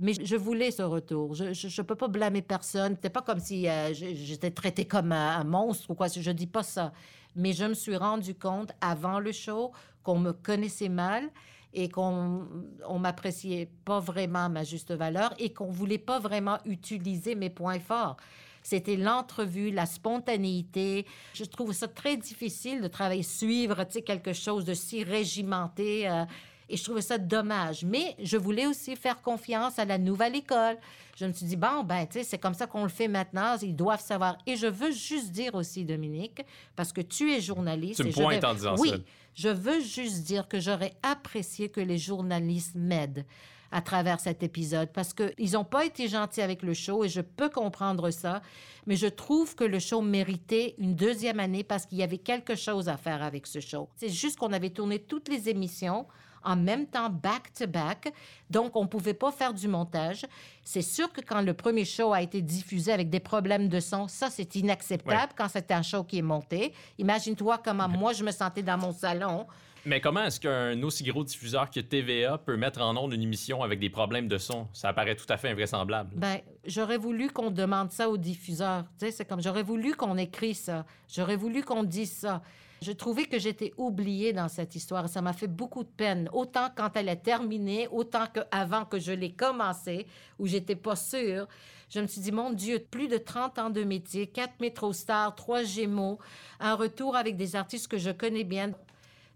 [0.00, 1.34] Mais je voulais ce retour.
[1.34, 2.96] Je ne peux pas blâmer personne.
[2.96, 6.08] C'était pas comme si euh, j'étais traitée comme un, monstre ou quoi.
[6.08, 6.92] Je dis pas ça.
[7.36, 9.70] Mais je me suis rendu compte avant le show
[10.02, 11.30] qu'on me connaissait mal
[11.74, 12.46] et qu'on
[12.86, 17.80] on m'appréciait pas vraiment ma juste valeur et qu'on voulait pas vraiment utiliser mes points
[17.80, 18.16] forts.
[18.62, 21.06] C'était l'entrevue, la spontanéité.
[21.34, 26.08] Je trouve ça très difficile de travailler, suivre tu sais, quelque chose de si régimenté.
[26.08, 26.24] euh,
[26.72, 27.84] et je trouvais ça dommage.
[27.84, 30.76] Mais je voulais aussi faire confiance à la nouvelle école.
[31.16, 33.56] Je me suis dit, bon, ben, tu sais, c'est comme ça qu'on le fait maintenant.
[33.60, 34.38] Ils doivent savoir.
[34.46, 36.42] Et je veux juste dire aussi, Dominique,
[36.74, 38.00] parce que tu es journaliste.
[38.00, 38.96] Tu me vais- pointes en disant oui, ça.
[39.34, 43.26] je veux juste dire que j'aurais apprécié que les journalistes m'aident
[43.74, 47.22] à travers cet épisode parce qu'ils n'ont pas été gentils avec le show et je
[47.22, 48.42] peux comprendre ça,
[48.86, 52.54] mais je trouve que le show méritait une deuxième année parce qu'il y avait quelque
[52.54, 53.88] chose à faire avec ce show.
[53.96, 56.06] C'est juste qu'on avait tourné toutes les émissions
[56.44, 58.12] en même temps, back-to-back.
[58.50, 60.26] Donc, on ne pouvait pas faire du montage.
[60.64, 64.08] C'est sûr que quand le premier show a été diffusé avec des problèmes de son,
[64.08, 66.72] ça, c'est inacceptable quand c'est un show qui est monté.
[66.98, 69.46] Imagine-toi comment moi, je me sentais dans mon salon.
[69.84, 73.62] Mais comment est-ce qu'un aussi gros diffuseur que TVA peut mettre en ondes une émission
[73.62, 74.68] avec des problèmes de son?
[74.72, 76.10] Ça apparaît tout à fait invraisemblable.
[76.14, 78.84] Ben, j'aurais voulu qu'on demande ça aux diffuseurs.
[78.98, 80.86] Tu sais, c'est comme j'aurais voulu qu'on écrit ça.
[81.08, 82.42] J'aurais voulu qu'on dise ça.
[82.80, 85.08] Je trouvais que j'étais oubliée dans cette histoire.
[85.08, 86.28] Ça m'a fait beaucoup de peine.
[86.32, 90.06] Autant quand elle est terminée, autant qu'avant que je l'ai commencée,
[90.38, 91.48] où j'étais pas sûre.
[91.90, 95.34] Je me suis dit, mon Dieu, plus de 30 ans de métier, quatre métro stars,
[95.34, 96.18] trois gémeaux,
[96.58, 98.72] un retour avec des artistes que je connais bien.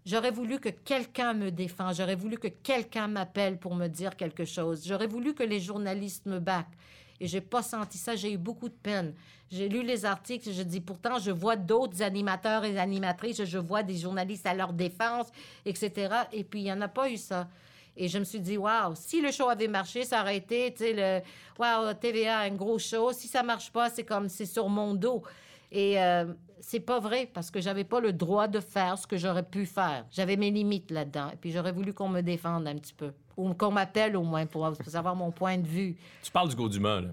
[0.07, 1.93] J'aurais voulu que quelqu'un me défende.
[1.93, 4.87] J'aurais voulu que quelqu'un m'appelle pour me dire quelque chose.
[4.87, 6.77] J'aurais voulu que les journalistes me backent.
[7.19, 8.15] Et j'ai pas senti ça.
[8.15, 9.13] J'ai eu beaucoup de peine.
[9.51, 10.49] J'ai lu les articles.
[10.49, 13.43] Je dis pourtant, je vois d'autres animateurs et animatrices.
[13.43, 15.27] Je vois des journalistes à leur défense,
[15.65, 16.15] etc.
[16.31, 17.49] Et puis il y en a pas eu ça.
[17.97, 20.85] Et je me suis dit, waouh, si le show avait marché, ça aurait été, tu
[20.85, 21.21] sais, le,
[21.59, 23.11] waouh, TVA, un gros show.
[23.11, 25.21] Si ça marche pas, c'est comme, c'est sur mon dos.
[25.69, 26.31] Et euh,
[26.61, 29.65] c'est pas vrai parce que j'avais pas le droit de faire ce que j'aurais pu
[29.65, 30.05] faire.
[30.11, 31.29] J'avais mes limites là-dedans.
[31.33, 33.11] Et puis j'aurais voulu qu'on me défende un petit peu.
[33.35, 35.95] Ou qu'on m'appelle au moins pour, pour savoir mon point de vue.
[36.23, 37.09] Tu parles du Gauduma, là.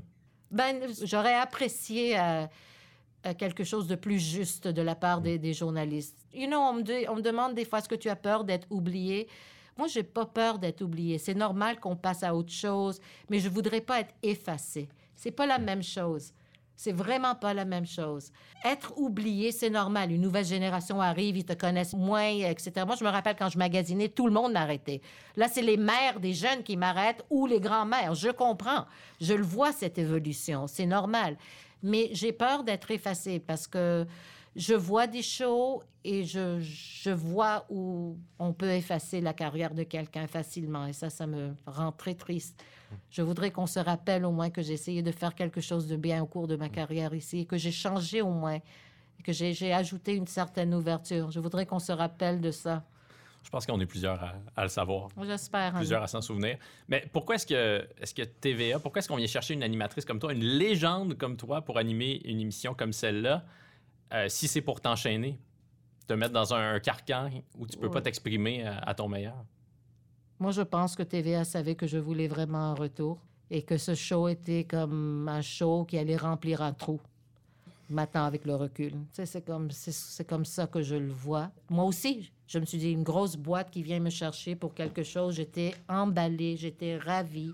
[0.51, 2.47] Ben, j'aurais apprécié euh,
[3.26, 6.16] euh, quelque chose de plus juste de la part des, des journalistes.
[6.32, 8.66] You know, on me, on me demande des fois, est-ce que tu as peur d'être
[8.70, 9.28] oublié?
[9.76, 11.18] Moi, j'ai pas peur d'être oublié.
[11.18, 14.88] C'est normal qu'on passe à autre chose, mais je voudrais pas être effacé.
[15.16, 16.32] C'est pas la même chose.
[16.76, 18.32] C'est vraiment pas la même chose.
[18.64, 20.10] Être oublié, c'est normal.
[20.10, 22.84] Une nouvelle génération arrive, ils te connaissent moins, etc.
[22.86, 25.00] Moi, je me rappelle quand je magasinais, tout le monde m'arrêtait.
[25.36, 28.14] Là, c'est les mères des jeunes qui m'arrêtent ou les grands-mères.
[28.14, 28.86] Je comprends.
[29.20, 30.66] Je le vois, cette évolution.
[30.66, 31.36] C'est normal.
[31.82, 34.06] Mais j'ai peur d'être effacée parce que
[34.57, 39.82] je vois des shows et je, je, vois où on peut effacer la carrière de
[39.82, 40.86] quelqu'un facilement.
[40.86, 42.62] Et ça, ça me rend très triste.
[43.11, 45.96] Je voudrais qu'on se rappelle au moins que j'ai essayé de faire quelque chose de
[45.96, 48.59] bien au cours de ma carrière ici et que j'ai changé au moins,
[49.24, 51.30] que j'ai ajouté une certaine ouverture.
[51.30, 52.84] Je voudrais qu'on se rappelle de ça.
[53.42, 54.22] Je pense qu'on est plusieurs
[54.57, 55.09] à, le savoir.
[55.22, 55.74] J'espère.
[55.74, 56.57] Plusieurs à s'en souvenir.
[56.88, 60.18] Mais pourquoi est-ce que, est que TVA, pourquoi est-ce qu'on vient chercher une animatrice comme
[60.18, 63.44] toi, une légende comme toi pour animer une émission comme celle-là?
[64.14, 65.38] Euh, si c'est pour t'enchaîner,
[66.06, 69.44] te mettre dans un, carcan où tu peux pas t'exprimer à, ton meilleur?
[70.38, 73.18] Moi, je pense que TVA savait que je voulais vraiment un retour
[73.50, 77.00] et que ce show était comme un show qui allait remplir un trou.
[77.90, 78.94] Maintenant, avec le recul.
[79.12, 81.50] C'est comme, c'est comme ça que je le vois.
[81.68, 85.02] Moi aussi, je me suis dit, une grosse boîte qui vient me chercher pour quelque
[85.02, 85.34] chose.
[85.34, 87.52] J'étais emballée, j'étais ravie.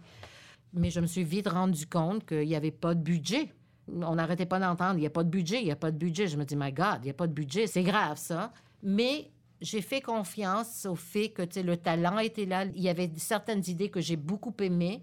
[0.72, 3.52] Mais je me suis vite rendu compte qu'il n'y avait pas de budget
[3.95, 5.97] on n'arrêtait pas d'entendre, il n'y a pas de budget, il n'y a pas de
[5.97, 6.26] budget.
[6.26, 8.53] Je me dis, my God, il n'y a pas de budget, c'est grave ça.
[8.82, 9.30] Mais
[9.61, 12.64] j'ai fait confiance au fait que le talent était là.
[12.64, 15.03] Il y avait certaines idées que j'ai beaucoup aimées.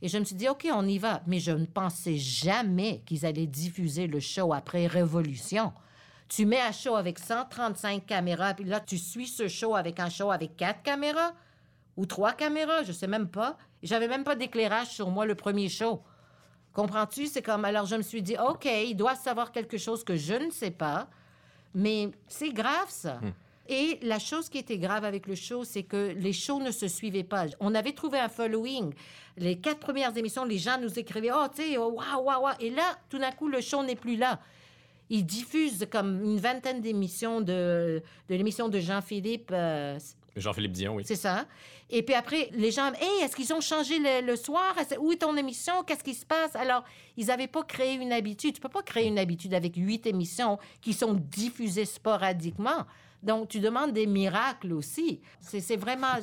[0.00, 1.22] Et je me suis dit, OK, on y va.
[1.26, 5.72] Mais je ne pensais jamais qu'ils allaient diffuser le show après Révolution.
[6.28, 10.10] Tu mets un show avec 135 caméras, puis là, tu suis ce show avec un
[10.10, 11.32] show avec quatre caméras
[11.96, 13.56] ou trois caméras, je sais même pas.
[13.82, 16.02] J'avais même pas d'éclairage sur moi le premier show.
[16.78, 17.26] Comprends-tu?
[17.26, 20.34] C'est comme, alors je me suis dit, OK, il doit savoir quelque chose que je
[20.34, 21.08] ne sais pas,
[21.74, 23.14] mais c'est grave ça.
[23.14, 23.32] Hmm.
[23.68, 26.86] Et la chose qui était grave avec le show, c'est que les shows ne se
[26.86, 27.46] suivaient pas.
[27.58, 28.94] On avait trouvé un following.
[29.36, 32.54] Les quatre premières émissions, les gens nous écrivaient, oh, tu sais, waouh, waouh, waouh.
[32.60, 34.38] Et là, tout d'un coup, le show n'est plus là.
[35.10, 39.50] Ils diffusent comme une vingtaine d'émissions de, de l'émission de Jean-Philippe.
[39.52, 39.98] Euh,
[40.40, 41.02] Jean-Philippe Dion, oui.
[41.06, 41.46] C'est ça.
[41.90, 44.74] Et puis après, les gens, hey, est-ce qu'ils ont changé le, soir?
[45.00, 45.72] Où est ton émission?
[45.86, 46.54] Qu'est-ce qui se passe?
[46.54, 46.84] Alors,
[47.16, 48.54] ils n'avaient pas créé une habitude.
[48.54, 52.86] Tu peux pas créer une habitude avec huit émissions qui sont diffusées sporadiquement.
[53.22, 55.20] Donc, tu demandes des miracles aussi.
[55.40, 56.14] C'est vraiment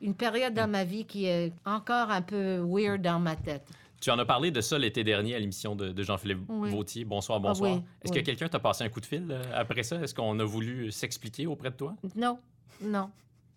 [0.00, 3.68] une période dans ma vie qui est encore un peu weird dans ma tête.
[4.04, 7.06] Tu en as parlé de ça l'été dernier à l'émission de, Jean-Philippe Vautier.
[7.06, 7.80] Bonsoir, ah bonsoir.
[8.02, 9.96] Est-ce que quelqu'un t'a passé un coup de fil euh, après ça?
[10.02, 11.96] Est-ce qu'on a voulu s'expliquer auprès de toi?
[12.14, 12.38] Non,
[12.80, 13.10] non.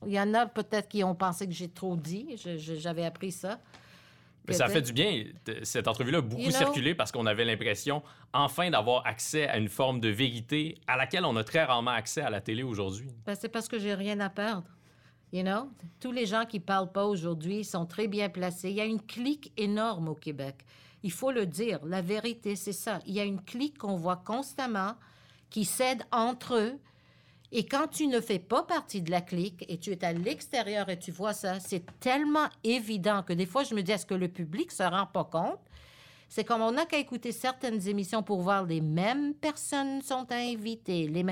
[0.05, 2.35] Il y en a peut-être qui ont pensé que j'ai trop dit.
[2.57, 3.59] J'avais appris ça.
[4.47, 5.25] Mais ça fait du bien.
[5.63, 8.01] Cette entrevue-là a beaucoup circulé parce qu'on avait l'impression,
[8.33, 12.21] enfin, d'avoir accès à une forme de vérité à laquelle on a très rarement accès
[12.21, 13.09] à la télé aujourd'hui.
[13.25, 14.67] Ben, c'est parce que j'ai rien à perdre.
[15.33, 15.69] You know?
[15.99, 18.69] Tous les gens qui parlent pas aujourd'hui sont très bien placés.
[18.69, 20.55] Il y a une clique énorme au Québec.
[21.03, 21.79] Il faut le dire.
[21.85, 22.99] La vérité, c'est ça.
[23.05, 24.95] Il y a une clique qu'on voit constamment
[25.49, 26.79] qui cède entre eux
[27.51, 30.89] et quand tu ne fais pas partie de la clique et tu es à l'extérieur
[30.89, 34.13] et tu vois ça, c'est tellement évident que des fois, je me dis, est-ce que
[34.13, 35.59] le public se rend pas compte?
[36.29, 41.07] C'est comme on n'a qu'à écouter certaines émissions pour voir les mêmes personnes sont invitées.
[41.07, 41.25] Les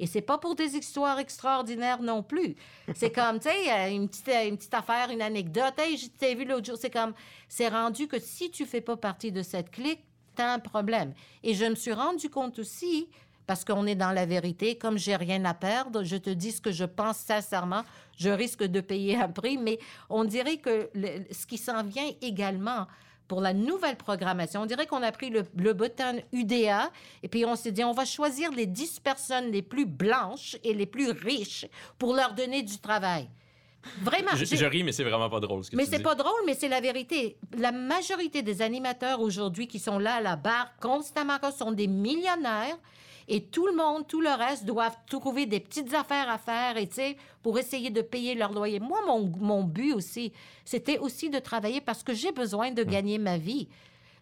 [0.00, 2.56] Et c'est pas pour des histoires extraordinaires non plus.
[2.96, 5.74] C'est comme, tu sais, euh, une petite, une petite affaire, une anecdote.
[5.78, 6.76] Hey, je vu l'autre jour.
[6.76, 7.14] C'est comme,
[7.48, 10.04] c'est rendu que si tu fais pas partie de cette clique,
[10.34, 11.14] tu as un problème.
[11.44, 13.08] Et je me suis rendu compte aussi
[13.50, 14.78] parce qu'on est dans la vérité.
[14.78, 17.82] Comme j'ai rien à perdre, je te dis ce que je pense sincèrement.
[18.16, 20.88] Je risque de payer un prix, mais on dirait que
[21.32, 22.86] ce qui s'en vient également
[23.26, 26.92] pour la nouvelle programmation, on dirait qu'on a pris le, le button UDA
[27.24, 30.72] et puis on s'est dit, on va choisir les 10 personnes les plus blanches et
[30.72, 31.66] les plus riches
[31.98, 33.28] pour leur donner du travail.
[34.00, 34.36] Vraiment.
[34.36, 35.64] Je, ris, mais c'est vraiment pas drôle.
[35.64, 37.36] Ce que mais c'est pas drôle, mais c'est la vérité.
[37.58, 42.76] La majorité des animateurs aujourd'hui qui sont là à la barre constamment sont des millionnaires
[43.32, 47.16] et tout le monde, tout le reste doivent trouver des petites affaires à faire et,
[47.44, 48.80] pour essayer de payer leur loyer.
[48.80, 50.32] Moi, mon, mon but aussi,
[50.64, 52.88] c'était aussi de travailler parce que j'ai besoin de hmm.
[52.88, 53.68] gagner ma vie.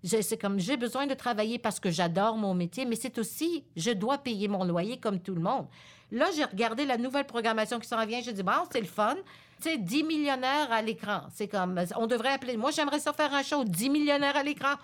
[0.04, 3.92] C'est comme j'ai besoin de travailler parce que j'adore mon métier, mais c'est aussi, je
[3.92, 5.66] dois payer mon loyer comme tout le monde.
[6.12, 8.20] Là, j'ai regardé la nouvelle programmation qui s'en vient.
[8.20, 9.16] J'ai dit, bon, c'est le fun.
[9.62, 11.22] Tu sais, 10 millionnaires à l'écran.
[11.34, 12.58] C'est comme, on devrait appeler.
[12.58, 14.74] Moi, j'aimerais ça faire un show, 10 millionnaires à l'écran.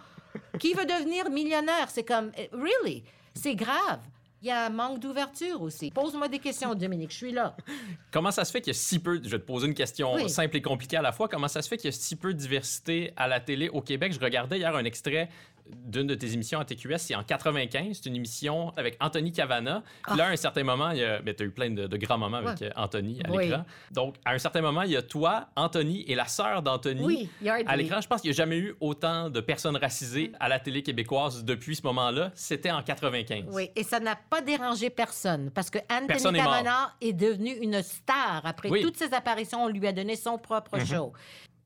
[0.58, 1.90] Qui veut devenir millionnaire?
[1.90, 3.04] C'est comme, eh, really?
[3.34, 4.00] C'est grave.
[4.44, 5.90] Il y a un manque d'ouverture aussi.
[5.90, 7.56] Pose-moi des questions, Dominique, je suis là.
[8.10, 10.28] Comment ça se fait qu'il y a si peu, je vais te poser une question
[10.28, 12.34] simple et compliquée à la fois, comment ça se fait qu'il y a si peu
[12.34, 14.12] de diversité à la télé au Québec?
[14.12, 15.30] Je regardais hier un extrait
[15.66, 18.00] d'une de tes émissions à TQS, c'est en 95.
[18.02, 19.82] C'est une émission avec Anthony Cavana.
[20.06, 21.20] Puis là, à un certain moment, il y a...
[21.22, 22.66] Ben, tu as eu plein de, de grands moments avec Ouais.
[22.68, 23.44] euh, Anthony à Oui.
[23.46, 23.64] l'écran.
[23.90, 27.02] Donc, à un certain moment, il y a toi, Anthony et la sœur d'Anthony.
[27.02, 27.28] Oui.
[27.66, 30.58] À l'écran, je pense qu'il n'y a jamais eu autant de personnes racisées à la
[30.60, 32.30] télé québécoise depuis ce moment-là.
[32.34, 33.44] C'était en 95.
[33.50, 36.40] Oui, et ça n'a pas dérangé personne parce que Anthony Personne est.
[36.40, 38.42] Kavanagh est devenu une star.
[38.44, 38.82] Après Oui.
[38.82, 40.86] toutes ses apparitions, on lui a donné son propre Mhm.
[40.86, 41.12] show.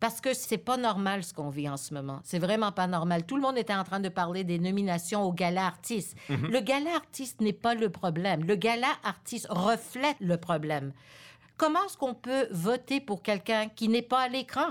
[0.00, 2.20] Parce que c'est pas normal ce qu'on vit en ce moment.
[2.22, 3.26] C'est vraiment pas normal.
[3.26, 6.16] Tout le monde était en train de parler des nominations au gala artiste.
[6.28, 6.48] Mhm.
[6.50, 8.44] Le gala artiste n'est pas le problème.
[8.44, 10.92] Le gala artiste reflète le problème.
[11.56, 14.68] Comment est-ce qu'on peut voter pour quelqu'un qui n'est pas à l'écran?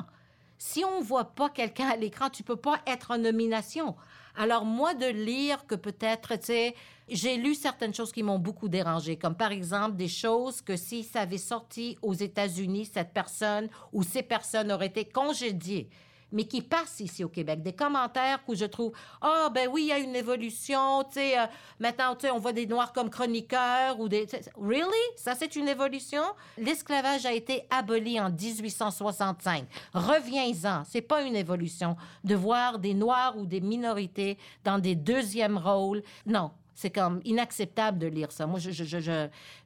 [0.58, 3.96] Si on voit pas quelqu'un à l'écran, tu peux pas être en nomination.
[4.38, 6.76] Alors moi de lire que peut-être, tu sais,
[7.10, 11.04] j'ai lu certaines choses qui m'ont beaucoup dérangé, comme par exemple des choses que si
[11.04, 15.90] ça avait sorti aux États-Unis, cette personne ou ces personnes auraient été congédiées,
[16.32, 17.62] mais qui passent ici au Québec.
[17.62, 18.92] Des commentaires où je trouve,
[19.22, 21.46] ah ben oui, il y a une évolution, tu sais, euh,
[21.80, 24.28] maintenant, tu sais, on voit des Noirs comme chroniqueurs ou des...
[24.60, 24.92] Really?
[25.16, 26.24] Ça, c'est une évolution?
[26.58, 29.66] L'esclavage a été aboli en 1865.
[29.94, 30.84] Reviens-en.
[30.86, 36.04] C'est pas une évolution de voir des Noirs ou des minorités dans des deuxièmes rôles.
[36.26, 38.46] Non, c'est comme inacceptable de lire ça.
[38.46, 38.72] Moi, je,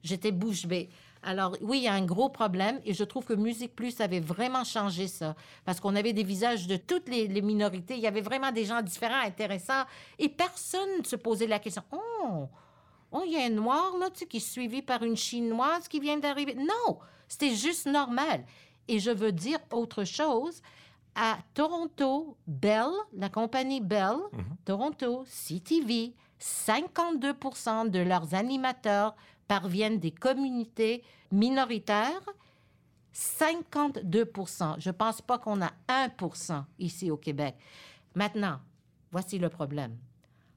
[0.02, 0.90] j'étais bouche bée.
[1.22, 4.22] Alors, oui, il y a un gros problème et je trouve que Musique Plus avait
[4.22, 5.36] vraiment changé ça
[5.66, 7.96] parce qu'on avait des visages de toutes les, les minorités.
[7.96, 9.84] Il y avait vraiment des gens différents, intéressants
[10.20, 12.48] et personne ne se posait la question Oh,
[13.12, 15.90] oh, il y a un noir là, tu sais, qui est suivi par une chinoise
[15.90, 16.56] qui vient d'arriver.
[16.56, 16.98] Non,
[17.28, 18.46] c'était juste normal.
[18.88, 20.62] Et je veux dire autre chose.
[21.14, 24.16] À Toronto, Bell, la compagnie Bell,
[24.64, 29.16] Toronto, CTV, 52% de leurs animateurs
[29.48, 32.22] parviennent des communautés minoritaires.
[33.14, 37.56] 52% Je ne pense pas qu'on a 1% ici au Québec.
[38.16, 38.60] Maintenant,
[39.12, 39.98] voici le problème.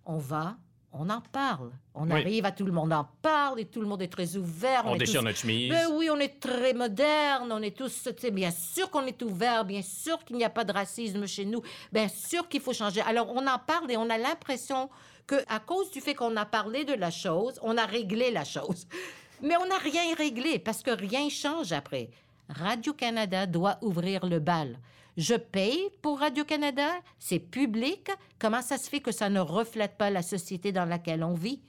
[0.06, 0.56] On va,
[0.92, 1.72] on en parle.
[1.94, 2.12] On Oui.
[2.12, 4.82] arrive à tout le monde en parle et tout le monde est très ouvert.
[4.86, 5.70] On déchire tous- notre chemise.
[5.70, 9.82] ben oui, on est très moderne, on est tous, bien sûr qu'on est ouvert, bien
[9.82, 11.62] sûr qu'il n'y a pas de racisme chez nous,
[11.92, 13.00] bien sûr qu'il faut changer.
[13.00, 14.88] Alors on en parle et on a l'impression
[15.26, 18.44] que à cause du fait qu'on a parlé de la chose, on a réglé la
[18.44, 18.86] chose.
[19.42, 22.10] Mais on n'a rien réglé parce que rien change après.
[22.48, 24.78] Radio-Canada doit ouvrir le bal.
[25.16, 28.10] Je paye pour Radio-Canada, c'est public?
[28.38, 31.62] Comment ça se fait que ça ne reflète pas la société dans laquelle on vit?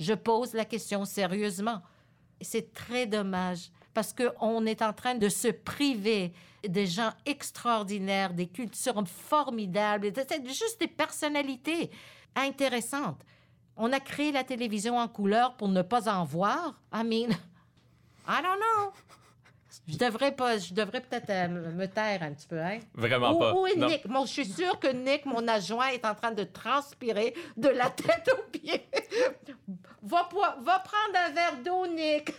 [0.00, 1.82] Je pose la question sérieusement.
[2.40, 6.32] C'est très dommage parce qu'on est en train de se priver
[6.66, 10.12] des gens extraordinaires, des cultures formidables,
[10.44, 11.90] juste des personnalités
[12.40, 13.22] intéressantes.
[13.76, 16.80] On a créé la télévision en couleur pour ne pas en voir.
[16.92, 17.30] I mean,
[18.28, 18.92] I don't know.
[19.88, 22.78] Je devrais pas, je devrais peut-être euh, me- taire un petit peu, hein?
[22.94, 23.54] Vraiment Où, pas.
[23.54, 23.86] où est Non.
[23.88, 24.04] Nick?
[24.06, 27.88] Moi, je suis sûre que Nick, mon adjoint, est en train de transpirer de la
[27.88, 28.86] tête aux pieds.
[30.02, 32.34] va, prendre un verre d'eau, Nick.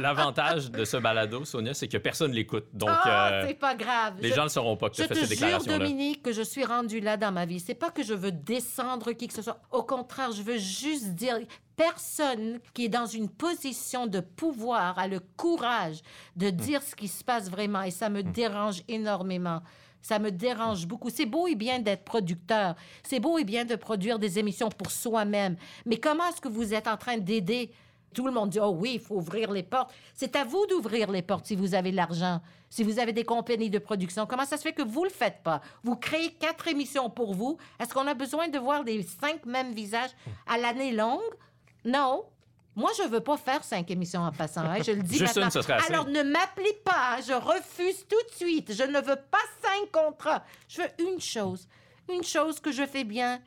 [0.00, 2.64] L'avantage de ce balado, Sonia, c'est que personne l'écoute.
[2.72, 4.14] Donc, Ah, euh, c'est pas grave.
[4.20, 5.78] les Je- gens ne sauront pas que tu Je as fait te cette jure, déclaration-là.
[5.78, 7.60] Dominique, que je suis rendue là dans ma vie.
[7.60, 9.60] C'est pas que je veux descendre qui que ce soit.
[9.70, 11.38] Au contraire, je veux juste dire,
[11.80, 16.02] personne qui est dans une position de pouvoir a le courage
[16.36, 16.56] de Hmm.
[16.56, 17.82] dire ce qui se passe vraiment.
[17.82, 19.60] Et ça me dérange énormément.
[20.02, 21.08] Ça me dérange beaucoup.
[21.10, 22.74] C'est beau et bien d'être producteur.
[23.02, 25.56] C'est beau et bien de produire des émissions pour soi-même.
[25.86, 27.70] Mais comment est-ce que vous êtes en train d'aider?
[28.12, 29.92] Tout le monde dit, oh oui, il faut ouvrir les portes.
[30.14, 33.70] C'est à vous d'ouvrir les portes si vous avez l'argent, si vous avez des compagnies
[33.70, 34.26] de production.
[34.26, 35.60] Comment ça se fait que vous le faites pas?
[35.84, 37.56] Vous créez quatre émissions pour vous.
[37.78, 40.10] Est-ce qu'on a besoin de voir les cinq mêmes visages
[40.46, 41.20] à l'année longue?
[41.84, 42.24] Non.
[42.76, 44.60] Moi, je veux pas faire cinq émissions en passant.
[44.62, 45.44] hein, Je le dis Juste maintenant.
[45.46, 45.92] une, ce serait assez.
[45.92, 47.16] Alors, ne m'appelez pas.
[47.16, 48.72] hein, Je refuse tout de suite.
[48.72, 50.44] Je ne veux pas cinq contrats.
[50.68, 51.66] Je veux une chose.
[52.12, 53.40] Une chose que je fais bien.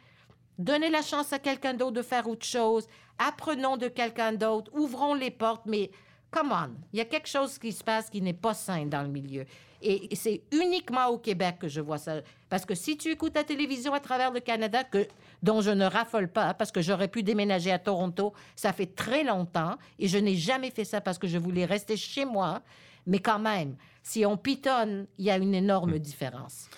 [0.59, 2.87] Donnez la chance à quelqu'un d'autre de faire autre chose.
[3.17, 4.69] Apprenons de quelqu'un d'autre.
[4.73, 5.63] Ouvrons les portes.
[5.65, 5.89] Mais,
[6.33, 9.03] come on, il y a quelque chose qui se passe qui n'est pas sain dans
[9.03, 9.45] le milieu.
[9.85, 12.21] Et c'est uniquement au Québec que je vois ça.
[12.49, 15.05] Parce que si tu écoutes la télévision à travers le Canada, que,
[15.41, 19.25] dont je ne raffole pas, parce que j'aurais pu déménager à Toronto, ça fait très
[19.25, 22.61] longtemps, et je n'ai jamais fait ça parce que je voulais rester chez moi.
[23.05, 26.69] Mais quand même, si on pitonne, il y a une énorme différence.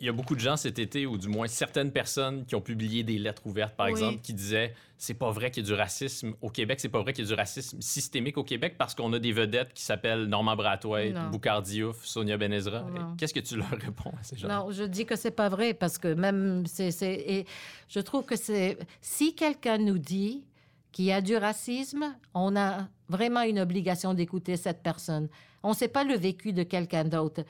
[0.00, 2.60] Il y a beaucoup de gens cet été, ou du moins certaines personnes, qui ont
[2.62, 3.92] publié des lettres ouvertes, par Oui.
[3.92, 7.00] exemple, qui disaient c'est pas vrai qu'il y a du racisme au Québec, c'est pas
[7.00, 9.82] vrai qu'il y a du racisme systémique au Québec parce qu'on a des vedettes qui
[9.82, 11.16] s'appellent Normand Brathwaite.
[11.30, 12.86] Boucard Diouf, Sonia Benezra.
[13.18, 15.74] Qu'est-ce que tu leur réponds à ces gens Non, je dis que c'est pas vrai
[15.74, 17.46] parce que même c'est c'est et
[17.88, 20.44] je trouve que c'est si quelqu'un nous dit
[20.92, 25.28] qu'il y a du racisme, on a vraiment une obligation d'écouter cette personne.
[25.62, 27.42] On ne sait pas le vécu de quelqu'un d'autre.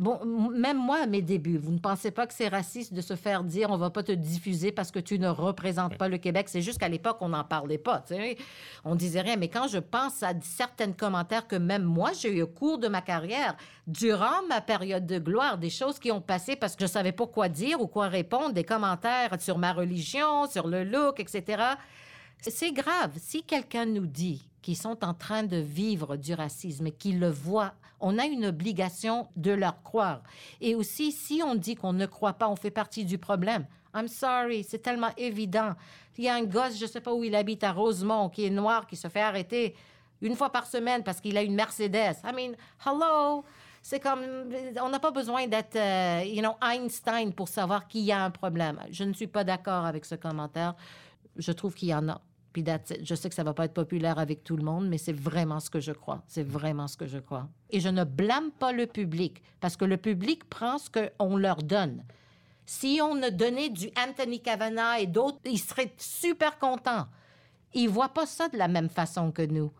[0.00, 3.14] Bon, même moi, à mes débuts, vous ne pensez pas que c'est raciste de se
[3.14, 6.48] faire dire on va pas te diffuser parce que tu ne représentes pas le Québec?
[6.48, 8.00] C'est juste qu'à l'époque, on n'en parlait pas.
[8.00, 8.36] tu sais.
[8.84, 9.36] On disait rien.
[9.36, 12.88] Mais quand je pense à certains commentaires que même moi, j'ai eu au cours de
[12.88, 16.90] ma carrière, durant ma période de gloire, des choses qui ont passé parce que je
[16.90, 21.20] savais pas quoi dire ou quoi répondre, des commentaires sur ma religion, sur le look,
[21.20, 21.62] etc.
[22.40, 23.12] C'est grave.
[23.16, 27.30] Si quelqu'un nous dit qu'ils sont en train de vivre du racisme et qu'ils le
[27.30, 30.22] voient, on a une obligation de leur croire.
[30.60, 33.66] Et aussi, si on dit qu'on ne croit pas, on fait partie du problème.
[33.94, 35.72] I'm sorry, c'est tellement évident.
[36.18, 38.50] Il y a un gosse, je sais pas où il habite, à Rosemont, qui est
[38.50, 39.74] noir, qui se fait arrêter
[40.20, 42.16] une fois par semaine parce qu'il a une Mercedes.
[42.24, 43.44] I mean, hello!
[43.82, 44.22] C'est comme,
[44.80, 48.30] on n'a pas besoin d'être, euh, you know, Einstein pour savoir qu'il y a un
[48.30, 48.80] problème.
[48.90, 50.74] Je ne suis pas d'accord avec ce commentaire.
[51.36, 52.20] Je trouve qu'il y en a.
[52.56, 55.60] Je sais que ça va pas être populaire avec tout le monde, mais c'est vraiment
[55.60, 56.22] ce que je crois.
[56.28, 57.48] C'est vraiment ce que je crois.
[57.70, 61.56] Et je ne blâme pas le public, parce que le public prend ce qu'on leur
[61.62, 62.04] donne.
[62.66, 67.06] Si on a donné du Anthony Kavanagh et d'autres, ils seraient super contents.
[67.74, 69.72] Ils voient pas ça de la même façon que nous.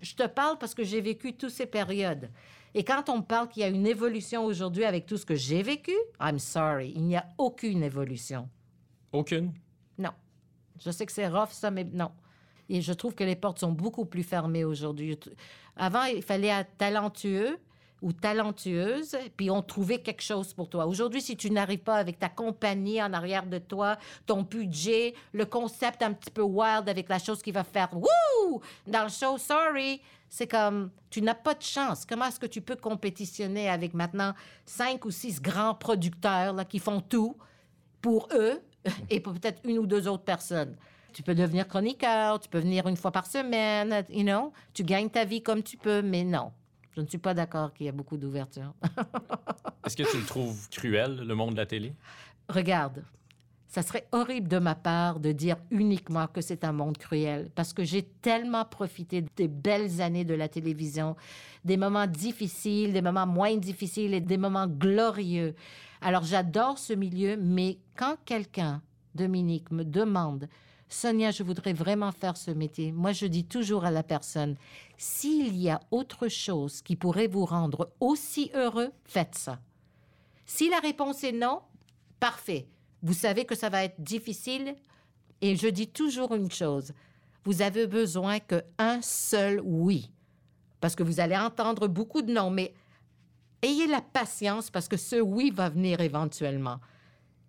[0.00, 2.30] Je te parle parce que j'ai vécu toutes ces périodes.
[2.74, 5.62] Et quand on parle qu'il y a une évolution aujourd'hui avec tout ce que j'ai
[5.62, 8.48] vécu, I'm sorry, il n'y a aucune évolution.
[9.12, 9.52] Aucune?
[10.84, 12.10] Je sais que c'est rough, ça, mais non.
[12.68, 15.18] Et je trouve que les portes sont beaucoup plus fermées aujourd'hui.
[15.76, 17.58] Avant, il fallait être talentueux
[18.02, 20.86] ou talentueuse, puis on trouvait quelque chose pour toi.
[20.86, 25.44] Aujourd'hui, si tu n'arrives pas avec ta compagnie en arrière de toi, ton budget, le
[25.44, 29.36] concept un petit peu wild avec la chose qui va faire wouh dans le show,
[29.36, 30.00] sorry,
[30.30, 32.06] c'est comme tu n'as pas de chance.
[32.06, 34.32] Comment est-ce que tu peux compétitionner avec maintenant
[34.64, 37.36] cinq ou six grands producteurs là, qui font tout
[38.00, 38.62] pour eux?
[39.10, 40.76] et pour peut-être une ou deux autres personnes?
[41.12, 45.10] Tu peux devenir chroniqueur, tu peux venir une fois par semaine, you know, tu gagnes
[45.10, 46.52] ta vie comme tu peux, mais non.
[46.96, 48.74] Je ne suis pas d'accord qu'il y a beaucoup d'ouverture.
[49.86, 51.94] Est-ce que tu le trouves cruel, le monde de la télé?
[52.48, 53.02] Regarde,
[53.70, 57.72] ça serait horrible de ma part de dire uniquement que c'est un monde cruel, parce
[57.72, 61.14] que j'ai tellement profité des belles années de la télévision,
[61.64, 65.54] des moments difficiles, des moments moins difficiles et des moments glorieux.
[66.00, 68.82] Alors j'adore ce milieu, mais quand quelqu'un,
[69.14, 70.48] Dominique, me demande,
[70.88, 74.56] Sonia, je voudrais vraiment faire ce métier, moi je dis toujours à la personne,
[74.96, 79.60] s'il y a autre chose qui pourrait vous rendre aussi heureux, faites ça.
[80.44, 81.60] Si la réponse est non,
[82.18, 82.66] parfait.
[83.02, 84.74] Vous savez que ça va être difficile.
[85.40, 86.92] Et je dis toujours une chose.
[87.44, 90.10] Vous avez besoin qu'un seul oui.
[90.80, 92.74] Parce que vous allez entendre beaucoup de non, mais
[93.62, 96.78] ayez la patience parce que ce oui va venir éventuellement.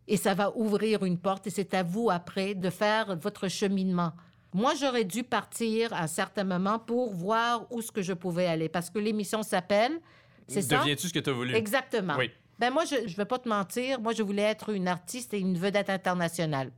[0.08, 4.14] Et ça va ouvrir une porte et c'est à vous après de faire votre cheminement.
[4.54, 8.48] Moi, j'aurais dû partir à un certain moment pour voir où ce que je pouvais
[8.48, 10.00] aller parce que l'émission s'appelle.
[10.48, 10.80] C'est ça?
[10.80, 11.56] Deviens-tu ce que tu as voulu?
[11.56, 12.16] Exactement.
[12.18, 12.32] Oui.
[12.62, 15.40] Ben moi, je ne vais pas te mentir, moi, je voulais être une artiste et
[15.40, 16.72] une vedette internationale.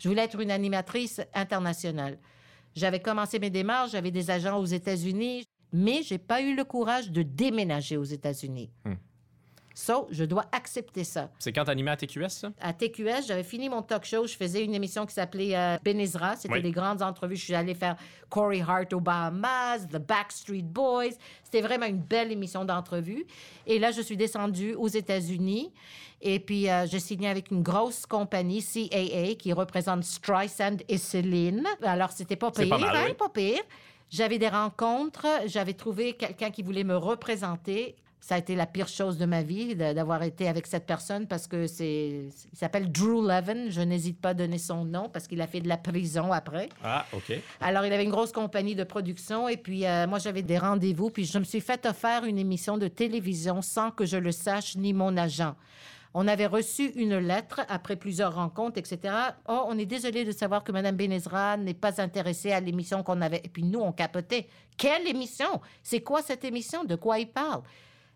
[0.00, 2.18] Je voulais être une animatrice internationale.
[2.74, 7.12] J'avais commencé mes démarches, j'avais des agents aux États-Unis, mais j'ai pas eu le courage
[7.12, 8.72] de déménager aux États-Unis.
[8.84, 8.94] Hmm.
[9.74, 11.30] So, je dois accepter ça.
[11.38, 12.50] C'est quand t'animais à TQS, ça?
[12.60, 14.26] À TQS, j'avais fini mon talk show.
[14.26, 16.36] Je faisais une émission qui s'appelait euh, Benezra.
[16.36, 16.62] C'était Oui.
[16.62, 17.36] des grandes entrevues.
[17.36, 17.96] Je suis allée faire
[18.28, 21.14] Corey Hart aux Bahamas, The Backstreet Boys.
[21.44, 23.24] C'était vraiment une belle émission d'entrevue.
[23.66, 25.72] Et là, je suis descendue aux États-Unis.
[26.20, 31.64] Et puis, euh, j'ai signé avec une grosse compagnie, CAA, qui représente Streisand et Céline.
[31.82, 33.14] Alors, c'était pas pire, pas mal, hein, oui.
[33.14, 33.62] pas pire.
[34.10, 35.26] J'avais des rencontres.
[35.46, 37.94] J'avais trouvé quelqu'un qui voulait me représenter.
[38.20, 41.46] Ça a été la pire chose de ma vie d'avoir été avec cette personne parce
[41.46, 43.70] que c'est, il s'appelle Drew Levin.
[43.70, 46.68] Je n'hésite pas à donner son nom parce qu'il a fait de la prison après.
[46.84, 47.32] Ah, OK.
[47.60, 51.10] Alors, il avait une grosse compagnie de production et puis euh, moi, j'avais des rendez-vous.
[51.10, 54.76] Puis je me suis fait offrir une émission de télévision sans que je le sache
[54.76, 55.54] ni mon agent.
[56.12, 59.14] On avait reçu une lettre après plusieurs rencontres, etc.
[59.48, 63.22] Oh, on est désolé de savoir que Mme Benezra n'est pas intéressée à l'émission qu'on
[63.22, 63.40] avait.
[63.44, 64.48] Et puis nous, on capotait.
[64.76, 65.60] Quelle émission?
[65.82, 66.84] C'est quoi cette émission?
[66.84, 67.62] De quoi il parle?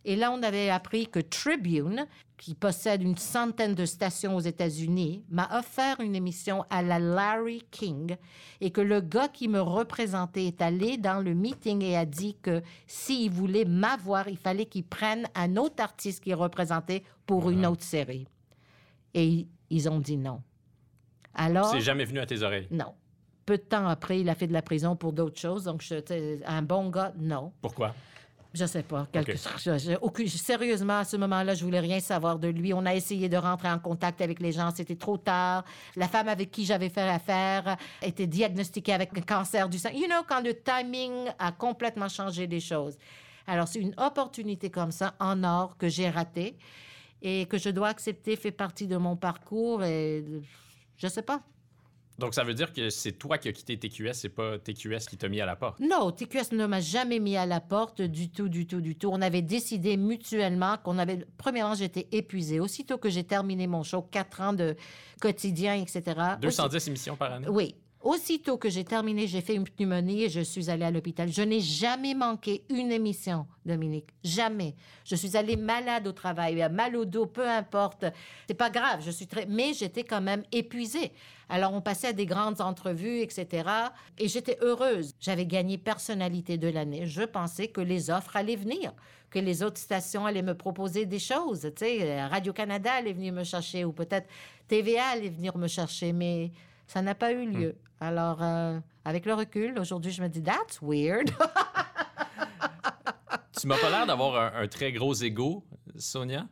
[0.05, 5.25] Et là, on avait appris que Tribune, qui possède une centaine de stations aux États-Unis,
[5.31, 8.17] m'a offert une émission à la Larry King
[8.61, 12.37] et que le gars qui me représentait est allé dans le meeting et a dit
[12.43, 17.65] que s'il voulait m'avoir, il fallait qu'il prenne un autre artiste qui représentait pour une
[17.65, 18.27] autre série.
[19.15, 20.43] Et ils- ont dit non.
[21.35, 22.69] Alors, C'est jamais venu à tes oreilles?
[22.71, 22.95] non.
[23.47, 25.65] Peu de temps après, il a fait de la prison pour d'autres choses.
[25.65, 27.53] Donc, je, un bon gars, non.
[27.61, 27.95] Pourquoi?
[28.57, 29.09] Je sais pas.
[29.13, 29.33] Quelque...
[29.33, 29.39] Ok.
[29.59, 32.73] je- je- aucune- Sérieusement, à ce moment-là, je voulais rien savoir de lui.
[32.73, 34.71] On a essayé de rentrer en contact avec les gens.
[34.73, 35.65] C'était trop tard.
[35.97, 39.91] La femme avec qui j'avais fait affaire était diagnostiquée avec un cancer du sein.
[39.91, 42.97] You know, quand le timing a complètement changé les choses.
[43.49, 46.57] Alors, c'est une opportunité comme ça, en or, que j'ai ratée
[47.23, 50.25] et que je dois accepter, fait partie de mon parcours et
[50.97, 51.41] je sais pas.
[52.19, 55.17] Donc, ça veut dire que c'est toi qui as quitté TQS, c'est pas TQS qui
[55.17, 55.81] t'a mis à la porte?
[55.81, 59.09] Non, TQS ne m'a jamais mis à la porte du tout, du tout, du tout.
[59.13, 61.27] On avait décidé mutuellement qu'on avait...
[61.37, 62.61] Premièrement, j'étais épuisée.
[62.61, 64.77] Aussitôt que j'ai terminé mon show, quatre ans de
[65.21, 66.03] quotidien, etc.
[66.41, 67.49] 210 émissions par année?
[67.49, 67.75] Oui.
[68.01, 71.33] Aussitôt que j'ai terminé, j'ai fait une pneumonie et je suis allée à l'hôpital.
[71.33, 74.11] Je n'ai jamais manqué une émission, Dominique.
[74.23, 74.77] Jamais.
[75.07, 78.05] Je suis allée malade au travail, mal au dos, peu importe.
[78.47, 79.47] C'est pas grave, je suis très...
[79.47, 81.13] Mais j'étais quand même épuisée.
[81.49, 83.69] Alors, on passait à des grandes entrevues, etc.
[84.19, 85.15] Et j'étais heureuse.
[85.21, 87.07] J'avais gagné personnalité de l'année.
[87.07, 88.93] Je pensais que les offres allaient venir,
[89.31, 91.71] que les autres stations allaient me proposer des choses.
[91.77, 94.29] Tu sais, Radio-Canada allait venir me chercher ou peut-être
[94.69, 96.51] TVA allait venir me chercher, mais
[96.87, 97.77] ça n'a pas eu lieu.
[98.01, 101.31] Alors, euh, avec le recul, aujourd'hui, je me dis, that's weird.
[103.61, 105.65] tu m'as pas l'air d'avoir un, un, très gros ego,
[105.97, 106.47] Sonia?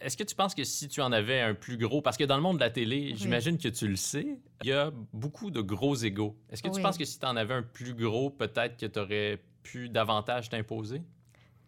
[0.00, 2.36] Est-ce que tu penses que si tu en avais un plus gros, parce que dans
[2.36, 5.60] le monde de la télé, j'imagine que tu le sais, il y a beaucoup de
[5.60, 6.36] gros égaux.
[6.50, 8.98] Est-ce que tu penses que si tu en avais un plus gros, peut-être que tu
[8.98, 11.02] aurais pu davantage t'imposer?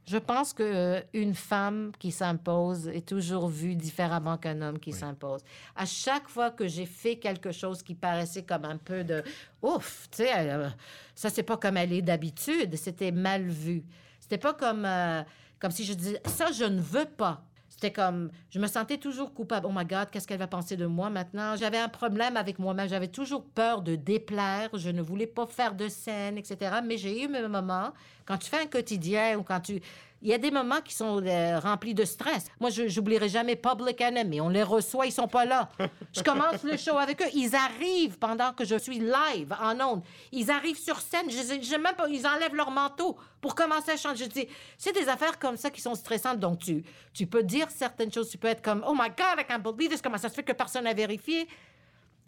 [0.07, 4.91] Je pense que euh, une femme qui s'impose est toujours vue différemment qu'un homme qui
[4.93, 4.99] Oui.
[4.99, 5.43] s'impose.
[5.77, 9.23] À chaque fois que j'ai fait quelque chose qui paraissait comme un peu de
[9.61, 10.71] ouf, tu sais, euh,
[11.15, 13.85] ça c'est pas comme elle est d'habitude, c'était mal vu.
[14.19, 15.23] C'était pas comme euh,
[15.59, 17.45] comme si je disais ça je ne veux pas.
[17.81, 19.67] C'était comme, je me sentais toujours coupable.
[19.71, 21.55] Oh my God, qu'est-ce qu'elle va penser de moi maintenant?
[21.55, 22.89] J'avais un problème avec moi-même.
[22.89, 24.69] J'avais toujours peur de déplaire.
[24.75, 26.79] Je ne voulais pas faire de scène, etc.
[26.85, 27.93] Mais j'ai eu mes moments,
[28.27, 29.81] quand tu fais un quotidien ou quand tu...
[30.21, 32.47] Il y a des moments qui sont euh, remplis de stress.
[32.59, 34.41] Moi, je n'oublierai jamais Public Enemy.
[34.41, 35.69] On les reçoit, ils sont pas là.
[36.13, 37.29] Je commence le show avec eux.
[37.35, 40.03] Ils arrivent pendant que je suis live, en ondes.
[40.33, 41.31] Ils arrivent sur scène.
[41.31, 44.25] Je, je- même pas, ils enlèvent leur manteau pour commencer à chanter.
[44.25, 46.41] Je dis, c'est des affaires comme ça qui sont stressantes.
[46.41, 48.29] Donc, tu, tu peux dire certaines choses.
[48.29, 50.03] Tu peux être comme, oh my God, I can't believe this.
[50.03, 51.47] Comment ça se fait que personne n'a vérifié?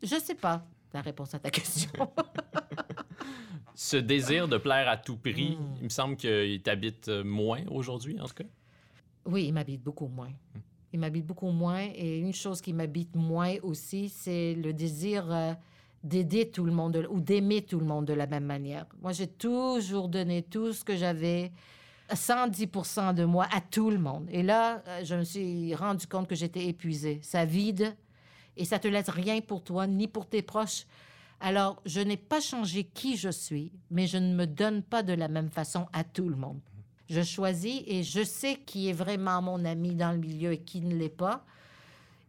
[0.01, 0.63] Je sais pas
[0.95, 1.91] la réponse à ta question.
[3.83, 5.75] Ce désir de plaire à tout prix, Hmm.
[5.79, 8.45] il me semble qu'il t'habite euh, moins aujourd'hui, en tout cas?
[9.25, 10.29] Oui, il m'habite beaucoup moins.
[10.93, 11.87] Il m'habite beaucoup moins.
[11.95, 15.55] Et une chose qui m'habite moins aussi, c'est le désir euh,
[16.05, 18.85] d'aider tout le monde de- ou d'aimer tout le monde de la même manière.
[19.01, 21.51] Moi, j'ai toujours donné tout ce que j'avais,
[22.13, 24.29] 110% de moi, à tout le monde.
[24.31, 27.19] Et là, euh, je me suis rendu compte que j'étais épuisée.
[27.23, 27.97] Ça vide
[28.59, 30.85] et ça te laisse rien pour toi ni pour tes proches.
[31.41, 35.15] Alors, je n'ai pas changé qui je suis, mais je ne me donne pas de
[35.15, 36.61] la même façon à tout le monde.
[37.09, 40.81] Je choisis et je sais qui est vraiment mon ami dans le milieu et qui
[40.83, 41.45] ne l'est pas.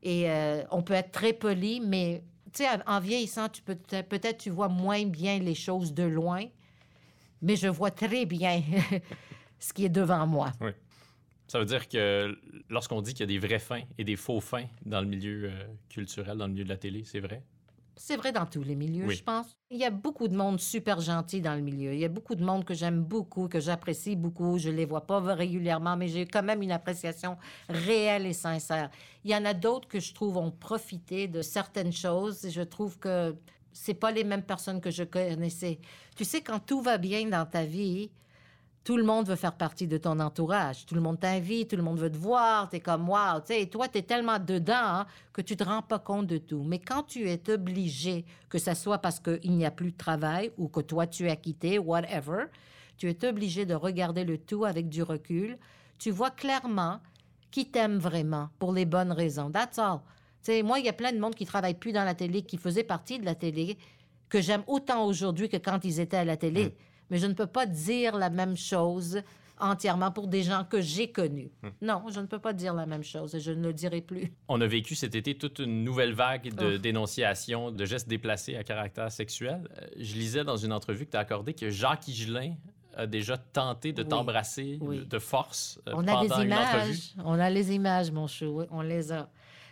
[0.02, 4.70] Et euh, on peut être très poli, mais tu sais, en vieillissant, peut-être tu vois
[4.70, 6.46] moins bien les choses de loin,
[7.42, 8.64] mais je vois très bien
[9.60, 10.52] ce qui est devant moi.
[11.48, 12.36] Ça veut dire que
[12.70, 15.52] lorsqu'on dit qu'il y a des vrais fins et des faux fins dans le milieu
[15.52, 17.44] euh, culturel, dans le milieu de la télé, c'est vrai?
[17.96, 19.16] C'est vrai dans tous les milieux, Oui.
[19.16, 19.56] je pense.
[19.70, 21.94] Il y a beaucoup de monde super gentil dans le milieu.
[21.94, 24.58] Il y a beaucoup de monde que j'aime beaucoup, que j'apprécie beaucoup.
[24.58, 27.38] Je les vois pas régulièrement, mais j'ai quand même une appréciation
[27.70, 28.90] réelle et sincère.
[29.24, 32.44] Il y en a d'autres que je trouve ont profité de certaines choses.
[32.46, 33.36] Et je trouve que
[33.72, 35.80] c'est pas les mêmes personnes que je connaissais.
[36.16, 38.10] Tu sais, quand tout va bien dans ta vie,
[38.84, 40.86] tout le monde veut faire partie de ton entourage.
[40.86, 42.68] Tout le monde t'invite, tout le monde veut te voir.
[42.70, 45.56] Tu es comme, wow, tu sais, et toi, tu es tellement dedans hein, que tu
[45.56, 46.64] te rends pas compte de tout.
[46.64, 50.52] Mais quand tu es obligé, que ce soit parce qu'il n'y a plus de travail
[50.58, 52.46] ou que toi, tu as quitté, whatever,
[52.98, 55.58] tu es obligé de regarder le tout avec du recul.
[56.00, 57.00] Tu vois clairement
[57.52, 59.52] qui t'aime vraiment pour les bonnes raisons.
[59.52, 60.00] That's all.
[60.42, 62.58] Sais, moi, il y a plein de monde qui travaille plus dans la télé, qui
[62.58, 63.78] faisait partie de la télé,
[64.28, 66.76] que j'aime autant aujourd'hui que quand ils étaient à la télé.
[67.12, 69.22] Mais je ne peux pas dire la même chose
[69.60, 71.52] entièrement pour des gens que j'ai connus.
[71.84, 74.34] Non, je ne peux pas dire la même chose et je ne le dirai plus.
[74.48, 76.78] On a vécu cet été toute une nouvelle vague de Oh.
[76.80, 79.70] dénonciations de gestes déplacés à caractère sexuel.
[79.78, 82.56] Euh, Je lisais dans une entrevue que tu as accordée que Jacques Higelin
[82.96, 84.10] a déjà tenté de Oui.
[84.10, 85.06] t'embrasser Oui.
[85.06, 87.00] de force euh, a pendant une entrevue.
[87.24, 88.46] On a les images, mon chou.
[88.62, 89.30] Oui, on les a.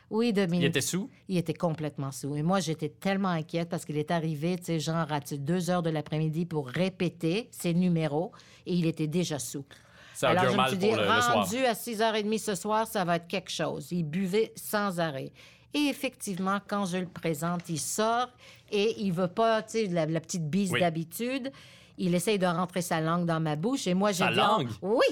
[0.09, 0.63] Oui, Dominique.
[0.63, 1.09] Il était sous?
[1.27, 2.35] Il était complètement sous.
[2.35, 5.83] Et moi, j'étais tellement inquiète parce qu'il est arrivé, tu sais, genre à deux heures
[5.83, 8.31] de l'après-midi pour répéter ses numéros
[8.65, 9.65] et il était déjà sous.
[10.15, 13.17] Ça Alors, je me suis dit, le, le rendu à 6h30 ce soir, ça va
[13.17, 13.87] être quelque chose.
[13.91, 15.31] Il buvait sans arrêt.
[15.73, 18.27] Et effectivement, quand je le présente, il sort
[18.71, 20.79] et il veut pas, tu sais, la, la petite bise Oui.
[20.79, 21.51] d'habitude.
[21.97, 24.33] Il essaye de rentrer sa langue dans ma bouche et moi, j'ai dit...
[24.35, 24.69] langue?
[24.81, 25.05] oui!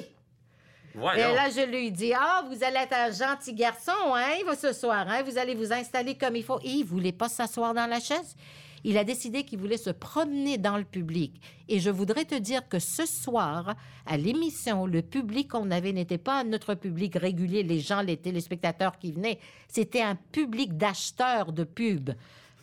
[1.15, 4.55] Et là, je lui dis, ah, vous allez être un gentil garçon, hein, il va
[4.55, 6.59] ce soir, hein, vous allez vous installer comme il faut.
[6.63, 8.35] Et il voulait pas s'asseoir dans la chaise.
[8.83, 11.41] Il a décidé qu'il voulait se promener dans le public.
[11.67, 13.75] Et je voudrais te dire que ce soir,
[14.05, 18.97] à l'émission, le public qu'on avait n'était pas notre public régulier, les gens, les téléspectateurs
[18.97, 19.39] qui venaient.
[19.67, 22.11] C'était un public d'acheteurs de pubs.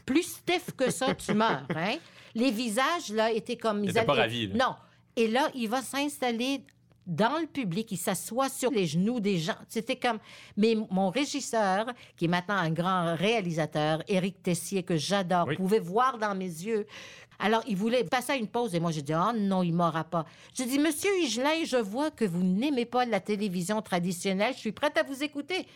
[0.06, 1.66] Plus stiff que ça, tu meurs.
[1.74, 1.96] Hein?
[2.34, 3.84] Les visages, là, étaient comme...
[3.84, 4.48] Ils n'étaient pas ravis.
[4.48, 4.74] Non.
[5.16, 6.64] Et là, il va s'installer
[7.06, 9.56] dans le public, il s'assoit sur les genoux des gens.
[9.68, 10.18] C'était comme...
[10.56, 11.86] Mais mon régisseur,
[12.16, 16.86] qui est maintenant un grand réalisateur, Éric Tessier, que j'adore, pouvait voir dans mes yeux.
[17.38, 20.04] Alors, il voulait passer à une pause et moi, j'ai dit, oh non, il m'aura
[20.04, 20.24] pas.
[20.54, 24.54] J'ai dit, Monsieur Higelin, je vois que vous n'aimez pas la télévision traditionnelle.
[24.54, 25.66] Je suis prête à vous écouter.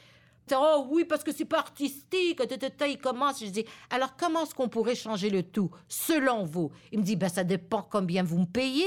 [0.54, 2.40] Oh oui, parce que c'est pas artistique.
[2.86, 3.44] Il commence.
[3.44, 6.70] Je dis, alors comment est-ce qu'on pourrait changer le tout, selon vous?
[6.90, 8.86] Il me dit, ben, ça dépend combien vous me payez.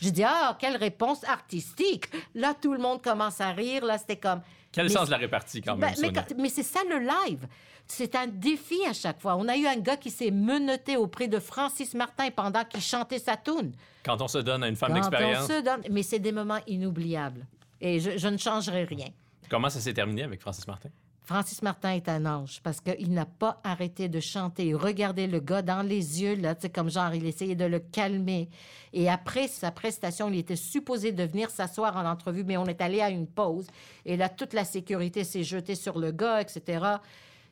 [0.00, 2.08] Je dis, ah, quelle réponse artistique.
[2.34, 3.84] Là, tout le monde commence à rire.
[3.84, 4.40] Là, c'était comme.
[4.72, 5.94] Quel sens de la répartie, quand même?
[5.94, 7.46] Ben, mais, mais c'est ça le live.
[7.86, 9.34] C'est un défi à chaque fois.
[9.36, 13.18] On a eu un gars qui s'est menotté auprès de Francis Martin pendant qu'il chantait
[13.18, 13.72] sa tune.
[14.04, 15.48] Quand on se donne à une femme d'expérience.
[15.48, 15.82] Donne...
[15.90, 17.46] Mais c'est des moments inoubliables.
[17.80, 19.08] Et je, je ne changerai rien.
[19.48, 20.90] Comment ça s'est terminé avec Francis Martin?
[21.22, 24.74] Francis Martin est un ange parce qu'il n'a pas arrêté de chanter.
[24.74, 28.48] Regardez le gars dans les yeux, là, comme genre, il essayait de le calmer.
[28.92, 32.80] Et après sa prestation, il était supposé de venir s'asseoir en entrevue, mais on est
[32.80, 33.66] allé à une pause.
[34.04, 36.96] Et là, toute la sécurité s'est jetée sur le gars, etc.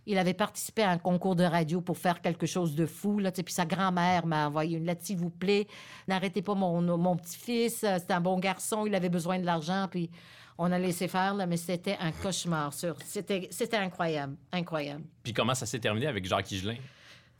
[0.07, 3.19] Il avait participé à un concours de radio pour faire quelque chose de fou.
[3.19, 5.67] Là, puis sa grand-mère m'a envoyé une lettre, s'il vous plaît,
[6.09, 9.87] n'arrêtez pas mon, mon petit-fils, c'est un bon garçon, il avait besoin de l'argent.
[9.91, 10.11] Puis
[10.59, 12.73] on a laissé faire, là, mais c'était un cauchemar.
[13.05, 15.05] C'était, c'était incroyable, incroyable.
[15.23, 16.77] Puis comment ça s'est terminé avec Jacques Higelin?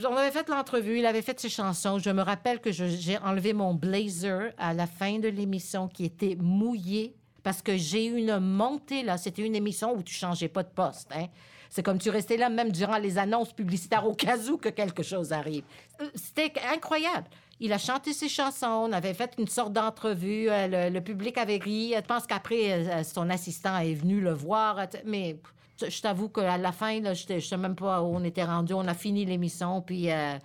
[0.05, 1.99] On avait fait l'entrevue, il avait fait ses chansons.
[1.99, 6.37] Je me rappelle que j'ai enlevé mon blazer à la fin de l'émission qui était
[6.39, 7.13] mouillé
[7.43, 9.17] parce que j'ai eu une montée, là.
[9.17, 11.27] C'était une émission où tu changeais pas de poste, hein.
[11.69, 15.03] C'est comme tu restais là même durant les annonces publicitaires au cas où que quelque
[15.03, 15.63] chose arrive.
[16.01, 17.27] Euh, c'était incroyable.
[17.61, 21.57] Il a chanté ses chansons, on avait fait une sorte d'entrevue, euh, le, public avait
[21.57, 21.93] ri.
[21.93, 25.41] Je pense qu'après, euh, son assistant est venu le voir, mais
[25.85, 28.73] je t'avoue qu'à la fin, je ne sais même pas où on était rendu.
[28.73, 30.37] On a fini l'émission, puis euh,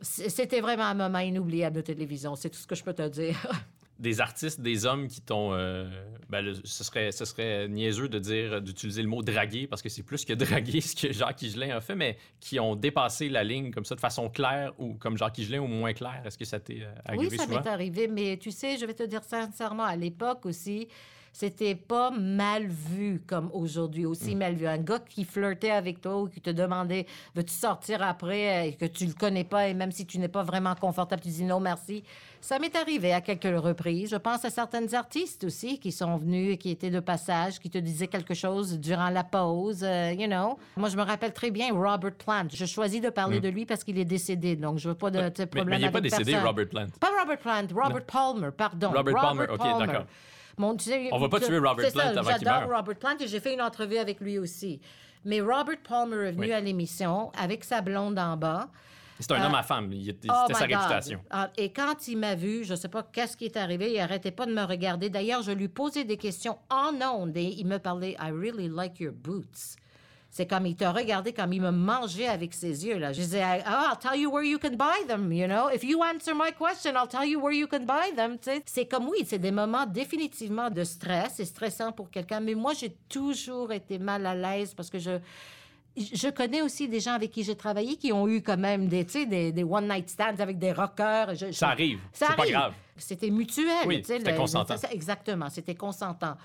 [0.00, 2.36] c'était vraiment un moment inoubliable de télévision.
[2.36, 3.36] C'est tout ce que je peux te dire.
[4.02, 5.54] des artistes, des hommes qui t'ont.
[5.54, 5.88] Euh,
[6.28, 10.02] ben, ce, serait, ce serait niaiseux de dire d'utiliser le mot draguer parce que c'est
[10.02, 13.70] plus que draguer ce que Jacques Higelin a fait, mais qui ont dépassé la ligne
[13.70, 16.22] comme ça de façon claire ou comme Jacques Higelin ou moins claire.
[16.26, 18.94] Est-ce que ça t'est euh, arrivé Oui, ça m'est arrivé, mais tu sais, je vais
[18.94, 20.88] te dire sincèrement, à l'époque aussi,
[21.32, 24.38] c'était pas mal vu comme aujourd'hui, aussi mm.
[24.38, 24.66] mal vu.
[24.66, 28.84] Un gars qui flirtait avec toi ou qui te demandait veux-tu sortir après et que
[28.84, 31.60] tu le connais pas et même si tu n'es pas vraiment confortable, tu dis non
[31.60, 32.04] merci.
[32.40, 34.10] Ça m'est arrivé à quelques reprises.
[34.10, 37.70] Je pense à certaines artistes aussi qui sont venus et qui étaient de passage, qui
[37.70, 40.58] te disaient quelque chose durant la pause, euh, you know.
[40.76, 42.48] Moi, je me rappelle très bien Robert Plant.
[42.52, 43.42] Je choisis de parler mm.
[43.42, 45.76] de lui parce qu'il est décédé, donc je veux pas de, de problème mais, mais
[45.76, 46.86] il n'est pas décédé, Robert Plant.
[46.98, 48.90] Pas Robert Plant, Robert Palmer, pardon.
[48.90, 50.06] Robert, Palmer, OK, d'accord.
[50.58, 50.76] On
[51.12, 52.60] on va pas tuer Robert Plant avant qu'il meure.
[52.60, 54.80] J'adore Robert Plant et j'ai fait une entrevue avec lui aussi.
[55.24, 58.68] Mais Robert Palmer est venu à l'émission avec sa blonde en bas.
[59.20, 59.92] C'est un homme à femme.
[60.04, 61.20] C'était oh sa réputation.
[61.30, 64.00] Ah, et quand il m'a vu, je ne sais pas qu'est-ce qui est arrivé, il
[64.00, 65.10] arrêtait pas de me regarder.
[65.10, 68.98] D'ailleurs, je lui posais des questions en ondes et il me parlait I really like
[68.98, 69.76] your boots.
[70.34, 72.96] C'est comme il t'a regardé comme il me mangeait avec ses yeux.
[72.96, 73.12] Là.
[73.12, 75.68] Je disais, oh, I'll tell you where you can buy them, you know?
[75.68, 78.38] If you answer my question, I'll tell you where you can buy them.
[78.64, 81.34] C'est comme oui, c'est des moments définitivement de stress.
[81.34, 82.40] C'est stressant pour quelqu'un.
[82.40, 85.18] Mais moi, j'ai toujours été mal à l'aise parce que je
[85.94, 89.04] je connais aussi des gens avec qui j'ai travaillé qui ont eu quand même des,
[89.04, 91.34] des, des one-night stands avec des rockers.
[91.52, 91.98] ça arrive.
[92.10, 92.72] C'est pas grave.
[92.96, 93.86] C'était mutuel.
[93.86, 94.76] Oui, c'était consentant.
[94.90, 96.38] Exactement, c'était consentant.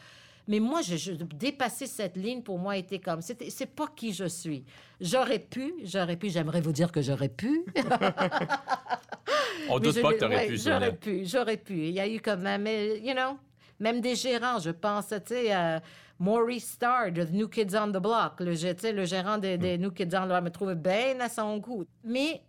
[0.47, 4.63] Mais moi, je, dépasser cette ligne, pour moi, était comme, c'est pas qui je suis.
[5.01, 7.65] J'aurais pu, j'aurais pu, j'aimerais vous dire que j'aurais pu.
[9.69, 11.73] On doute pas que t'aurais pu, J'aurais pu, j'aurais pu.
[11.73, 13.37] Il y a eu quand même, you know,
[13.79, 15.79] même des gérants, je pense, tu sais, euh,
[16.19, 18.53] Maurice Starr de New Kids on the Block, le,
[18.91, 19.81] le gérant des de mm.
[19.81, 21.85] New Kids on the Block, me trouvait bien à son goût.
[22.03, 22.41] Mais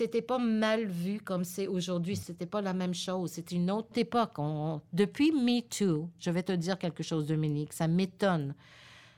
[0.00, 2.16] c'était pas mal vu comme c'est aujourd'hui.
[2.16, 3.32] C'était pas la même chose.
[3.32, 4.38] C'était une autre époque.
[4.94, 8.54] Depuis Me Too, je vais te dire quelque chose, Dominique, ça m'étonne.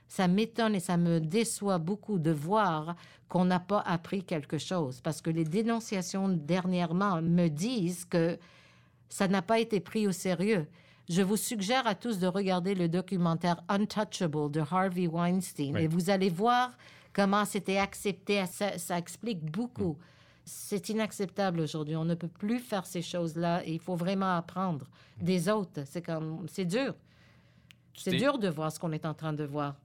[0.08, 2.96] Ça m'étonne et ça me déçoit beaucoup de voir
[3.28, 5.00] qu'on n'a pas appris quelque chose.
[5.00, 8.36] Parce que les dénonciations dernièrement me disent que
[9.08, 10.66] ça n'a pas été pris au sérieux.
[11.08, 16.10] Je vous suggère à tous de regarder le documentaire Untouchable de Harvey Weinstein et vous
[16.10, 16.72] allez voir
[17.12, 18.42] comment c'était accepté.
[18.46, 19.92] Ça, explique beaucoup.
[19.92, 20.04] Mm.
[20.54, 21.96] C'est inacceptable aujourd'hui.
[21.96, 24.86] On ne peut plus faire ces choses-là et il faut vraiment apprendre
[25.20, 25.82] des autres.
[25.86, 26.94] C'est comme, c'est dur.
[27.96, 29.76] C'est dur de voir ce qu'on est en train de voir.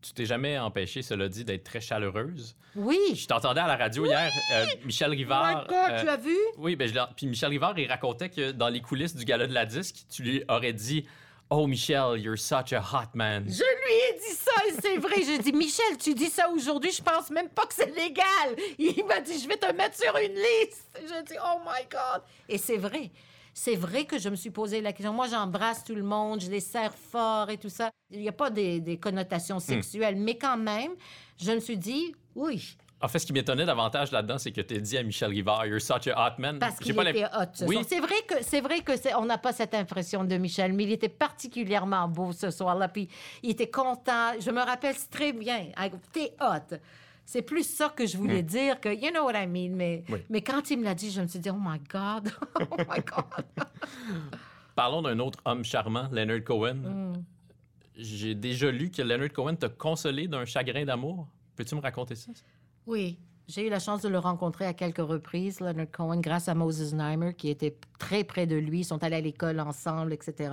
[0.00, 2.56] tu t'es jamais empêché, cela dit, d'être très chaleureuse?
[2.74, 2.98] Oui.
[3.14, 5.66] Je t'entendais à la radio hier, euh, Michel Oh my Rivard.
[5.68, 6.36] God, euh, tu as vu?
[6.58, 9.54] oui, ben je puis Michel Rivard, il racontait que dans les coulisses du gala de
[9.54, 11.06] la disque, tu lui aurais dit
[11.54, 13.44] Oh, Michel, you're such a hot man.
[13.46, 15.16] Je lui ai dit ça et c'est vrai.
[15.22, 18.56] J'ai dit, Michel, tu dis ça aujourd'hui, je pense même pas que c'est légal.
[18.78, 20.98] Il m'a dit, je vais te mettre sur une liste.
[20.98, 22.22] J'ai dit, oh my God.
[22.48, 23.10] Et c'est vrai.
[23.52, 25.12] C'est vrai que je me suis posé la question.
[25.12, 27.90] Moi, j'embrasse tout le monde, je les serre fort et tout ça.
[28.10, 30.92] Il n'y a pas des, des connotations sexuelles, mais quand même,
[31.38, 34.80] je me suis dit, oui, En fait, ce qui m'étonnait davantage là-dedans, c'est que tu
[34.80, 36.58] dit à Michel Rivard You're such a hot man.
[36.60, 37.46] Parce qu'il était hot.
[37.52, 37.74] ce Oui.
[37.74, 37.84] soir.
[37.88, 40.84] C'est vrai que c'est vrai que c'est- on n'a pas cette impression de Michel, mais
[40.84, 42.88] il était particulièrement beau ce soir-là.
[42.88, 43.08] Puis
[43.42, 44.32] il était content.
[44.40, 45.66] Je me rappelle très bien.
[46.12, 46.76] T'es hot.
[47.24, 49.70] C'est plus ça que je voulais dire que you know what I mean.
[49.74, 50.20] Mais Oui.
[50.30, 52.30] mais quand il me l'a dit, je me suis dit oh my God,
[52.60, 53.44] oh my God.
[54.74, 56.74] Parlons d'un autre homme charmant, Leonard Cohen.
[56.74, 57.24] Mm.
[57.96, 61.26] J'ai déjà lu que Leonard Cohen t'a consolé d'un chagrin d'amour.
[61.56, 62.30] Peux-tu me raconter ça?
[62.86, 63.18] Oui.
[63.48, 66.94] J'ai eu la chance de le rencontrer à quelques reprises, Leonard Cohen, grâce à Moses
[66.94, 68.80] Neimer, qui était très près de lui.
[68.80, 70.50] Ils sont allés à l'école ensemble, etc.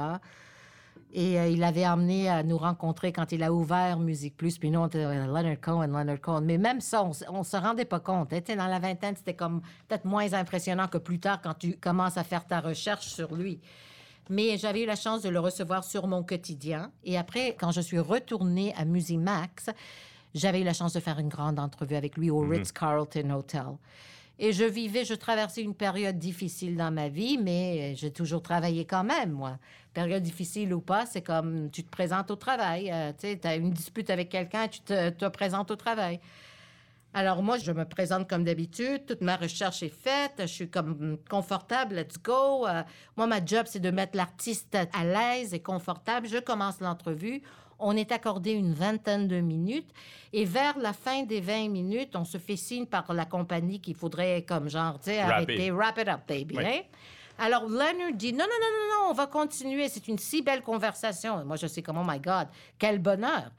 [1.14, 4.58] Et euh, il avait amené à nous rencontrer quand il a ouvert Musique Plus.
[4.58, 6.42] Puis nous, on était euh, Leonard Cohen, Leonard Cohen.
[6.42, 8.34] Mais même ça, on, on se rendait pas compte.
[8.34, 8.42] hein.
[8.56, 12.24] Dans la vingtaine, c'était comme peut-être moins impressionnant que plus tard quand tu commences à
[12.24, 13.60] faire ta recherche sur lui.
[14.30, 16.92] Mais j'avais eu la chance de le recevoir sur mon quotidien.
[17.04, 19.70] Et après, quand je suis retournée à Musimax,
[20.34, 23.66] j'avais eu la chance de faire une grande entrevue avec lui au Ritz-Carlton Hotel.
[24.42, 28.86] Et je vivais, je traversais une période difficile dans ma vie, mais j'ai toujours travaillé
[28.86, 29.58] quand même, moi.
[29.94, 32.90] Période difficile ou pas, c'est comme tu te présentes au travail.
[32.90, 36.22] euh, tu sais, as une dispute avec quelqu'un, tu te, te présentes au travail.
[37.14, 41.18] Alors moi, je me présente comme d'habitude, toute ma recherche est faite, je suis comme
[41.30, 42.68] confortable, let's go.
[42.68, 42.84] Euh,
[43.18, 46.28] moi, ma job, c'est de mettre l'artiste à l'aise et confortable.
[46.28, 47.42] Je commence l'entrevue.
[47.80, 49.90] On est accordé une vingtaine de minutes
[50.34, 53.96] et vers la fin des 20 minutes, on se fait signe par la compagnie qu'il
[53.96, 55.74] faudrait comme genre, tu sais, arrêter, it.
[55.74, 56.58] wrap it up, baby.
[56.58, 56.66] Oui.
[56.66, 56.82] hein?
[57.38, 59.88] Alors Leonard dit non, non, non, non, non, on va continuer.
[59.88, 61.42] C'est une si belle conversation.
[61.42, 63.52] Et moi, je sais comme, oh my God, quel bonheur.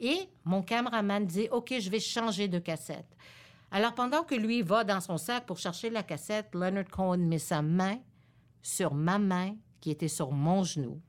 [0.00, 3.08] Et mon caméraman dit, OK, je vais changer de cassette.
[3.70, 7.38] Alors pendant que lui va dans son sac pour chercher la cassette, Leonard Cohen met
[7.40, 7.98] sa main
[8.62, 11.00] sur ma main qui était sur mon genou.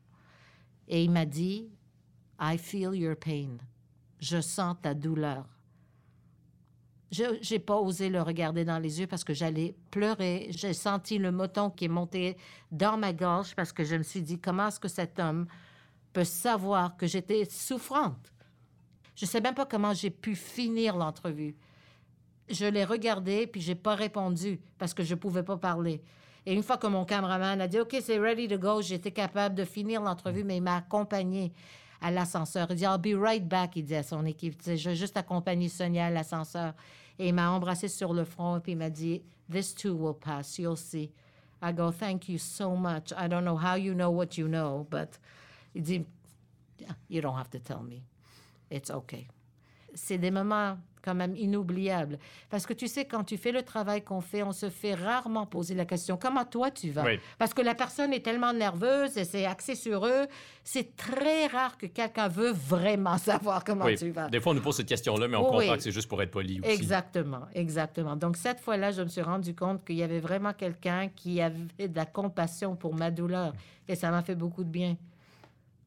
[0.88, 1.70] Et il m'a dit,
[2.40, 3.58] I feel your pain.
[4.20, 5.46] Je sens ta douleur.
[7.12, 10.48] Je n'ai pas osé le regarder dans les yeux parce que j'allais pleurer.
[10.50, 12.36] J'ai senti le moton qui est monté
[12.72, 15.46] dans ma gorge parce que je me suis dit, comment est-ce que cet homme
[16.12, 18.34] peut savoir que j'étais souffrante?
[19.16, 21.56] Je ne sais même pas comment j'ai pu finir l'entrevue.
[22.50, 26.02] Je l'ai regardé, puis j'ai pas répondu parce que je pouvais pas parler.
[26.46, 29.56] Et une fois que mon caméraman a dit OK, c'est ready to go, j'étais capable
[29.56, 31.54] de finir l'entrevue, mais il m'a accompagné
[32.06, 32.68] à l'ascenseur.
[32.70, 34.62] Il dit I'll be right back, il dit à son équipe.
[34.64, 36.74] Je vais juste accompagner Sonia à l'ascenseur.
[37.18, 40.60] Et il m'a embrassé sur le front, puis il m'a dit This too will pass,
[40.60, 41.12] you'll see.
[41.64, 43.12] I go, Thank you so much.
[43.18, 45.20] I don't know how you know what you know, but
[45.74, 46.06] il dit
[47.10, 48.04] You don't have to tell me.
[48.70, 49.28] It's okay
[49.96, 52.18] c'est des moments quand même inoubliables.
[52.50, 55.46] Parce que tu sais, quand tu fais le travail qu'on fait, on se fait rarement
[55.46, 57.04] poser la question comment toi tu vas?
[57.06, 57.20] Oui.
[57.38, 60.26] Parce que la personne est tellement nerveuse et c'est axé sur eux.
[60.64, 63.96] C'est très rare que quelqu'un veut vraiment savoir comment Oui.
[63.98, 64.30] tu vas.
[64.30, 66.24] Des fois, on nous pose cette question-là, mais on Oui, comprend que c'est juste pour
[66.24, 66.72] être poli aussi.
[66.72, 68.16] Exactement, exactement.
[68.16, 71.88] Donc cette fois-là, je me suis rendu compte qu'il y avait vraiment quelqu'un qui avait
[71.88, 73.54] de la compassion pour ma douleur.
[73.88, 74.98] Et ça m'a fait beaucoup de bien.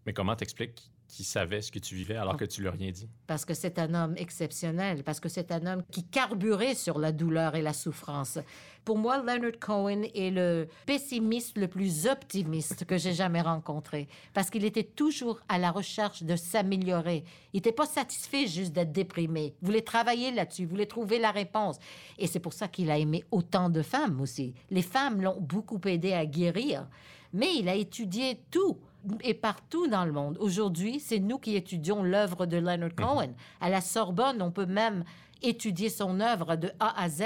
[0.07, 2.91] Mais comment t'expliques qu'il savait ce que tu vivais alors que tu lui as rien
[2.91, 3.09] dit?
[3.29, 7.13] parce que c'est un homme exceptionnel, parce que c'est un homme qui carburait sur la
[7.13, 8.39] douleur et la souffrance.
[8.87, 14.49] Pour moi, Leonard Cohen est le pessimiste le plus optimiste que j'ai jamais rencontré, parce
[14.49, 17.23] qu'il était toujours à la recherche de s'améliorer.
[17.53, 19.55] Il n'était pas satisfait juste d'être déprimé.
[19.61, 21.77] Il voulait travailler là-dessus, il voulait trouver la réponse.
[22.19, 24.55] Et c'est pour ça qu'il a aimé autant de femmes aussi.
[24.71, 26.89] Les femmes l'ont beaucoup aidé à guérir,
[27.35, 28.79] mais il a étudié tout
[29.23, 30.37] et partout dans le monde.
[30.41, 33.35] Aujourd'hui, c'est nous qui étudions l'œuvre de Leonard Cohen.
[33.61, 35.05] À la Sorbonne, on peut même
[35.43, 37.23] étudier son œuvre de A à Z.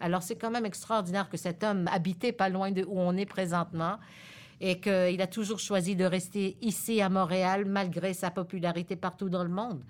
[0.00, 3.26] Alors, c'est quand même extraordinaire que cet homme habitait pas loin de où on est
[3.26, 3.96] présentement
[4.60, 9.44] et qu'il a toujours choisi de rester ici à Montréal malgré sa popularité partout dans
[9.44, 9.82] le monde.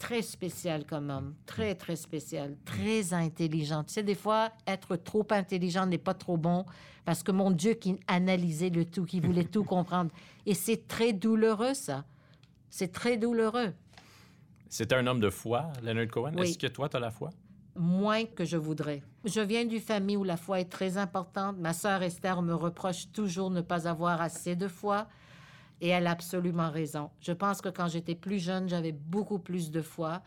[0.00, 3.84] Très spécial comme homme, très, très spécial, très intelligent.
[3.84, 6.64] Tu sais, des fois, être trop intelligent n'est pas trop bon
[7.04, 10.10] parce que mon Dieu qui analysait le tout, qui voulait tout comprendre.
[10.46, 12.04] Et c'est très douloureux, ça.
[12.70, 13.74] C'est très douloureux.
[14.68, 16.32] C'était un homme de foi, Leonard Cohen?
[16.34, 16.48] Oui.
[16.48, 17.30] Est-ce que toi, tu as la foi?
[17.76, 19.02] moins que je voudrais.
[19.24, 21.56] Je viens d'une famille où la foi est très importante.
[21.58, 25.06] Ma sœur Esther me reproche toujours ne pas avoir assez de foi.
[25.80, 27.10] Et elle a absolument raison.
[27.20, 30.22] Je pense que quand j'étais plus jeune, j'avais beaucoup plus de foi.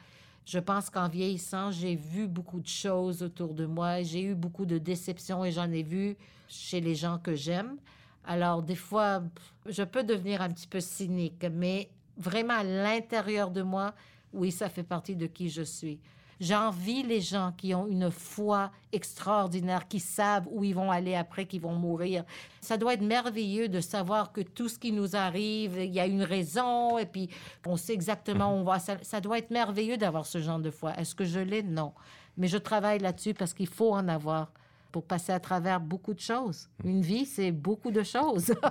[0.45, 4.01] Je pense qu'en vieillissant, j'ai vu beaucoup de choses autour de moi.
[4.01, 6.17] J'ai eu beaucoup de déceptions et j'en ai vu
[6.47, 7.77] chez les gens que j'aime.
[8.25, 9.23] Alors, des fois,
[9.65, 13.93] je peux devenir un petit peu cynique, mais vraiment à l'intérieur de moi,
[14.33, 15.99] oui, ça fait partie de qui je suis.
[16.39, 21.45] J'envie les gens qui ont une foi extraordinaire, qui savent où ils vont aller après
[21.45, 22.23] qu'ils vont mourir.
[22.61, 26.05] Ça doit être merveilleux de savoir que tout ce qui nous arrive, il y a
[26.05, 27.29] une raison et puis
[27.65, 28.79] on sait exactement où on va.
[28.79, 30.93] Ça, ça doit être merveilleux d'avoir ce genre de foi.
[30.97, 31.63] Est-ce que je l'ai?
[31.63, 31.93] Non.
[32.37, 34.51] Mais je travaille là-dessus parce qu'il faut en avoir
[34.91, 36.69] pour passer à travers beaucoup de choses.
[36.83, 38.53] Une vie, c'est beaucoup de choses.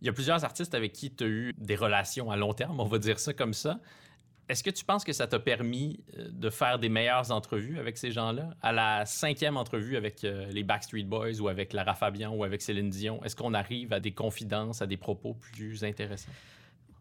[0.00, 2.80] Il y a plusieurs artistes avec qui tu as eu des relations à long terme,
[2.80, 3.78] on va dire ça comme ça.
[4.52, 7.96] Est-ce que tu penses que ça t'a permis euh, de faire des meilleures entrevues avec
[7.96, 8.50] ces gens-là?
[8.60, 12.60] À la cinquième entrevue avec euh, les Backstreet Boys ou avec Lara Fabian ou avec
[12.60, 16.32] Céline Dion, est-ce qu'on arrive à des confidences, à des propos plus intéressants?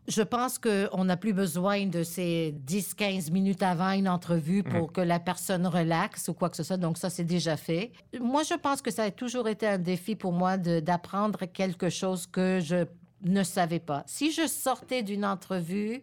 [0.07, 4.91] Je pense qu'on n'a plus besoin de ces 10-15 minutes avant une entrevue pour Mm.
[4.93, 6.77] que la personne relaxe ou quoi que ce soit.
[6.77, 7.91] Donc, ça, c'est déjà fait.
[8.17, 12.27] Moi, je pense que ça a toujours été un défi pour moi d'apprendre quelque chose
[12.27, 12.85] que je
[13.25, 14.03] ne savais pas.
[14.07, 16.01] Si je sortais d'une entrevue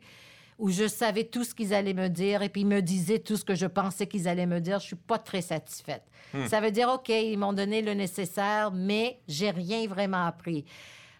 [0.59, 3.36] où je savais tout ce qu'ils allaient me dire et puis ils me disaient tout
[3.36, 6.02] ce que je pensais qu'ils allaient me dire, je suis pas très satisfaite.
[6.47, 10.64] Ça veut dire, OK, ils m'ont donné le nécessaire, mais j'ai rien vraiment appris.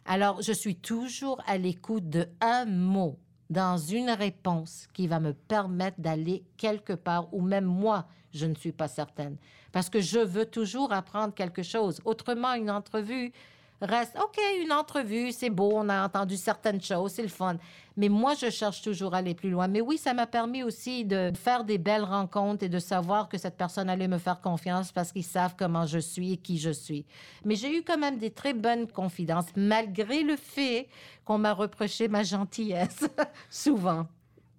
[0.05, 5.33] Alors, je suis toujours à l'écoute de un mot dans une réponse qui va me
[5.33, 9.37] permettre d'aller quelque part où même moi, je ne suis pas certaine.
[9.73, 12.01] Parce que je veux toujours apprendre quelque chose.
[12.05, 13.33] Autrement, une entrevue
[13.81, 17.57] reste, OK, une entrevue, c'est beau, on a entendu certaines choses, c'est le fun.
[17.97, 19.67] Mais moi, je cherche toujours à aller plus loin.
[19.67, 23.39] Mais oui, ça m'a permis aussi de faire des belles rencontres et de savoir que
[23.39, 26.71] cette personne allait me faire confiance parce qu'ils savent comment je suis et qui je
[26.71, 27.05] suis.
[27.45, 30.89] Mais j'ai eu quand même des très bonnes confidences, malgré le fait
[31.25, 33.05] qu'on m'a reproché ma gentillesse,
[33.51, 34.07] souvent.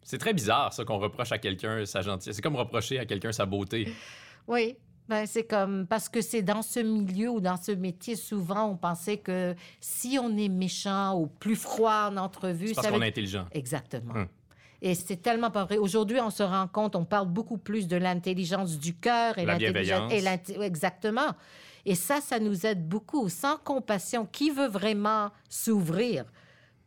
[0.04, 2.36] C'est très bizarre, ça, qu'on reproche à quelqu'un sa gentillesse.
[2.36, 3.94] C'est comme reprocher à quelqu'un sa beauté.
[4.48, 4.76] Oui.
[5.10, 8.78] Ben, c'est comme parce que c'est dans ce milieu ou dans ce métier, souvent, on
[8.78, 13.00] pensait que si on est méchant ou plus froid en entrevue, C'est parce ça qu'on
[13.00, 13.46] veut est intelligent.
[13.52, 14.14] Exactement.
[14.14, 14.28] Hum.
[14.82, 15.78] Et c'est tellement pas vrai.
[15.78, 19.54] Aujourd'hui, on se rend compte, on parle beaucoup plus de l'intelligence du cœur et La
[19.54, 20.10] l'intelligence.
[20.10, 20.14] bienveillance.
[20.14, 21.34] et l'inté- Exactement.
[21.86, 23.28] Et ça, ça nous aide beaucoup.
[23.30, 26.24] Sans compassion, qui veut vraiment s'ouvrir?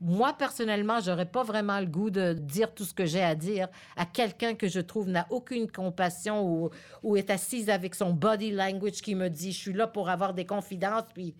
[0.05, 3.69] Moi, personnellement, j'aurais pas vraiment le goût de dire tout ce que j'ai à dire
[3.97, 6.71] à quelqu'un que je trouve n'a aucune compassion ou,
[7.05, 10.35] ou est assise avec son body language qui me dit, je suis là pour avoir
[10.35, 11.37] des confidences, puis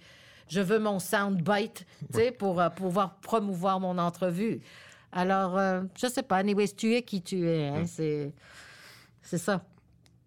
[0.49, 4.61] je veux mon soundbite, tu sais, pour euh, pouvoir promouvoir mon entrevue.
[5.11, 6.37] Alors, euh, je sais pas.
[6.37, 7.67] Anyways, tu es qui tu es.
[7.67, 8.33] hein, C'est,
[9.23, 9.65] c'est ça.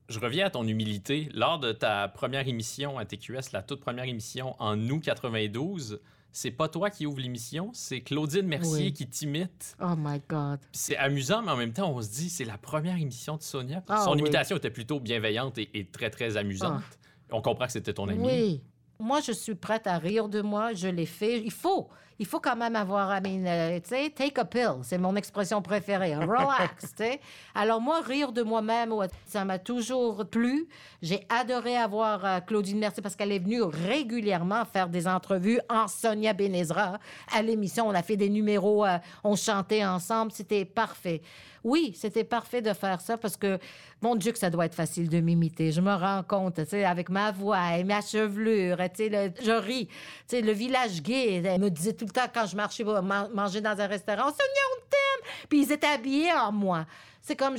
[0.09, 1.29] Je reviens à ton humilité.
[1.33, 5.99] Lors de ta première émission à TQS, la toute première émission en août 92,
[6.35, 8.93] c'est pas toi qui ouvre l'émission, c'est Claudine Mercier Oui.
[8.93, 9.77] qui t'imite.
[9.81, 10.59] Oh my God.
[10.73, 13.81] C'est amusant, mais en même temps, on se dit, c'est la première émission de Sonia.
[13.87, 14.19] Ah Son oui.
[14.19, 16.83] imitation était plutôt bienveillante et, et très, très amusante.
[17.31, 18.19] On comprend que c'était ton ami.
[18.21, 18.61] Oui.
[18.99, 20.73] Moi, je suis prête à rire de moi.
[20.73, 21.41] Je l'ai fait.
[21.41, 21.87] Il faut.
[22.17, 24.79] Il faut quand même avoir, I mean, euh, tu sais, take a pill.
[24.83, 26.15] C'est mon expression préférée.
[26.15, 27.19] Relax, tu sais.
[27.53, 28.93] Alors, moi, rire de moi-même,
[29.25, 30.67] ça m'a toujours plu.
[31.01, 35.87] J'ai adoré avoir euh, Claudine Mercier parce qu'elle est venue régulièrement faire des entrevues en
[35.87, 36.99] Sonia Benezra
[37.35, 37.87] à l'émission.
[37.87, 40.31] On a fait des numéros, euh, on chantait ensemble.
[40.31, 41.21] C'était parfait.
[41.65, 43.57] Oui, c'était parfait de faire ça parce que,
[43.99, 45.71] mon Dieu, que ça doit être facile de m'imiter.
[45.71, 49.51] Je me rends compte, tu sais, avec ma voix et ma chevelure, tu sais, je
[49.51, 49.87] ris.
[49.87, 49.93] Tu
[50.27, 53.61] sais, le village gay elle me disait tout le temps quand je marchais man- manger
[53.61, 55.31] dans un restaurant, Sonia, on t'aime!
[55.49, 56.85] Puis ils étaient habillés en moi.
[57.21, 57.55] C'est comme,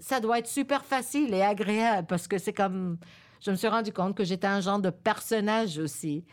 [0.00, 2.98] ça doit être super facile et agréable parce que c'est comme,
[3.40, 6.24] je me suis rendu compte que j'étais un genre de personnage aussi.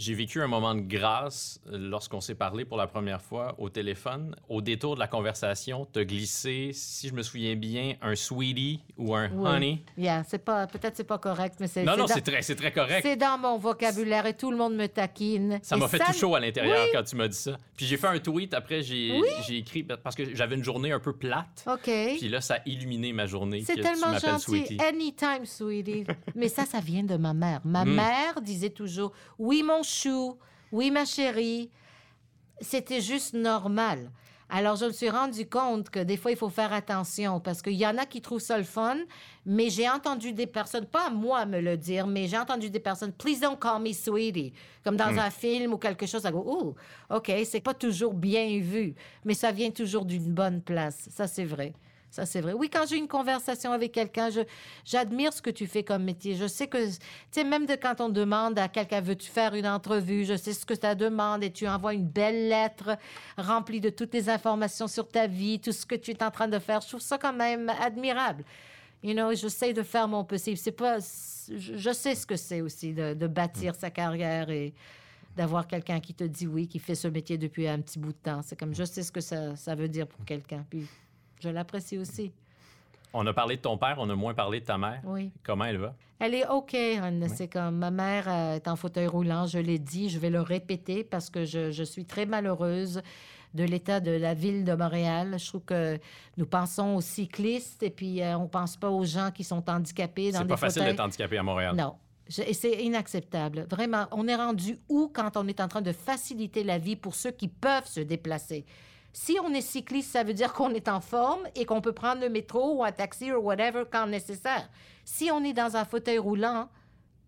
[0.00, 3.68] J'ai vécu un moment de grâce euh, lorsqu'on s'est parlé pour la première fois au
[3.68, 4.34] téléphone.
[4.48, 9.14] Au détour de la conversation, t'as glissé, si je me souviens bien, un sweetie ou
[9.14, 9.46] un Oui.
[9.46, 9.84] honey.
[9.98, 12.72] Yeah, c'est pas, peut-être c'est pas correct, mais c'est Non, non, c'est très, c'est très
[12.72, 13.00] correct.
[13.02, 15.58] c'est dans mon vocabulaire et tout le monde me taquine.
[15.62, 16.90] Ça m'a fait tout chaud à l'intérieur Oui.
[16.94, 17.58] quand tu m'as dit ça.
[17.76, 20.98] Puis j'ai fait un tweet, après j'ai j'ai écrit, parce que j'avais une journée un
[21.00, 21.62] peu plate.
[21.70, 21.82] OK.
[22.18, 24.44] Puis là, ça a illuminé ma journée C'est tu tellement m'appelles gentil.
[24.64, 24.78] Sweetie.
[24.82, 26.04] Anytime, sweetie.
[26.34, 27.60] Mais ça, ça vient de ma mère.
[27.66, 27.94] Ma Mm.
[27.94, 30.38] mère disait toujours Oui, mon chou.
[30.72, 31.70] Oui, ma chérie.
[32.60, 34.10] C'était juste normal.
[34.52, 37.74] Alors, je me suis rendu compte que des fois, il faut faire attention parce qu'il
[37.74, 38.96] y en a qui trouvent ça le fun,
[39.46, 42.80] mais j'ai entendu des personnes, pas à moi me le dire, mais j'ai entendu des
[42.80, 44.52] personnes, please don't call me sweetie,
[44.82, 46.22] comme dans un film ou quelque chose.
[46.22, 46.74] Ça go, oh,
[47.14, 48.94] OK, c'est pas toujours bien vu,
[49.24, 51.08] mais ça vient toujours d'une bonne place.
[51.10, 51.72] Ça, c'est vrai.
[52.10, 52.52] Ça, c'est vrai.
[52.52, 54.30] Oui, quand j'ai une conversation avec quelqu'un,
[54.84, 56.34] j'admire ce que tu fais comme métier.
[56.34, 56.98] Je sais que, tu
[57.30, 60.66] sais, même de quand on demande à quelqu'un, veux-tu faire une entrevue, je sais ce
[60.66, 62.98] que ça demande et tu envoies une belle lettre
[63.38, 66.48] remplie de toutes les informations sur ta vie, tout ce que tu es en train
[66.48, 66.80] de faire.
[66.80, 68.44] Je trouve ça quand même admirable.
[69.02, 70.56] You know, j'essaie de faire mon possible.
[70.56, 74.74] C'est pas, je, je sais ce que c'est aussi de, de bâtir sa carrière et
[75.36, 78.18] d'avoir quelqu'un qui te dit oui, qui fait ce métier depuis un petit bout de
[78.18, 78.40] temps.
[78.42, 80.66] C'est comme, je sais ce que ça, ça veut dire pour quelqu'un.
[80.68, 80.86] Puis
[81.40, 82.32] je l'apprécie aussi.
[83.12, 85.00] On a parlé de ton père, on a moins parlé de ta mère.
[85.04, 85.32] Oui.
[85.42, 85.94] Comment elle va?
[86.20, 87.26] Elle est OK, Anne.
[87.34, 90.40] C'est comme ma mère euh, est en fauteuil roulant, je l'ai dit, je vais le
[90.42, 93.02] répéter parce que je, je suis très malheureuse
[93.54, 95.34] de l'état de la ville de Montréal.
[95.38, 95.98] Je trouve que
[96.36, 100.30] nous pensons aux cyclistes et puis euh, on pense pas aux gens qui sont handicapés
[100.30, 100.92] dans C'est des pas facile fauteuils.
[100.94, 101.74] d'être handicapé à Montréal.
[101.74, 101.94] Non.
[102.28, 103.66] Je- et c'est inacceptable.
[103.68, 107.16] Vraiment, on est rendu où quand on est en train de faciliter la vie pour
[107.16, 108.64] ceux qui peuvent se déplacer?
[109.12, 112.20] Si on est cycliste, ça veut dire qu'on est en forme et qu'on peut prendre
[112.20, 114.68] le métro ou un taxi ou whatever quand nécessaire.
[115.04, 116.68] Si on est dans un fauteuil roulant,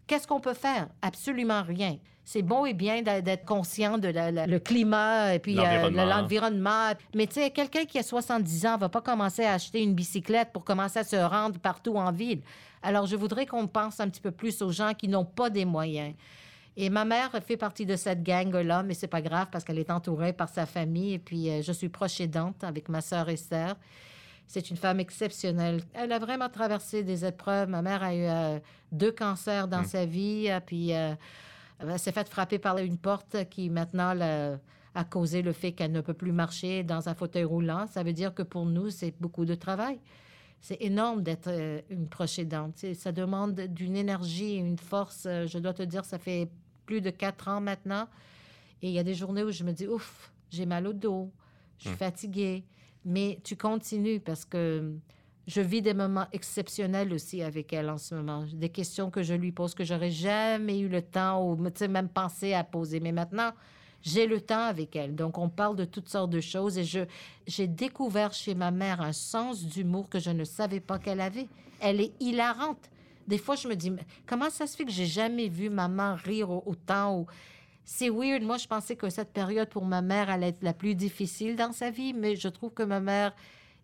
[0.06, 0.88] qu'est-ce qu'on peut faire?
[1.02, 1.96] Absolument rien.
[2.24, 6.04] C'est bon et bien d'être conscient de la- la- le climat et puis euh, L'environnement.
[6.04, 6.92] l'environnement.
[7.16, 10.52] Mais tu sais, quelqu'un qui a 70 ans va pas commencer à acheter une bicyclette
[10.52, 12.42] pour commencer à se rendre partout en ville.
[12.80, 15.64] Alors, je voudrais qu'on pense un petit peu plus aux gens qui n'ont pas des
[15.64, 16.14] moyens.
[16.76, 19.90] Et ma mère fait partie de cette gang-là, mais c'est pas grave parce qu'elle est
[19.90, 21.12] entourée par sa famille.
[21.14, 23.76] Et puis, euh, je suis proche aidante avec ma sœur Esther.
[24.46, 25.82] C'est une femme exceptionnelle.
[25.94, 27.68] Elle a vraiment traversé des épreuves.
[27.68, 28.58] Ma mère a eu euh,
[28.90, 30.46] deux cancers dans sa vie.
[30.50, 31.14] euh, Puis, euh,
[31.78, 34.58] elle s'est faite frapper par une porte qui, maintenant, l'a-
[34.94, 37.86] a causé le fait qu'elle ne peut plus marcher dans un fauteuil roulant.
[37.86, 39.98] Ça veut dire que pour nous, c'est beaucoup de travail.
[40.62, 42.84] C'est énorme d'être euh, une proche aidante.
[42.94, 45.24] Ça demande d'une énergie et une force.
[45.26, 46.48] Euh, Je dois te dire, ça fait
[46.86, 48.08] plus de quatre ans maintenant.
[48.80, 51.32] Et il y a des journées où je me dis, ouf, j'ai mal au dos,
[51.78, 52.64] je suis fatiguée.
[53.04, 54.94] Mais tu continues parce que
[55.48, 58.44] je vis des moments exceptionnels aussi avec elle en ce moment.
[58.52, 62.54] Des questions que je lui pose que j'aurais jamais eu le temps ou même pensé
[62.54, 63.00] à poser.
[63.00, 63.50] Mais maintenant,
[64.02, 65.14] j'ai le temps avec elle.
[65.14, 67.00] Donc, on parle de toutes sortes de choses et je,
[67.46, 71.48] j'ai découvert chez ma mère un sens d'humour que je ne savais pas qu'elle avait.
[71.80, 72.90] Elle est hilarante.
[73.28, 73.92] Des fois, je me dis,
[74.26, 77.26] comment ça se fait que j'ai jamais vu maman rire au- autant.
[77.84, 78.42] C'est weird.
[78.42, 81.72] Moi, je pensais que cette période pour ma mère allait être la plus difficile dans
[81.72, 83.34] sa vie, mais je trouve que ma mère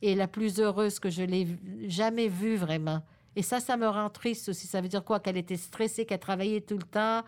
[0.03, 1.47] est la plus heureuse que je l'ai
[1.86, 3.03] jamais vue vraiment.
[3.36, 4.66] Et ça, ça me rend triste aussi.
[4.66, 5.20] Ça veut dire quoi?
[5.20, 7.23] Qu'elle était stressée, qu'elle travaillait tout le temps.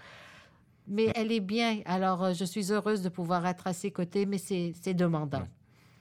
[0.90, 1.80] Mais elle est bien.
[1.86, 5.38] Alors, euh, je suis heureuse de pouvoir être à ses côtés, mais c'est c'est demandant.
[5.38, 5.50] Ouais.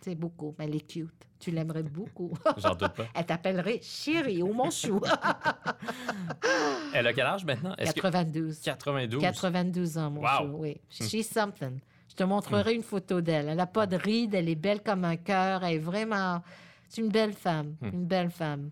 [0.02, 0.56] C'est beaucoup.
[0.58, 1.14] Mais elle est cute.
[1.40, 2.32] Tu l'aimerais beaucoup.
[2.58, 3.06] J'en doute pas.
[3.14, 5.00] elle t'appellerait chérie ou mon chou.
[6.94, 7.74] Elle a quel âge maintenant?
[7.78, 8.60] Est-ce que- 92.
[8.60, 9.22] 92.
[9.22, 10.28] 92 ans, mon Wow.
[10.40, 10.82] chou, oui.
[10.90, 11.80] She's something.
[12.10, 13.48] Je te montrerai une photo d'elle.
[13.50, 15.64] Elle n'a pas de rides, elle est belle comme un cœur.
[15.64, 16.42] Elle est vraiment...
[16.90, 18.72] C'est une belle femme, une belle femme.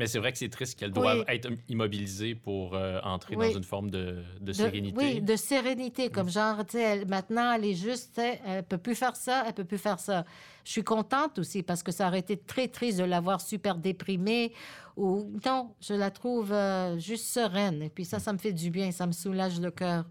[0.00, 1.24] Mais c'est vrai que c'est triste qu'elle doive Oui.
[1.28, 3.50] être immobilisée pour euh, entrer Oui.
[3.52, 4.96] dans une forme de, de De- sérénité.
[4.98, 9.14] oui, de sérénité, comme genre, tu sais, maintenant, elle est juste, elle peut plus faire
[9.14, 10.24] ça, elle peut plus faire ça.
[10.64, 13.76] Je suis contente aussi parce que ça aurait été très triste de la voir super
[13.76, 14.54] déprimée
[14.96, 17.82] ou non, je la trouve euh, juste sereine.
[17.82, 20.06] Et puis ça, ça me fait du bien, ça me soulage le cœur.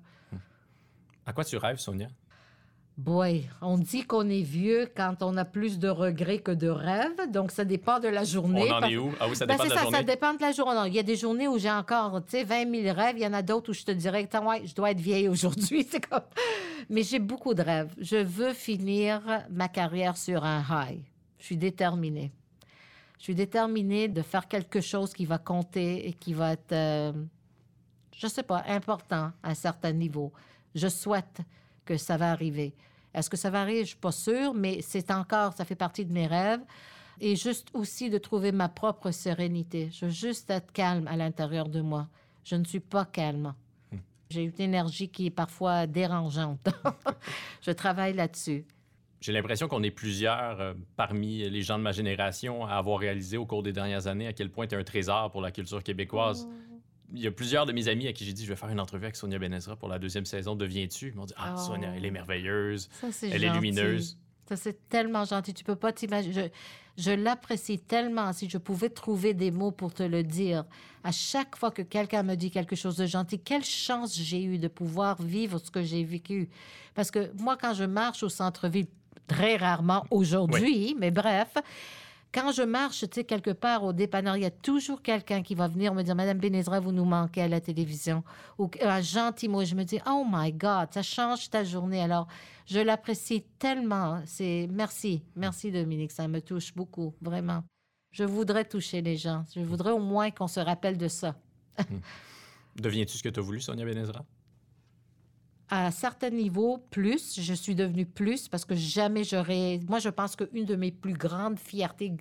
[1.26, 2.10] À quoi tu rêves, Sonia?
[3.04, 7.32] Boy, on dit qu'on est vieux quand on a plus de regrets que de rêves,
[7.32, 8.68] donc ça dépend de la journée.
[8.70, 9.14] On en Parce- est où?
[9.22, 9.98] Ah oui, ça Ben, dépend de la ça, journée.
[10.00, 10.82] ça dépend de la journée.
[10.88, 13.16] Il y a des journées où j'ai encore, tu sais, 20 000 rêves.
[13.18, 15.30] Il y en a d'autres où je te dirais, Attends, ouais, je dois être vieille
[15.30, 15.88] aujourd'hui.
[15.90, 16.20] C'est comme...
[16.90, 17.94] Mais j'ai beaucoup de rêves.
[18.00, 21.00] Je veux finir ma carrière sur un high.
[21.40, 22.34] Je suis déterminée.
[23.18, 27.14] Je suis déterminée de faire quelque chose qui va compter et qui va être, euh,
[28.14, 30.34] je sais pas, important à un certain niveau.
[30.76, 31.40] Je souhaite
[31.86, 32.74] que ça va arriver.
[33.14, 33.82] Est-ce que ça va arriver?
[33.82, 36.62] Je suis pas sûre, mais c'est encore, ça fait partie de mes rêves.
[37.22, 39.90] Et juste aussi de trouver ma propre sérénité.
[39.92, 42.08] Je veux juste être calme à l'intérieur de moi.
[42.44, 43.54] Je ne suis pas calme.
[44.30, 46.70] J'ai une énergie qui est parfois dérangeante.
[47.62, 48.64] je travaille là-dessus.
[49.22, 53.38] J'ai l'impression qu'on est plusieurs euh, parmi les gens de ma génération à avoir réalisé
[53.38, 55.84] au cours des dernières années à quel point tu es un trésor pour la culture
[55.84, 56.48] québécoise.
[57.14, 58.80] Il y a plusieurs de mes amis à qui j'ai dit je vais faire une
[58.80, 61.10] entrevue avec Sonia Benezra pour la deuxième saison de Viens-tu?
[61.10, 61.60] Ils m'ont dit Ah, Oh.
[61.60, 64.18] Sonia, elle est merveilleuse, Ça, elle est lumineuse.
[64.48, 65.54] Ça, c'est tellement gentil.
[65.54, 66.34] Tu peux pas t'imaginer.
[66.98, 68.34] Je, je l'apprécie tellement.
[68.34, 70.66] Si je pouvais trouver des mots pour te le dire,
[71.04, 74.58] à chaque fois que quelqu'un me dit quelque chose de gentil, quelle chance j'ai eu
[74.58, 76.50] de pouvoir vivre ce que j'ai vécu?
[76.96, 78.88] Parce que moi, quand je marche au centre-ville,
[79.28, 81.50] très rarement aujourd'hui, mais bref,
[82.32, 85.56] quand je marche, tu sais, quelque part au dépanneur, il y a toujours quelqu'un qui
[85.56, 88.24] va venir me dire Madame Bénézra, vous nous manquez à la télévision.
[88.58, 89.64] Ou un gentil mot.
[89.64, 92.02] Je me dis Oh my God, ça change ta journée.
[92.02, 92.28] Alors,
[92.68, 94.22] je l'apprécie tellement.
[94.26, 95.24] C'est Merci.
[95.36, 96.12] Merci, Dominique.
[96.12, 97.64] Ça me touche beaucoup, vraiment.
[98.12, 99.44] Je voudrais toucher les gens.
[99.56, 101.36] Je voudrais au moins qu'on se rappelle de ça.
[102.76, 104.26] Deviens-tu ce que tu as voulu, Sonia Benezra?
[105.72, 107.40] À certains niveaux, plus.
[107.40, 109.80] Je suis devenue plus parce que jamais j'aurais.
[109.88, 112.14] Moi, je pense qu'une de mes plus grandes fiertés,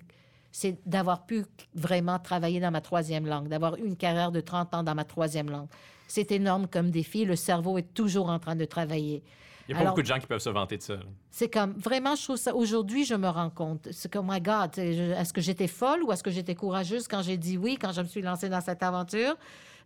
[0.51, 4.73] c'est d'avoir pu vraiment travailler dans ma troisième langue, d'avoir eu une carrière de 30
[4.75, 5.67] ans dans ma troisième langue.
[6.07, 7.25] C'est énorme comme défi.
[7.25, 9.23] Le cerveau est toujours en train de travailler.
[9.67, 10.95] Il n'y a pas Alors- beaucoup de gens qui peuvent se vanter de ça.
[11.29, 13.87] C'est comme, vraiment, je trouve ça, aujourd'hui, je me rends compte.
[13.91, 17.21] C'est comme, oh my God, est-ce que j'étais folle ou est-ce que j'étais courageuse quand
[17.21, 19.35] j'ai dit oui, quand je me suis lancée dans cette aventure?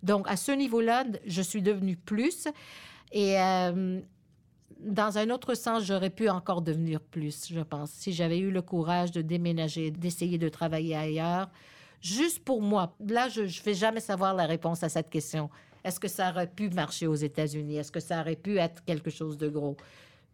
[0.02, 2.48] Donc, à ce niveau-là, je suis devenue plus.
[3.14, 4.02] Et euh,
[4.80, 8.62] dans un autre sens, j'aurais pu encore devenir plus, je pense, si j'avais eu le
[8.62, 11.50] courage de déménager, d'essayer de travailler ailleurs,
[12.02, 12.96] juste pour moi.
[13.08, 15.50] Là, je ne vais jamais savoir la réponse à cette question.
[15.84, 17.78] Est-ce que ça aurait pu marcher aux États-Unis?
[17.78, 19.78] Est-ce que ça aurait pu être quelque chose de gros?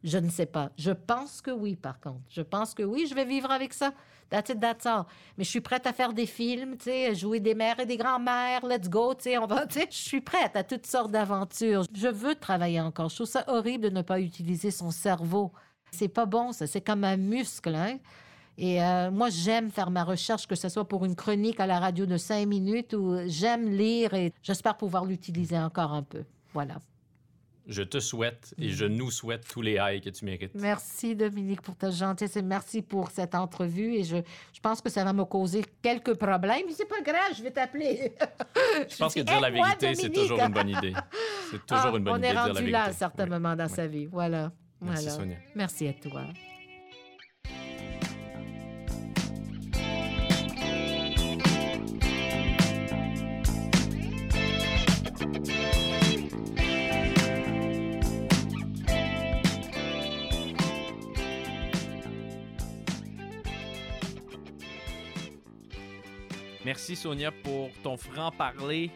[0.04, 0.72] Je ne sais pas.
[0.78, 2.22] Je pense que oui, par contre.
[2.30, 3.94] Je pense que oui, je vais vivre avec ça.
[4.30, 4.58] That's it.
[5.38, 7.98] Mais je suis prête à faire des films, tu sais, jouer des mères et des
[7.98, 8.66] grands-mères.
[8.66, 9.88] Let's go, tu sais, on va, tu sais.
[9.90, 11.84] Je suis prête à toutes sortes d'aventures.
[11.94, 13.10] Je veux travailler encore.
[13.10, 15.52] Je trouve ça horrible de ne pas utiliser son cerveau.
[15.92, 16.68] C'est pas bon, ça.
[16.68, 17.98] C'est comme un muscle, hein.
[18.62, 21.80] Et euh, moi, j'aime faire ma recherche, que ce soit pour une chronique à la
[21.80, 26.26] radio de cinq minutes ou j'aime lire et j'espère pouvoir l'utiliser encore un peu.
[26.54, 26.76] Voilà.
[27.70, 30.56] Je te souhaite et je nous souhaite tous les highs que tu mérites.
[30.56, 33.94] Merci Dominique pour ta gentillesse et merci pour cette entrevue.
[33.94, 34.18] Et je,
[34.52, 36.64] je pense que ça va me causer quelques problèmes.
[36.66, 38.14] Mais c'est pas grave, je vais t'appeler.
[38.90, 40.94] Je pense que dire la vérité, c'est toujours une bonne idée.
[41.52, 43.26] C'est toujours Ah, une bonne on idée est de dire la rendu là à certains
[43.26, 43.30] Oui.
[43.30, 43.74] moments dans Oui.
[43.76, 44.06] sa vie.
[44.08, 44.52] Voilà.
[44.82, 45.20] Merci, Voilà.
[45.20, 45.36] Sonia.
[45.56, 46.24] Merci à toi.
[66.66, 68.92] Merci Sonia pour ton franc-parler.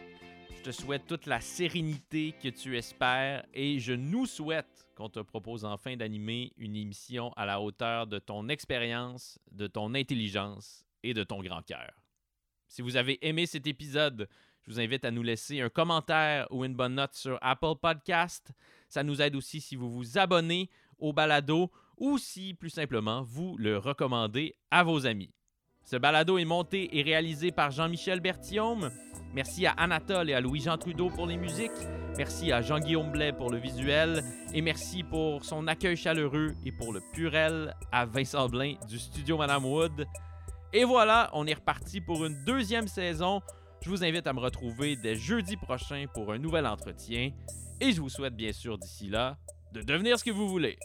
[0.58, 5.20] Je te souhaite toute la sérénité que tu espères et je nous souhaite qu'on te
[5.20, 11.14] propose enfin d'animer une émission à la hauteur de ton expérience, de ton intelligence et
[11.14, 11.90] de ton grand cœur.
[12.68, 14.28] Si vous avez aimé cet épisode,
[14.62, 18.52] je vous invite à nous laisser un commentaire ou une bonne note sur Apple Podcast.
[18.90, 20.68] Ça nous aide aussi si vous vous abonnez
[20.98, 25.32] au balado ou si, plus simplement, vous le recommandez à vos amis.
[25.84, 28.90] Ce balado est monté et réalisé par Jean-Michel Berthiaume.
[29.34, 31.70] Merci à Anatole et à Louis-Jean Trudeau pour les musiques.
[32.16, 34.24] Merci à Jean-Guillaume Blais pour le visuel.
[34.54, 39.36] Et merci pour son accueil chaleureux et pour le purel à Vincent Blain du studio
[39.36, 40.06] Madame Wood.
[40.72, 43.42] Et voilà, on est reparti pour une deuxième saison.
[43.82, 47.30] Je vous invite à me retrouver dès jeudi prochain pour un nouvel entretien.
[47.78, 49.36] Et je vous souhaite bien sûr d'ici là
[49.74, 50.78] de devenir ce que vous voulez.